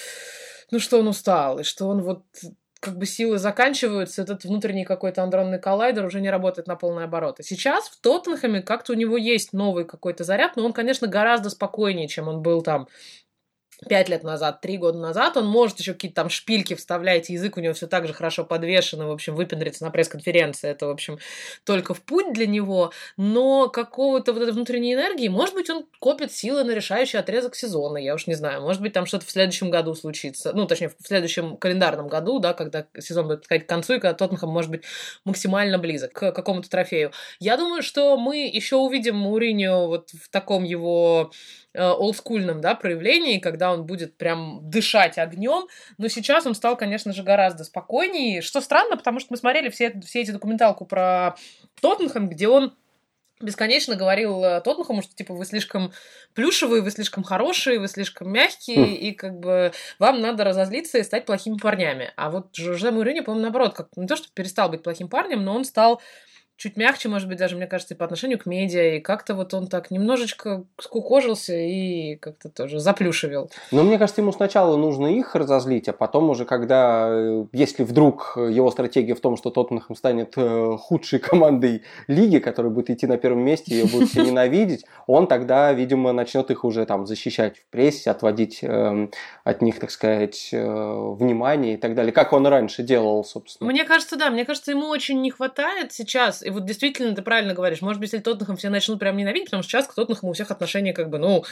ну, 0.70 0.80
что 0.80 0.98
он 0.98 1.08
устал, 1.08 1.60
и 1.60 1.62
что 1.62 1.86
он 1.86 2.02
вот 2.02 2.24
как 2.84 2.98
бы 2.98 3.06
силы 3.06 3.38
заканчиваются, 3.38 4.20
этот 4.20 4.44
внутренний 4.44 4.84
какой-то 4.84 5.22
андронный 5.22 5.58
коллайдер 5.58 6.04
уже 6.04 6.20
не 6.20 6.28
работает 6.28 6.68
на 6.68 6.76
полные 6.76 7.06
обороты. 7.06 7.42
Сейчас 7.42 7.88
в 7.88 7.98
Тоттенхэме 8.00 8.60
как-то 8.60 8.92
у 8.92 8.96
него 8.96 9.16
есть 9.16 9.54
новый 9.54 9.86
какой-то 9.86 10.22
заряд, 10.22 10.56
но 10.56 10.66
он, 10.66 10.74
конечно, 10.74 11.08
гораздо 11.08 11.48
спокойнее, 11.48 12.08
чем 12.08 12.28
он 12.28 12.42
был 12.42 12.60
там 12.60 12.86
пять 13.88 14.08
лет 14.08 14.22
назад, 14.22 14.60
три 14.60 14.78
года 14.78 14.98
назад, 14.98 15.36
он 15.36 15.46
может 15.46 15.78
еще 15.80 15.92
какие-то 15.94 16.16
там 16.16 16.30
шпильки 16.30 16.74
вставлять, 16.74 17.28
язык 17.28 17.56
у 17.56 17.60
него 17.60 17.74
все 17.74 17.86
так 17.86 18.06
же 18.06 18.14
хорошо 18.14 18.44
подвешен, 18.44 19.02
и, 19.02 19.04
в 19.04 19.10
общем, 19.10 19.34
выпендриться 19.34 19.84
на 19.84 19.90
пресс-конференции, 19.90 20.70
это, 20.70 20.86
в 20.86 20.90
общем, 20.90 21.18
только 21.64 21.94
в 21.94 22.02
путь 22.02 22.32
для 22.32 22.46
него, 22.46 22.92
но 23.16 23.68
какого-то 23.68 24.32
вот 24.32 24.42
этой 24.42 24.52
внутренней 24.52 24.94
энергии, 24.94 25.28
может 25.28 25.54
быть, 25.54 25.70
он 25.70 25.86
копит 25.98 26.32
силы 26.32 26.64
на 26.64 26.72
решающий 26.72 27.18
отрезок 27.18 27.54
сезона, 27.54 27.98
я 27.98 28.14
уж 28.14 28.26
не 28.26 28.34
знаю, 28.34 28.62
может 28.62 28.80
быть, 28.80 28.92
там 28.92 29.06
что-то 29.06 29.26
в 29.26 29.30
следующем 29.30 29.70
году 29.70 29.94
случится, 29.94 30.52
ну, 30.52 30.66
точнее, 30.66 30.88
в 30.88 31.06
следующем 31.06 31.56
календарном 31.56 32.08
году, 32.08 32.38
да, 32.38 32.54
когда 32.54 32.86
сезон 32.98 33.26
будет 33.26 33.40
подходить 33.40 33.66
к 33.66 33.68
концу, 33.68 33.94
и 33.94 33.98
когда 33.98 34.14
Тоттенхэм 34.14 34.48
может 34.48 34.70
быть 34.70 34.82
максимально 35.24 35.78
близок 35.78 36.12
к 36.12 36.32
какому-то 36.32 36.68
трофею. 36.70 37.12
Я 37.40 37.56
думаю, 37.56 37.82
что 37.82 38.16
мы 38.16 38.46
еще 38.46 38.76
увидим 38.76 39.16
Мауриню 39.16 39.86
вот 39.86 40.10
в 40.10 40.28
таком 40.30 40.64
его 40.64 41.32
олдскульном, 41.74 42.60
да, 42.60 42.74
проявлении, 42.74 43.38
когда 43.38 43.72
он 43.72 43.84
будет 43.84 44.16
прям 44.16 44.60
дышать 44.62 45.18
огнем, 45.18 45.66
но 45.98 46.08
сейчас 46.08 46.46
он 46.46 46.54
стал, 46.54 46.76
конечно 46.76 47.12
же, 47.12 47.22
гораздо 47.22 47.64
спокойнее, 47.64 48.42
что 48.42 48.60
странно, 48.60 48.96
потому 48.96 49.20
что 49.20 49.28
мы 49.30 49.36
смотрели 49.36 49.68
все, 49.68 49.92
все 50.00 50.22
эти 50.22 50.30
документалку 50.30 50.86
про 50.86 51.36
Тоттенхэм, 51.80 52.28
где 52.28 52.48
он 52.48 52.74
бесконечно 53.40 53.96
говорил 53.96 54.42
э, 54.44 54.60
Тоттенхэму, 54.60 55.02
что 55.02 55.14
типа 55.14 55.34
вы 55.34 55.44
слишком 55.44 55.92
плюшевые, 56.34 56.82
вы 56.82 56.90
слишком 56.90 57.24
хорошие, 57.24 57.78
вы 57.78 57.88
слишком 57.88 58.32
мягкие, 58.32 58.86
хм. 58.86 58.94
и 58.94 59.12
как 59.12 59.38
бы 59.38 59.72
вам 59.98 60.20
надо 60.20 60.44
разозлиться 60.44 60.98
и 60.98 61.02
стать 61.02 61.26
плохими 61.26 61.56
парнями. 61.56 62.12
А 62.16 62.30
вот 62.30 62.54
Жозе 62.54 62.88
Мourinho, 62.88 63.22
по-моему, 63.22 63.42
наоборот, 63.42 63.74
как 63.74 63.88
не 63.96 64.06
то, 64.06 64.16
что 64.16 64.28
перестал 64.32 64.68
быть 64.68 64.82
плохим 64.82 65.08
парнем, 65.08 65.44
но 65.44 65.54
он 65.54 65.64
стал 65.64 66.00
чуть 66.56 66.76
мягче, 66.76 67.08
может 67.08 67.28
быть, 67.28 67.38
даже, 67.38 67.56
мне 67.56 67.66
кажется, 67.66 67.94
и 67.94 67.96
по 67.96 68.04
отношению 68.04 68.38
к 68.38 68.46
медиа, 68.46 68.96
и 68.96 69.00
как-то 69.00 69.34
вот 69.34 69.54
он 69.54 69.66
так 69.66 69.90
немножечко 69.90 70.64
скукожился 70.78 71.54
и 71.54 72.16
как-то 72.16 72.48
тоже 72.48 72.78
заплюшивил. 72.78 73.50
Но 73.72 73.82
мне 73.82 73.98
кажется, 73.98 74.20
ему 74.20 74.32
сначала 74.32 74.76
нужно 74.76 75.06
их 75.08 75.34
разозлить, 75.34 75.88
а 75.88 75.92
потом 75.92 76.30
уже, 76.30 76.44
когда, 76.44 77.08
э, 77.10 77.46
если 77.52 77.82
вдруг 77.82 78.34
его 78.36 78.70
стратегия 78.70 79.14
в 79.14 79.20
том, 79.20 79.36
что 79.36 79.50
Тоттенхэм 79.50 79.96
станет 79.96 80.34
э, 80.36 80.76
худшей 80.78 81.18
командой 81.18 81.82
лиги, 82.06 82.38
которая 82.38 82.72
будет 82.72 82.90
идти 82.90 83.06
на 83.06 83.16
первом 83.16 83.44
месте, 83.44 83.74
ее 83.74 83.86
будут 83.86 84.10
все 84.10 84.22
ненавидеть, 84.24 84.84
он 85.06 85.26
тогда, 85.26 85.72
видимо, 85.72 86.12
начнет 86.12 86.50
их 86.50 86.64
уже 86.64 86.86
там 86.86 87.06
защищать 87.06 87.58
в 87.58 87.66
прессе, 87.70 88.10
отводить 88.10 88.60
э, 88.62 89.08
от 89.42 89.62
них, 89.62 89.80
так 89.80 89.90
сказать, 89.90 90.50
э, 90.52 91.14
внимание 91.18 91.74
и 91.74 91.76
так 91.76 91.94
далее, 91.94 92.12
как 92.12 92.32
он 92.32 92.46
раньше 92.46 92.82
делал, 92.82 93.24
собственно. 93.24 93.70
Мне 93.70 93.84
кажется, 93.84 94.16
да, 94.16 94.30
мне 94.30 94.44
кажется, 94.44 94.70
ему 94.70 94.86
очень 94.88 95.20
не 95.20 95.30
хватает 95.30 95.92
сейчас 95.92 96.43
и 96.44 96.50
вот 96.50 96.64
действительно 96.64 97.14
ты 97.14 97.22
правильно 97.22 97.54
говоришь. 97.54 97.82
Может 97.82 98.00
быть, 98.00 98.12
если 98.12 98.22
Тоттенхэм 98.22 98.56
все 98.56 98.70
начнут 98.70 98.98
прям 98.98 99.16
ненавидеть, 99.16 99.46
потому 99.46 99.62
что 99.62 99.72
сейчас 99.72 99.86
к 99.86 99.94
Тоттенхэму 99.94 100.30
у 100.30 100.34
всех 100.34 100.50
отношения 100.50 100.92
как 100.92 101.10
бы, 101.10 101.18
ну, 101.18 101.44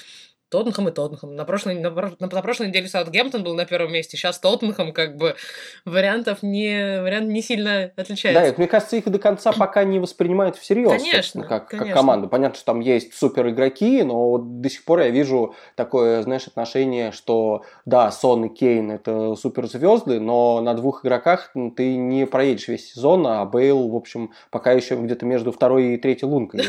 Тоттенхэм 0.52 0.88
и 0.88 0.92
Тоттенхэм. 0.92 1.34
На 1.34 1.44
прошлой, 1.46 1.80
на, 1.80 1.90
на, 1.90 2.14
на 2.20 2.42
прошлой 2.42 2.68
неделе 2.68 2.86
Саутгемптон 2.86 3.42
был 3.42 3.54
на 3.54 3.64
первом 3.64 3.90
месте, 3.90 4.18
сейчас 4.18 4.38
Тоттенхэм, 4.38 4.92
как 4.92 5.16
бы, 5.16 5.34
вариантов 5.86 6.42
не, 6.42 7.00
вариант 7.00 7.28
не 7.28 7.40
сильно 7.40 7.90
отличается. 7.96 8.40
Да, 8.40 8.46
это, 8.46 8.58
мне 8.58 8.68
кажется, 8.68 8.96
их 8.96 9.04
до 9.06 9.18
конца 9.18 9.52
пока 9.52 9.82
не 9.84 9.98
воспринимают 9.98 10.56
всерьез, 10.56 11.02
конечно, 11.02 11.42
как, 11.44 11.68
конечно. 11.68 11.86
как 11.86 11.96
команду. 11.96 12.28
Понятно, 12.28 12.56
что 12.56 12.66
там 12.66 12.80
есть 12.80 13.14
супер 13.14 13.48
игроки, 13.48 14.02
но 14.02 14.30
вот 14.32 14.60
до 14.60 14.68
сих 14.68 14.84
пор 14.84 15.00
я 15.00 15.08
вижу 15.08 15.54
такое, 15.74 16.22
знаешь, 16.22 16.46
отношение, 16.46 17.12
что 17.12 17.62
да, 17.86 18.10
Сон 18.10 18.44
и 18.44 18.48
Кейн 18.54 18.90
это 18.90 19.34
суперзвезды, 19.36 20.20
но 20.20 20.60
на 20.60 20.74
двух 20.74 21.02
игроках 21.02 21.50
ты 21.76 21.96
не 21.96 22.26
проедешь 22.26 22.68
весь 22.68 22.92
сезон, 22.92 23.26
а 23.26 23.46
Бейл, 23.46 23.88
в 23.88 23.96
общем, 23.96 24.32
пока 24.50 24.72
еще 24.72 24.81
где-то 24.90 25.26
между 25.26 25.52
второй 25.52 25.94
и 25.94 25.96
третьей 25.96 26.28
лункой 26.28 26.64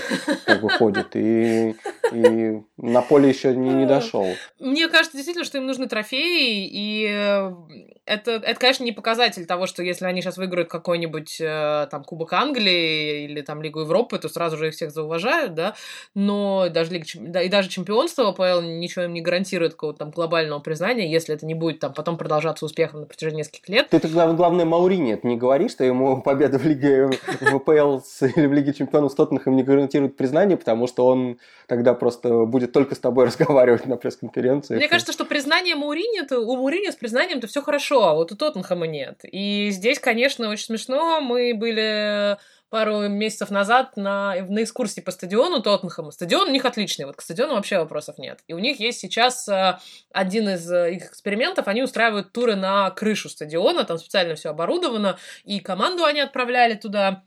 как 0.45 0.61
бы 0.61 0.69
ходит. 0.69 1.15
И, 1.15 1.75
и 2.13 2.61
на 2.77 3.01
поле 3.01 3.29
еще 3.29 3.55
не 3.55 3.73
не 3.73 3.85
дошел. 3.85 4.25
Мне 4.59 4.87
кажется, 4.87 5.17
действительно, 5.17 5.45
что 5.45 5.57
им 5.57 5.65
нужны 5.65 5.87
трофеи, 5.87 6.67
и 6.67 7.07
э, 7.09 7.51
это, 8.05 8.31
это, 8.31 8.59
конечно, 8.59 8.83
не 8.83 8.91
показатель 8.91 9.45
того, 9.45 9.67
что 9.67 9.83
если 9.83 10.05
они 10.05 10.21
сейчас 10.21 10.37
выиграют 10.37 10.69
какой-нибудь 10.69 11.39
э, 11.39 11.87
там 11.89 12.03
Кубок 12.03 12.33
Англии 12.33 13.25
или 13.25 13.41
там 13.41 13.61
Лигу 13.61 13.81
Европы, 13.81 14.19
то 14.19 14.29
сразу 14.29 14.57
же 14.57 14.69
их 14.69 14.73
всех 14.73 14.91
зауважают, 14.91 15.53
да, 15.53 15.75
но 16.13 16.67
даже 16.69 16.91
Лига, 16.91 17.05
да, 17.15 17.41
и 17.41 17.49
даже 17.49 17.69
чемпионство 17.69 18.29
АПЛ 18.29 18.61
ничего 18.61 19.05
им 19.05 19.13
не 19.13 19.21
гарантирует 19.21 19.73
какого-то 19.73 19.99
там 19.99 20.11
глобального 20.11 20.59
признания, 20.59 21.09
если 21.09 21.35
это 21.35 21.45
не 21.45 21.53
будет 21.53 21.79
там 21.79 21.93
потом 21.93 22.17
продолжаться 22.17 22.65
успехом 22.65 23.01
на 23.01 23.05
протяжении 23.05 23.39
нескольких 23.39 23.69
лет. 23.69 23.89
Ты, 23.89 23.97
это 23.97 24.07
главное, 24.07 24.65
Маурини, 24.65 25.13
это 25.13 25.27
не 25.27 25.37
говори, 25.37 25.69
что 25.69 25.83
ему 25.83 26.21
победа 26.23 26.59
в 26.59 26.65
Лиге 26.65 27.07
в 27.39 27.55
АПЛ 27.55 27.99
или 28.35 28.47
в 28.47 28.53
Лиге 28.53 28.73
чемпионов 28.73 29.11
с 29.11 29.15
Тоттенхэм 29.15 29.55
не 29.55 29.63
гарантирует 29.63 30.17
признание, 30.17 30.57
потому 30.57 30.87
что 30.87 31.05
он 31.05 31.37
тогда 31.67 31.93
просто 32.03 32.43
будет 32.43 32.73
только 32.73 32.95
с 32.95 32.99
тобой 32.99 33.25
разговаривать 33.27 33.85
на 33.85 33.95
пресс-конференции. 33.95 34.75
Мне 34.75 34.89
кажется, 34.89 35.13
что 35.13 35.23
признание 35.23 35.75
Маурини, 35.75 36.33
у 36.35 36.57
Маурини 36.57 36.91
с 36.91 36.95
признанием-то 36.95 37.47
все 37.47 37.61
хорошо, 37.61 38.03
а 38.03 38.13
вот 38.13 38.33
у 38.33 38.35
Тоттенхэма 38.35 38.87
нет. 38.87 39.21
И 39.23 39.69
здесь, 39.71 39.99
конечно, 39.99 40.49
очень 40.49 40.65
смешно. 40.65 41.21
Мы 41.21 41.53
были 41.53 42.37
пару 42.69 43.07
месяцев 43.07 43.51
назад 43.51 43.95
на, 43.95 44.35
на 44.49 44.63
экскурсии 44.63 44.99
по 44.99 45.11
стадиону 45.11 45.61
Тоттенхэма. 45.61 46.11
Стадион 46.11 46.49
у 46.49 46.51
них 46.51 46.65
отличный, 46.65 47.05
вот 47.05 47.15
к 47.15 47.21
стадиону 47.21 47.53
вообще 47.53 47.77
вопросов 47.77 48.17
нет. 48.17 48.39
И 48.47 48.53
у 48.53 48.59
них 48.59 48.79
есть 48.79 48.99
сейчас 48.99 49.47
э, 49.47 49.77
один 50.11 50.49
из 50.49 50.69
э, 50.69 50.95
их 50.95 51.05
экспериментов, 51.05 51.67
они 51.67 51.83
устраивают 51.83 52.33
туры 52.33 52.55
на 52.55 52.89
крышу 52.89 53.29
стадиона, 53.29 53.85
там 53.85 53.97
специально 53.99 54.35
все 54.35 54.49
оборудовано, 54.49 55.17
и 55.45 55.59
команду 55.59 56.03
они 56.03 56.19
отправляли 56.19 56.73
туда 56.73 57.23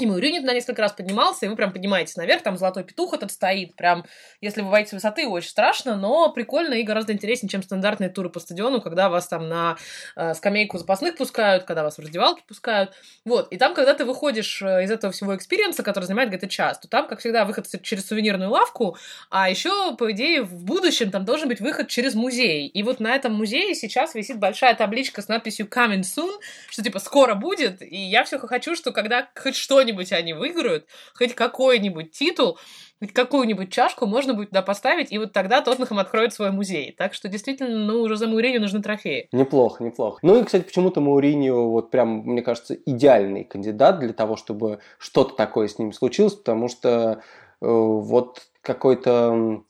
и 0.00 0.06
Моуринью 0.06 0.40
туда 0.40 0.54
несколько 0.54 0.82
раз 0.82 0.92
поднимался, 0.92 1.46
и 1.46 1.48
вы 1.48 1.56
прям 1.56 1.72
поднимаетесь 1.72 2.16
наверх, 2.16 2.42
там 2.42 2.56
золотой 2.56 2.84
петух 2.84 3.14
этот 3.14 3.30
стоит, 3.30 3.76
прям, 3.76 4.04
если 4.40 4.62
вы 4.62 4.70
боитесь 4.70 4.92
высоты, 4.92 5.26
очень 5.28 5.50
страшно, 5.50 5.96
но 5.96 6.32
прикольно 6.32 6.74
и 6.74 6.82
гораздо 6.82 7.12
интереснее, 7.12 7.50
чем 7.50 7.62
стандартные 7.62 8.10
туры 8.10 8.30
по 8.30 8.40
стадиону, 8.40 8.80
когда 8.80 9.08
вас 9.08 9.28
там 9.28 9.48
на 9.48 9.76
э, 10.16 10.34
скамейку 10.34 10.78
запасных 10.78 11.16
пускают, 11.16 11.64
когда 11.64 11.82
вас 11.82 11.98
в 11.98 12.00
раздевалке 12.00 12.42
пускают, 12.46 12.92
вот, 13.24 13.52
и 13.52 13.58
там, 13.58 13.74
когда 13.74 13.94
ты 13.94 14.04
выходишь 14.04 14.62
э, 14.62 14.84
из 14.84 14.90
этого 14.90 15.12
всего 15.12 15.36
experience 15.36 15.74
а, 15.74 15.82
который 15.82 16.04
занимает 16.04 16.30
где-то 16.30 16.48
час, 16.48 16.78
то 16.78 16.88
там, 16.88 17.06
как 17.06 17.20
всегда, 17.20 17.44
выход 17.44 17.66
через 17.82 18.06
сувенирную 18.06 18.50
лавку, 18.50 18.96
а 19.30 19.48
еще, 19.48 19.94
по 19.96 20.10
идее, 20.12 20.42
в 20.42 20.64
будущем 20.64 21.10
там 21.10 21.24
должен 21.24 21.48
быть 21.48 21.60
выход 21.60 21.88
через 21.88 22.14
музей, 22.14 22.66
и 22.66 22.82
вот 22.82 23.00
на 23.00 23.14
этом 23.14 23.34
музее 23.34 23.74
сейчас 23.74 24.14
висит 24.14 24.38
большая 24.38 24.74
табличка 24.74 25.22
с 25.22 25.28
надписью 25.28 25.66
coming 25.66 26.02
soon, 26.02 26.38
что 26.70 26.82
типа 26.82 26.98
скоро 26.98 27.34
будет, 27.34 27.82
и 27.82 27.96
я 27.96 28.24
все 28.24 28.38
хочу, 28.38 28.74
что 28.74 28.92
когда 28.92 29.28
хоть 29.34 29.56
что-нибудь 29.56 29.89
что-нибудь 29.90 30.12
они 30.12 30.32
выиграют, 30.32 30.86
хоть 31.14 31.34
какой-нибудь 31.34 32.12
титул, 32.12 32.58
хоть 33.00 33.12
какую-нибудь 33.12 33.72
чашку 33.72 34.06
можно 34.06 34.34
будет 34.34 34.50
туда 34.50 34.62
поставить, 34.62 35.12
и 35.12 35.18
вот 35.18 35.32
тогда 35.32 35.60
Тоттенхэм 35.60 35.98
откроет 35.98 36.32
свой 36.32 36.50
музей. 36.50 36.94
Так 36.96 37.14
что 37.14 37.28
действительно, 37.28 37.78
ну, 37.78 38.02
уже 38.02 38.16
за 38.16 38.26
Мауриню 38.26 38.60
нужны 38.60 38.82
трофеи. 38.82 39.28
Неплохо, 39.32 39.82
неплохо. 39.82 40.18
Ну 40.22 40.40
и, 40.40 40.44
кстати, 40.44 40.62
почему-то 40.62 41.00
Мауриню 41.00 41.70
вот 41.70 41.90
прям, 41.90 42.22
мне 42.24 42.42
кажется, 42.42 42.74
идеальный 42.74 43.44
кандидат 43.44 43.98
для 43.98 44.12
того, 44.12 44.36
чтобы 44.36 44.78
что-то 44.98 45.34
такое 45.34 45.68
с 45.68 45.78
ним 45.78 45.92
случилось, 45.92 46.34
потому 46.34 46.68
что 46.68 46.90
э, 46.90 47.66
вот 47.66 48.42
какой-то 48.62 49.62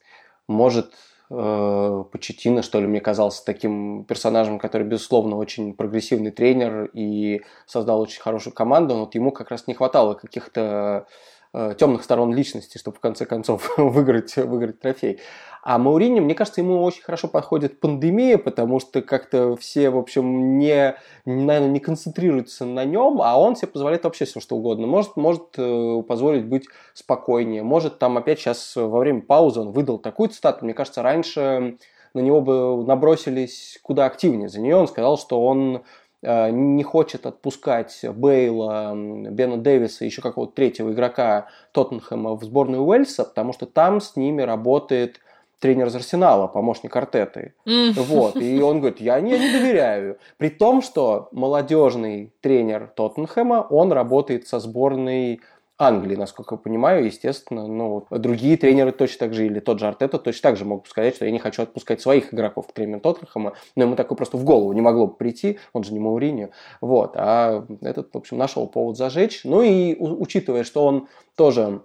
может 0.48 0.92
Почетина, 1.30 2.60
что 2.62 2.80
ли, 2.80 2.88
мне 2.88 3.00
казался 3.00 3.44
таким 3.44 4.04
персонажем, 4.04 4.58
который, 4.58 4.84
безусловно, 4.84 5.36
очень 5.36 5.74
прогрессивный 5.74 6.32
тренер 6.32 6.90
и 6.92 7.42
создал 7.66 8.00
очень 8.00 8.20
хорошую 8.20 8.52
команду, 8.52 8.94
но 8.94 9.00
вот 9.00 9.14
ему 9.14 9.30
как 9.30 9.52
раз 9.52 9.68
не 9.68 9.74
хватало 9.74 10.14
каких-то 10.14 11.06
э, 11.52 11.74
темных 11.78 12.02
сторон 12.02 12.34
личности, 12.34 12.78
чтобы 12.78 12.96
в 12.96 13.00
конце 13.00 13.26
концов 13.26 13.72
выиграть, 13.76 14.34
выиграть 14.34 14.80
трофей. 14.80 15.20
А 15.62 15.78
Маурини, 15.78 16.20
мне 16.20 16.34
кажется, 16.34 16.62
ему 16.62 16.82
очень 16.82 17.02
хорошо 17.02 17.28
подходит 17.28 17.80
пандемия, 17.80 18.38
потому 18.38 18.80
что 18.80 19.02
как-то 19.02 19.56
все, 19.56 19.90
в 19.90 19.98
общем, 19.98 20.58
не, 20.58 20.96
наверное, 21.26 21.68
не 21.68 21.80
концентрируются 21.80 22.64
на 22.64 22.84
нем, 22.84 23.20
а 23.20 23.38
он 23.38 23.56
себе 23.56 23.68
позволяет 23.68 24.04
вообще 24.04 24.24
все 24.24 24.40
что 24.40 24.56
угодно. 24.56 24.86
Может, 24.86 25.16
может 25.16 25.54
э, 25.58 26.02
позволить 26.08 26.46
быть 26.46 26.66
спокойнее. 26.94 27.62
Может, 27.62 27.98
там 27.98 28.16
опять 28.16 28.38
сейчас 28.38 28.74
во 28.74 28.98
время 28.98 29.20
паузы 29.20 29.60
он 29.60 29.72
выдал 29.72 29.98
такую 29.98 30.30
цитату. 30.30 30.64
Мне 30.64 30.72
кажется, 30.72 31.02
раньше 31.02 31.76
на 32.14 32.20
него 32.20 32.40
бы 32.40 32.84
набросились 32.84 33.78
куда 33.82 34.06
активнее. 34.06 34.48
За 34.48 34.60
нее 34.60 34.76
он 34.76 34.88
сказал, 34.88 35.18
что 35.18 35.44
он 35.44 35.82
э, 36.22 36.50
не 36.50 36.82
хочет 36.82 37.26
отпускать 37.26 38.00
Бейла, 38.02 38.94
Бена 38.94 39.58
Дэвиса 39.58 40.06
еще 40.06 40.22
какого-то 40.22 40.54
третьего 40.54 40.90
игрока 40.90 41.48
Тоттенхэма 41.72 42.34
в 42.34 42.44
сборную 42.44 42.82
Уэльса, 42.82 43.24
потому 43.24 43.52
что 43.52 43.66
там 43.66 44.00
с 44.00 44.16
ними 44.16 44.40
работает 44.40 45.20
тренер 45.60 45.86
из 45.86 45.94
Арсенала, 45.94 46.48
помощник 46.48 46.96
Артеты. 46.96 47.54
Mm. 47.66 47.92
Вот. 47.92 48.36
И 48.36 48.60
он 48.60 48.80
говорит, 48.80 49.00
я 49.00 49.20
не, 49.20 49.38
не 49.38 49.52
доверяю. 49.52 50.18
При 50.38 50.48
том, 50.48 50.82
что 50.82 51.28
молодежный 51.32 52.32
тренер 52.40 52.92
Тоттенхэма, 52.96 53.66
он 53.70 53.92
работает 53.92 54.48
со 54.48 54.58
сборной 54.58 55.40
Англии, 55.80 56.14
насколько 56.14 56.56
я 56.56 56.58
понимаю, 56.58 57.06
естественно, 57.06 57.66
ну, 57.66 58.06
другие 58.10 58.58
тренеры 58.58 58.92
точно 58.92 59.20
так 59.20 59.34
же, 59.34 59.46
или 59.46 59.60
тот 59.60 59.80
же 59.80 59.86
Артета 59.86 60.18
точно 60.18 60.50
так 60.50 60.58
же 60.58 60.66
могут 60.66 60.88
сказать, 60.88 61.16
что 61.16 61.24
я 61.24 61.30
не 61.30 61.38
хочу 61.38 61.62
отпускать 61.62 62.02
своих 62.02 62.34
игроков 62.34 62.68
к 62.68 62.72
тренеру 62.72 63.00
Тоттенхэма, 63.00 63.54
но 63.76 63.82
ему 63.82 63.96
такое 63.96 64.14
просто 64.14 64.36
в 64.36 64.44
голову 64.44 64.74
не 64.74 64.82
могло 64.82 65.06
бы 65.06 65.14
прийти, 65.14 65.58
он 65.72 65.82
же 65.84 65.94
не 65.94 65.98
Мауриньо, 65.98 66.50
вот, 66.82 67.12
а 67.14 67.64
этот, 67.80 68.12
в 68.12 68.18
общем, 68.18 68.36
нашел 68.36 68.66
повод 68.66 68.98
зажечь, 68.98 69.40
ну 69.44 69.62
и 69.62 69.96
учитывая, 69.98 70.64
что 70.64 70.84
он 70.84 71.08
тоже 71.34 71.80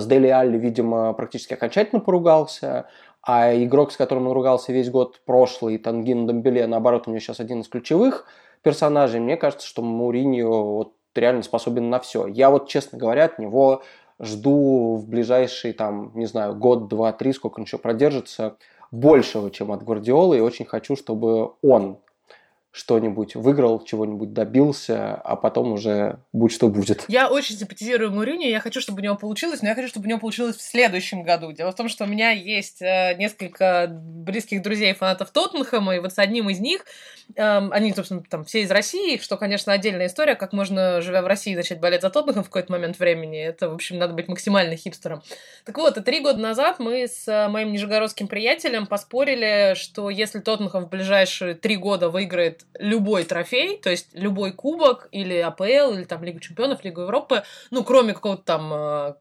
с 0.00 0.06
Дели 0.06 0.28
Алли, 0.28 0.56
видимо, 0.58 1.12
практически 1.12 1.54
окончательно 1.54 2.00
поругался, 2.00 2.88
а 3.22 3.52
игрок, 3.54 3.92
с 3.92 3.96
которым 3.96 4.28
он 4.28 4.32
ругался 4.32 4.72
весь 4.72 4.90
год 4.90 5.20
прошлый, 5.24 5.78
Тангин 5.78 6.26
Домбеле, 6.26 6.66
наоборот, 6.66 7.06
у 7.06 7.10
него 7.10 7.20
сейчас 7.20 7.40
один 7.40 7.60
из 7.60 7.68
ключевых 7.68 8.26
персонажей. 8.62 9.20
Мне 9.20 9.36
кажется, 9.36 9.66
что 9.66 9.82
Мауриньо 9.82 10.76
вот 10.76 10.92
реально 11.14 11.42
способен 11.42 11.90
на 11.90 11.98
все. 11.98 12.26
Я 12.26 12.50
вот, 12.50 12.68
честно 12.68 12.98
говоря, 12.98 13.24
от 13.24 13.38
него 13.38 13.82
жду 14.20 14.96
в 14.96 15.08
ближайший, 15.08 15.72
там, 15.72 16.12
не 16.14 16.26
знаю, 16.26 16.54
год, 16.54 16.88
два, 16.88 17.12
три, 17.12 17.32
сколько 17.32 17.58
он 17.58 17.64
еще 17.64 17.78
продержится, 17.78 18.56
большего, 18.90 19.50
чем 19.50 19.72
от 19.72 19.82
Гвардиолы, 19.82 20.38
и 20.38 20.40
очень 20.40 20.64
хочу, 20.64 20.96
чтобы 20.96 21.52
он 21.62 21.98
что-нибудь 22.76 23.34
выиграл, 23.36 23.82
чего-нибудь 23.82 24.34
добился, 24.34 25.14
а 25.14 25.34
потом 25.34 25.72
уже 25.72 26.18
будь 26.34 26.52
что 26.52 26.68
будет. 26.68 27.06
Я 27.08 27.30
очень 27.30 27.56
симпатизирую 27.56 28.12
Мourinho, 28.12 28.46
я 28.46 28.60
хочу, 28.60 28.82
чтобы 28.82 29.00
у 29.00 29.02
него 29.02 29.16
получилось, 29.16 29.62
но 29.62 29.68
я 29.68 29.74
хочу, 29.74 29.88
чтобы 29.88 30.04
у 30.04 30.08
него 30.10 30.20
получилось 30.20 30.56
в 30.56 30.60
следующем 30.60 31.22
году. 31.22 31.52
Дело 31.52 31.72
в 31.72 31.74
том, 31.74 31.88
что 31.88 32.04
у 32.04 32.06
меня 32.06 32.32
есть 32.32 32.82
э, 32.82 33.14
несколько 33.16 33.86
близких 33.90 34.60
друзей 34.60 34.92
фанатов 34.92 35.30
Тоттенхэма, 35.30 35.96
и 35.96 36.00
вот 36.00 36.12
с 36.12 36.18
одним 36.18 36.50
из 36.50 36.60
них, 36.60 36.84
э, 37.34 37.42
они, 37.70 37.94
собственно, 37.94 38.22
там 38.28 38.44
все 38.44 38.60
из 38.60 38.70
России, 38.70 39.16
что, 39.16 39.38
конечно, 39.38 39.72
отдельная 39.72 40.08
история, 40.08 40.34
как 40.34 40.52
можно, 40.52 41.00
живя 41.00 41.22
в 41.22 41.26
России, 41.26 41.56
начать 41.56 41.80
болеть 41.80 42.02
за 42.02 42.10
Тоттенхэм 42.10 42.44
в 42.44 42.48
какой-то 42.48 42.70
момент 42.70 42.98
времени. 42.98 43.42
Это, 43.42 43.70
в 43.70 43.74
общем, 43.74 43.96
надо 43.96 44.12
быть 44.12 44.28
максимально 44.28 44.76
хипстером. 44.76 45.22
Так 45.64 45.78
вот, 45.78 45.94
три 46.04 46.20
года 46.20 46.38
назад 46.38 46.78
мы 46.78 47.08
с 47.08 47.26
э, 47.26 47.48
моим 47.48 47.72
нижегородским 47.72 48.28
приятелем 48.28 48.86
поспорили, 48.86 49.72
что 49.76 50.10
если 50.10 50.40
Тоттенхэм 50.40 50.84
в 50.84 50.88
ближайшие 50.90 51.54
три 51.54 51.76
года 51.76 52.10
выиграет 52.10 52.65
любой 52.78 53.24
трофей, 53.24 53.78
то 53.78 53.90
есть 53.90 54.08
любой 54.12 54.52
кубок 54.52 55.08
или 55.12 55.38
АПЛ, 55.38 55.94
или 55.94 56.04
там 56.04 56.22
Лигу 56.24 56.40
Чемпионов, 56.40 56.84
Лигу 56.84 57.02
Европы, 57.02 57.42
ну, 57.70 57.84
кроме 57.84 58.14
какого-то 58.14 58.42
там 58.42 58.72
э, 58.72 59.14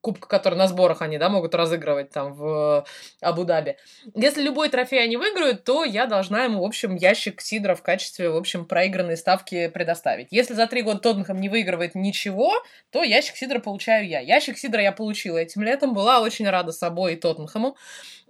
кубка, 0.00 0.28
который 0.28 0.54
на 0.54 0.68
сборах 0.68 1.02
они, 1.02 1.18
да, 1.18 1.28
могут 1.28 1.54
разыгрывать 1.54 2.10
там 2.10 2.32
в 2.32 2.86
Абу-Даби. 3.20 3.76
Если 4.14 4.42
любой 4.42 4.68
трофей 4.68 5.02
они 5.02 5.16
выиграют, 5.16 5.64
то 5.64 5.84
я 5.84 6.06
должна 6.06 6.44
ему, 6.44 6.62
в 6.62 6.64
общем, 6.64 6.94
ящик 6.94 7.40
Сидра 7.40 7.74
в 7.74 7.82
качестве, 7.82 8.30
в 8.30 8.36
общем, 8.36 8.64
проигранной 8.64 9.16
ставки 9.16 9.68
предоставить. 9.68 10.28
Если 10.30 10.54
за 10.54 10.66
три 10.66 10.82
года 10.82 11.00
Тоттенхэм 11.00 11.40
не 11.40 11.48
выигрывает 11.48 11.94
ничего, 11.94 12.52
то 12.90 13.02
ящик 13.02 13.36
Сидра 13.36 13.58
получаю 13.58 14.06
я. 14.08 14.20
Ящик 14.20 14.56
Сидра 14.56 14.82
я 14.82 14.92
получила 14.92 15.38
этим 15.38 15.62
летом, 15.62 15.94
была 15.94 16.20
очень 16.20 16.48
рада 16.48 16.72
собой 16.72 17.14
и 17.14 17.16
Тоттенхэму. 17.16 17.76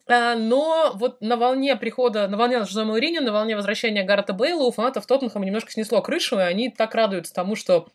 А, 0.08 0.34
но 0.36 0.92
вот 0.94 1.20
на 1.20 1.36
волне 1.36 1.76
прихода, 1.76 2.28
на 2.28 2.36
волне 2.36 2.64
Жозе 2.64 2.84
Мауриньо, 2.84 3.20
на 3.20 3.32
волне 3.32 3.56
возвращения 3.56 4.04
Гаррета 4.04 4.32
Бейла 4.32 4.64
у 4.64 4.70
фанатов 4.70 5.06
Тоттенхэма 5.06 5.44
немножко 5.44 5.70
снесло 5.70 6.00
крышу, 6.00 6.38
и 6.38 6.42
они 6.42 6.70
так 6.70 6.94
радуются 6.94 7.34
тому, 7.34 7.56
что 7.56 7.88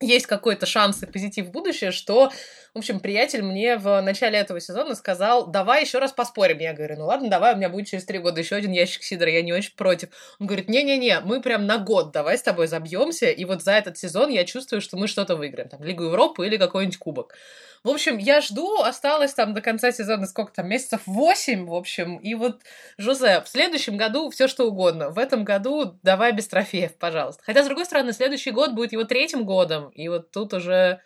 есть 0.00 0.26
какой-то 0.26 0.64
шанс 0.64 1.02
и 1.02 1.06
позитив 1.06 1.46
в 1.46 1.50
будущее, 1.50 1.90
что, 1.90 2.30
в 2.74 2.78
общем, 2.78 3.00
приятель 3.00 3.42
мне 3.42 3.76
в 3.76 4.00
начале 4.00 4.38
этого 4.38 4.60
сезона 4.60 4.94
сказал, 4.94 5.46
давай 5.46 5.82
еще 5.82 5.98
раз 5.98 6.12
поспорим. 6.12 6.58
Я 6.58 6.72
говорю, 6.72 6.96
ну 6.98 7.06
ладно, 7.06 7.28
давай, 7.28 7.54
у 7.54 7.56
меня 7.56 7.68
будет 7.68 7.88
через 7.88 8.04
три 8.04 8.18
года 8.18 8.40
еще 8.40 8.56
один 8.56 8.72
ящик 8.72 9.02
сидра, 9.02 9.30
я 9.30 9.42
не 9.42 9.52
очень 9.52 9.74
против. 9.74 10.10
Он 10.38 10.46
говорит, 10.46 10.68
не-не-не, 10.68 11.20
мы 11.20 11.40
прям 11.40 11.66
на 11.66 11.78
год 11.78 12.12
давай 12.12 12.38
с 12.38 12.42
тобой 12.42 12.68
забьемся, 12.68 13.26
и 13.26 13.44
вот 13.44 13.62
за 13.62 13.72
этот 13.72 13.98
сезон 13.98 14.30
я 14.30 14.44
чувствую, 14.44 14.80
что 14.80 14.96
мы 14.96 15.08
что-то 15.08 15.36
выиграем, 15.36 15.68
там, 15.68 15.82
Лигу 15.82 16.04
Европы 16.04 16.46
или 16.46 16.56
какой-нибудь 16.56 16.98
кубок. 16.98 17.34
В 17.82 17.88
общем, 17.88 18.18
я 18.18 18.42
жду, 18.42 18.82
осталось 18.82 19.32
там 19.32 19.54
до 19.54 19.62
конца 19.62 19.90
сезона 19.90 20.26
сколько 20.26 20.52
там, 20.52 20.68
месяцев 20.68 21.00
8, 21.06 21.66
в 21.66 21.74
общем, 21.74 22.18
и 22.18 22.34
вот, 22.34 22.60
Жозе, 22.98 23.40
в 23.40 23.48
следующем 23.48 23.96
году 23.96 24.28
все 24.28 24.48
что 24.48 24.68
угодно. 24.68 25.08
В 25.08 25.18
этом 25.18 25.44
году 25.44 25.98
давай 26.02 26.32
без 26.32 26.46
трофеев, 26.46 26.94
пожалуйста. 26.96 27.42
Хотя, 27.44 27.62
с 27.62 27.66
другой 27.66 27.86
стороны, 27.86 28.12
следующий 28.12 28.50
год 28.50 28.72
будет 28.72 28.92
его 28.92 29.04
третьим 29.04 29.44
годом, 29.44 29.88
и 29.90 30.08
вот 30.08 30.30
тут 30.30 30.52
уже 30.52 31.00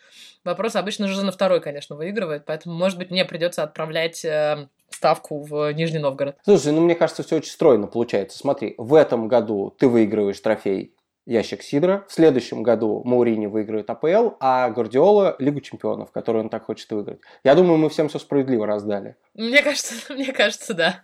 вопрос 0.45 0.75
обычно 0.75 1.07
Жозе 1.07 1.23
на 1.23 1.31
второй, 1.31 1.59
конечно, 1.59 1.95
выигрывает, 1.95 2.45
поэтому, 2.45 2.75
может 2.75 2.97
быть, 2.97 3.11
мне 3.11 3.25
придется 3.25 3.63
отправлять 3.63 4.23
э, 4.23 4.67
ставку 4.89 5.41
в 5.41 5.71
Нижний 5.73 5.99
Новгород. 5.99 6.37
Слушай, 6.43 6.71
ну 6.71 6.81
мне 6.81 6.95
кажется, 6.95 7.23
все 7.23 7.37
очень 7.37 7.51
стройно 7.51 7.87
получается. 7.87 8.37
Смотри, 8.37 8.75
в 8.77 8.93
этом 8.93 9.27
году 9.27 9.75
ты 9.77 9.87
выигрываешь 9.87 10.39
трофей 10.39 10.93
ящик 11.25 11.63
Сидра. 11.63 12.05
В 12.07 12.13
следующем 12.13 12.63
году 12.63 13.01
Маурини 13.03 13.47
выиграет 13.47 13.89
АПЛ, 13.89 14.35
а 14.39 14.69
Гвардиола– 14.69 15.35
Лигу 15.39 15.59
чемпионов, 15.61 16.11
которую 16.11 16.43
он 16.45 16.49
так 16.49 16.65
хочет 16.65 16.89
выиграть. 16.91 17.19
Я 17.43 17.55
думаю, 17.55 17.77
мы 17.77 17.89
всем 17.89 18.09
все 18.09 18.19
справедливо 18.19 18.65
раздали. 18.65 19.15
Мне 19.33 19.61
кажется, 19.61 19.95
мне 20.13 20.31
кажется, 20.31 20.73
да. 20.73 21.03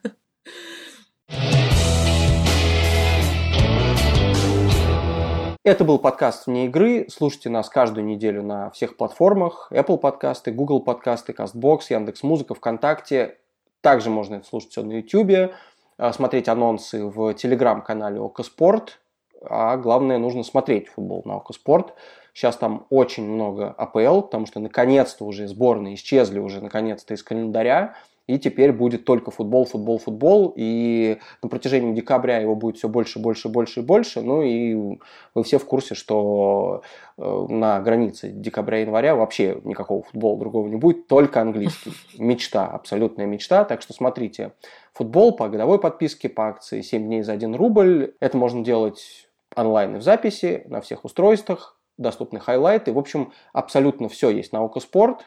Это 5.63 5.83
был 5.83 5.99
подкаст 5.99 6.47
«Вне 6.47 6.65
игры». 6.65 7.05
Слушайте 7.07 7.49
нас 7.49 7.69
каждую 7.69 8.03
неделю 8.03 8.41
на 8.41 8.71
всех 8.71 8.97
платформах. 8.97 9.67
Apple 9.71 9.99
подкасты, 9.99 10.51
Google 10.51 10.81
подкасты, 10.81 11.33
CastBox, 11.33 11.81
Яндекс.Музыка, 11.89 12.55
ВКонтакте. 12.55 13.37
Также 13.81 14.09
можно 14.09 14.35
это 14.35 14.47
слушать 14.47 14.71
все 14.71 14.81
на 14.81 14.93
YouTube, 14.93 15.53
а, 15.99 16.13
смотреть 16.13 16.47
анонсы 16.47 17.05
в 17.05 17.35
телеграм-канале 17.35 18.19
Окоспорт 18.19 18.97
а 19.43 19.77
главное, 19.77 20.17
нужно 20.17 20.43
смотреть 20.43 20.89
футбол 20.89 21.23
на 21.25 21.35
Окоспорт. 21.35 21.93
Сейчас 22.33 22.55
там 22.55 22.85
очень 22.89 23.27
много 23.27 23.69
АПЛ, 23.71 24.21
потому 24.21 24.45
что 24.45 24.59
наконец-то 24.59 25.25
уже 25.25 25.47
сборные 25.47 25.95
исчезли 25.95 26.39
уже 26.39 26.61
наконец-то 26.61 27.13
из 27.13 27.23
календаря 27.23 27.95
и 28.31 28.39
теперь 28.39 28.71
будет 28.71 29.03
только 29.03 29.29
футбол, 29.29 29.65
футбол, 29.65 29.97
футбол, 29.97 30.53
и 30.55 31.17
на 31.43 31.49
протяжении 31.49 31.93
декабря 31.93 32.37
его 32.37 32.55
будет 32.55 32.77
все 32.77 32.87
больше, 32.87 33.19
больше, 33.19 33.49
больше 33.49 33.81
и 33.81 33.83
больше, 33.83 34.21
ну 34.21 34.41
и 34.41 34.97
вы 35.35 35.43
все 35.43 35.59
в 35.59 35.65
курсе, 35.65 35.95
что 35.95 36.81
э, 37.17 37.45
на 37.49 37.81
границе 37.81 38.29
декабря-января 38.29 39.15
вообще 39.15 39.59
никакого 39.65 40.03
футбола 40.03 40.39
другого 40.39 40.69
не 40.69 40.77
будет, 40.77 41.07
только 41.07 41.41
английский. 41.41 41.91
Мечта, 42.17 42.67
абсолютная 42.67 43.25
мечта, 43.25 43.65
так 43.65 43.81
что 43.81 43.93
смотрите, 43.93 44.53
футбол 44.93 45.35
по 45.35 45.49
годовой 45.49 45.79
подписке, 45.79 46.29
по 46.29 46.47
акции 46.47 46.81
7 46.81 47.03
дней 47.03 47.23
за 47.23 47.33
1 47.33 47.53
рубль, 47.55 48.13
это 48.21 48.37
можно 48.37 48.63
делать 48.63 49.27
онлайн 49.57 49.97
и 49.97 49.99
в 49.99 50.03
записи, 50.03 50.63
на 50.67 50.79
всех 50.79 51.03
устройствах, 51.03 51.77
доступны 51.97 52.39
хайлайты, 52.39 52.93
в 52.93 52.97
общем, 52.97 53.33
абсолютно 53.51 54.07
все 54.07 54.29
есть 54.29 54.53
на 54.53 54.63
Окоспорт. 54.63 55.19
Спорт, 55.19 55.25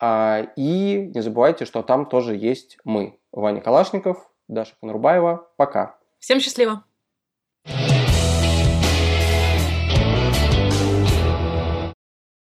и 0.00 1.10
не 1.14 1.20
забывайте, 1.20 1.64
что 1.64 1.82
там 1.82 2.06
тоже 2.06 2.36
есть 2.36 2.78
мы. 2.84 3.18
Ваня 3.32 3.60
Калашников, 3.60 4.30
Даша 4.48 4.74
Конурбаева. 4.80 5.48
Пока. 5.56 5.98
Всем 6.18 6.40
счастливо. 6.40 6.84
thank 7.66 7.97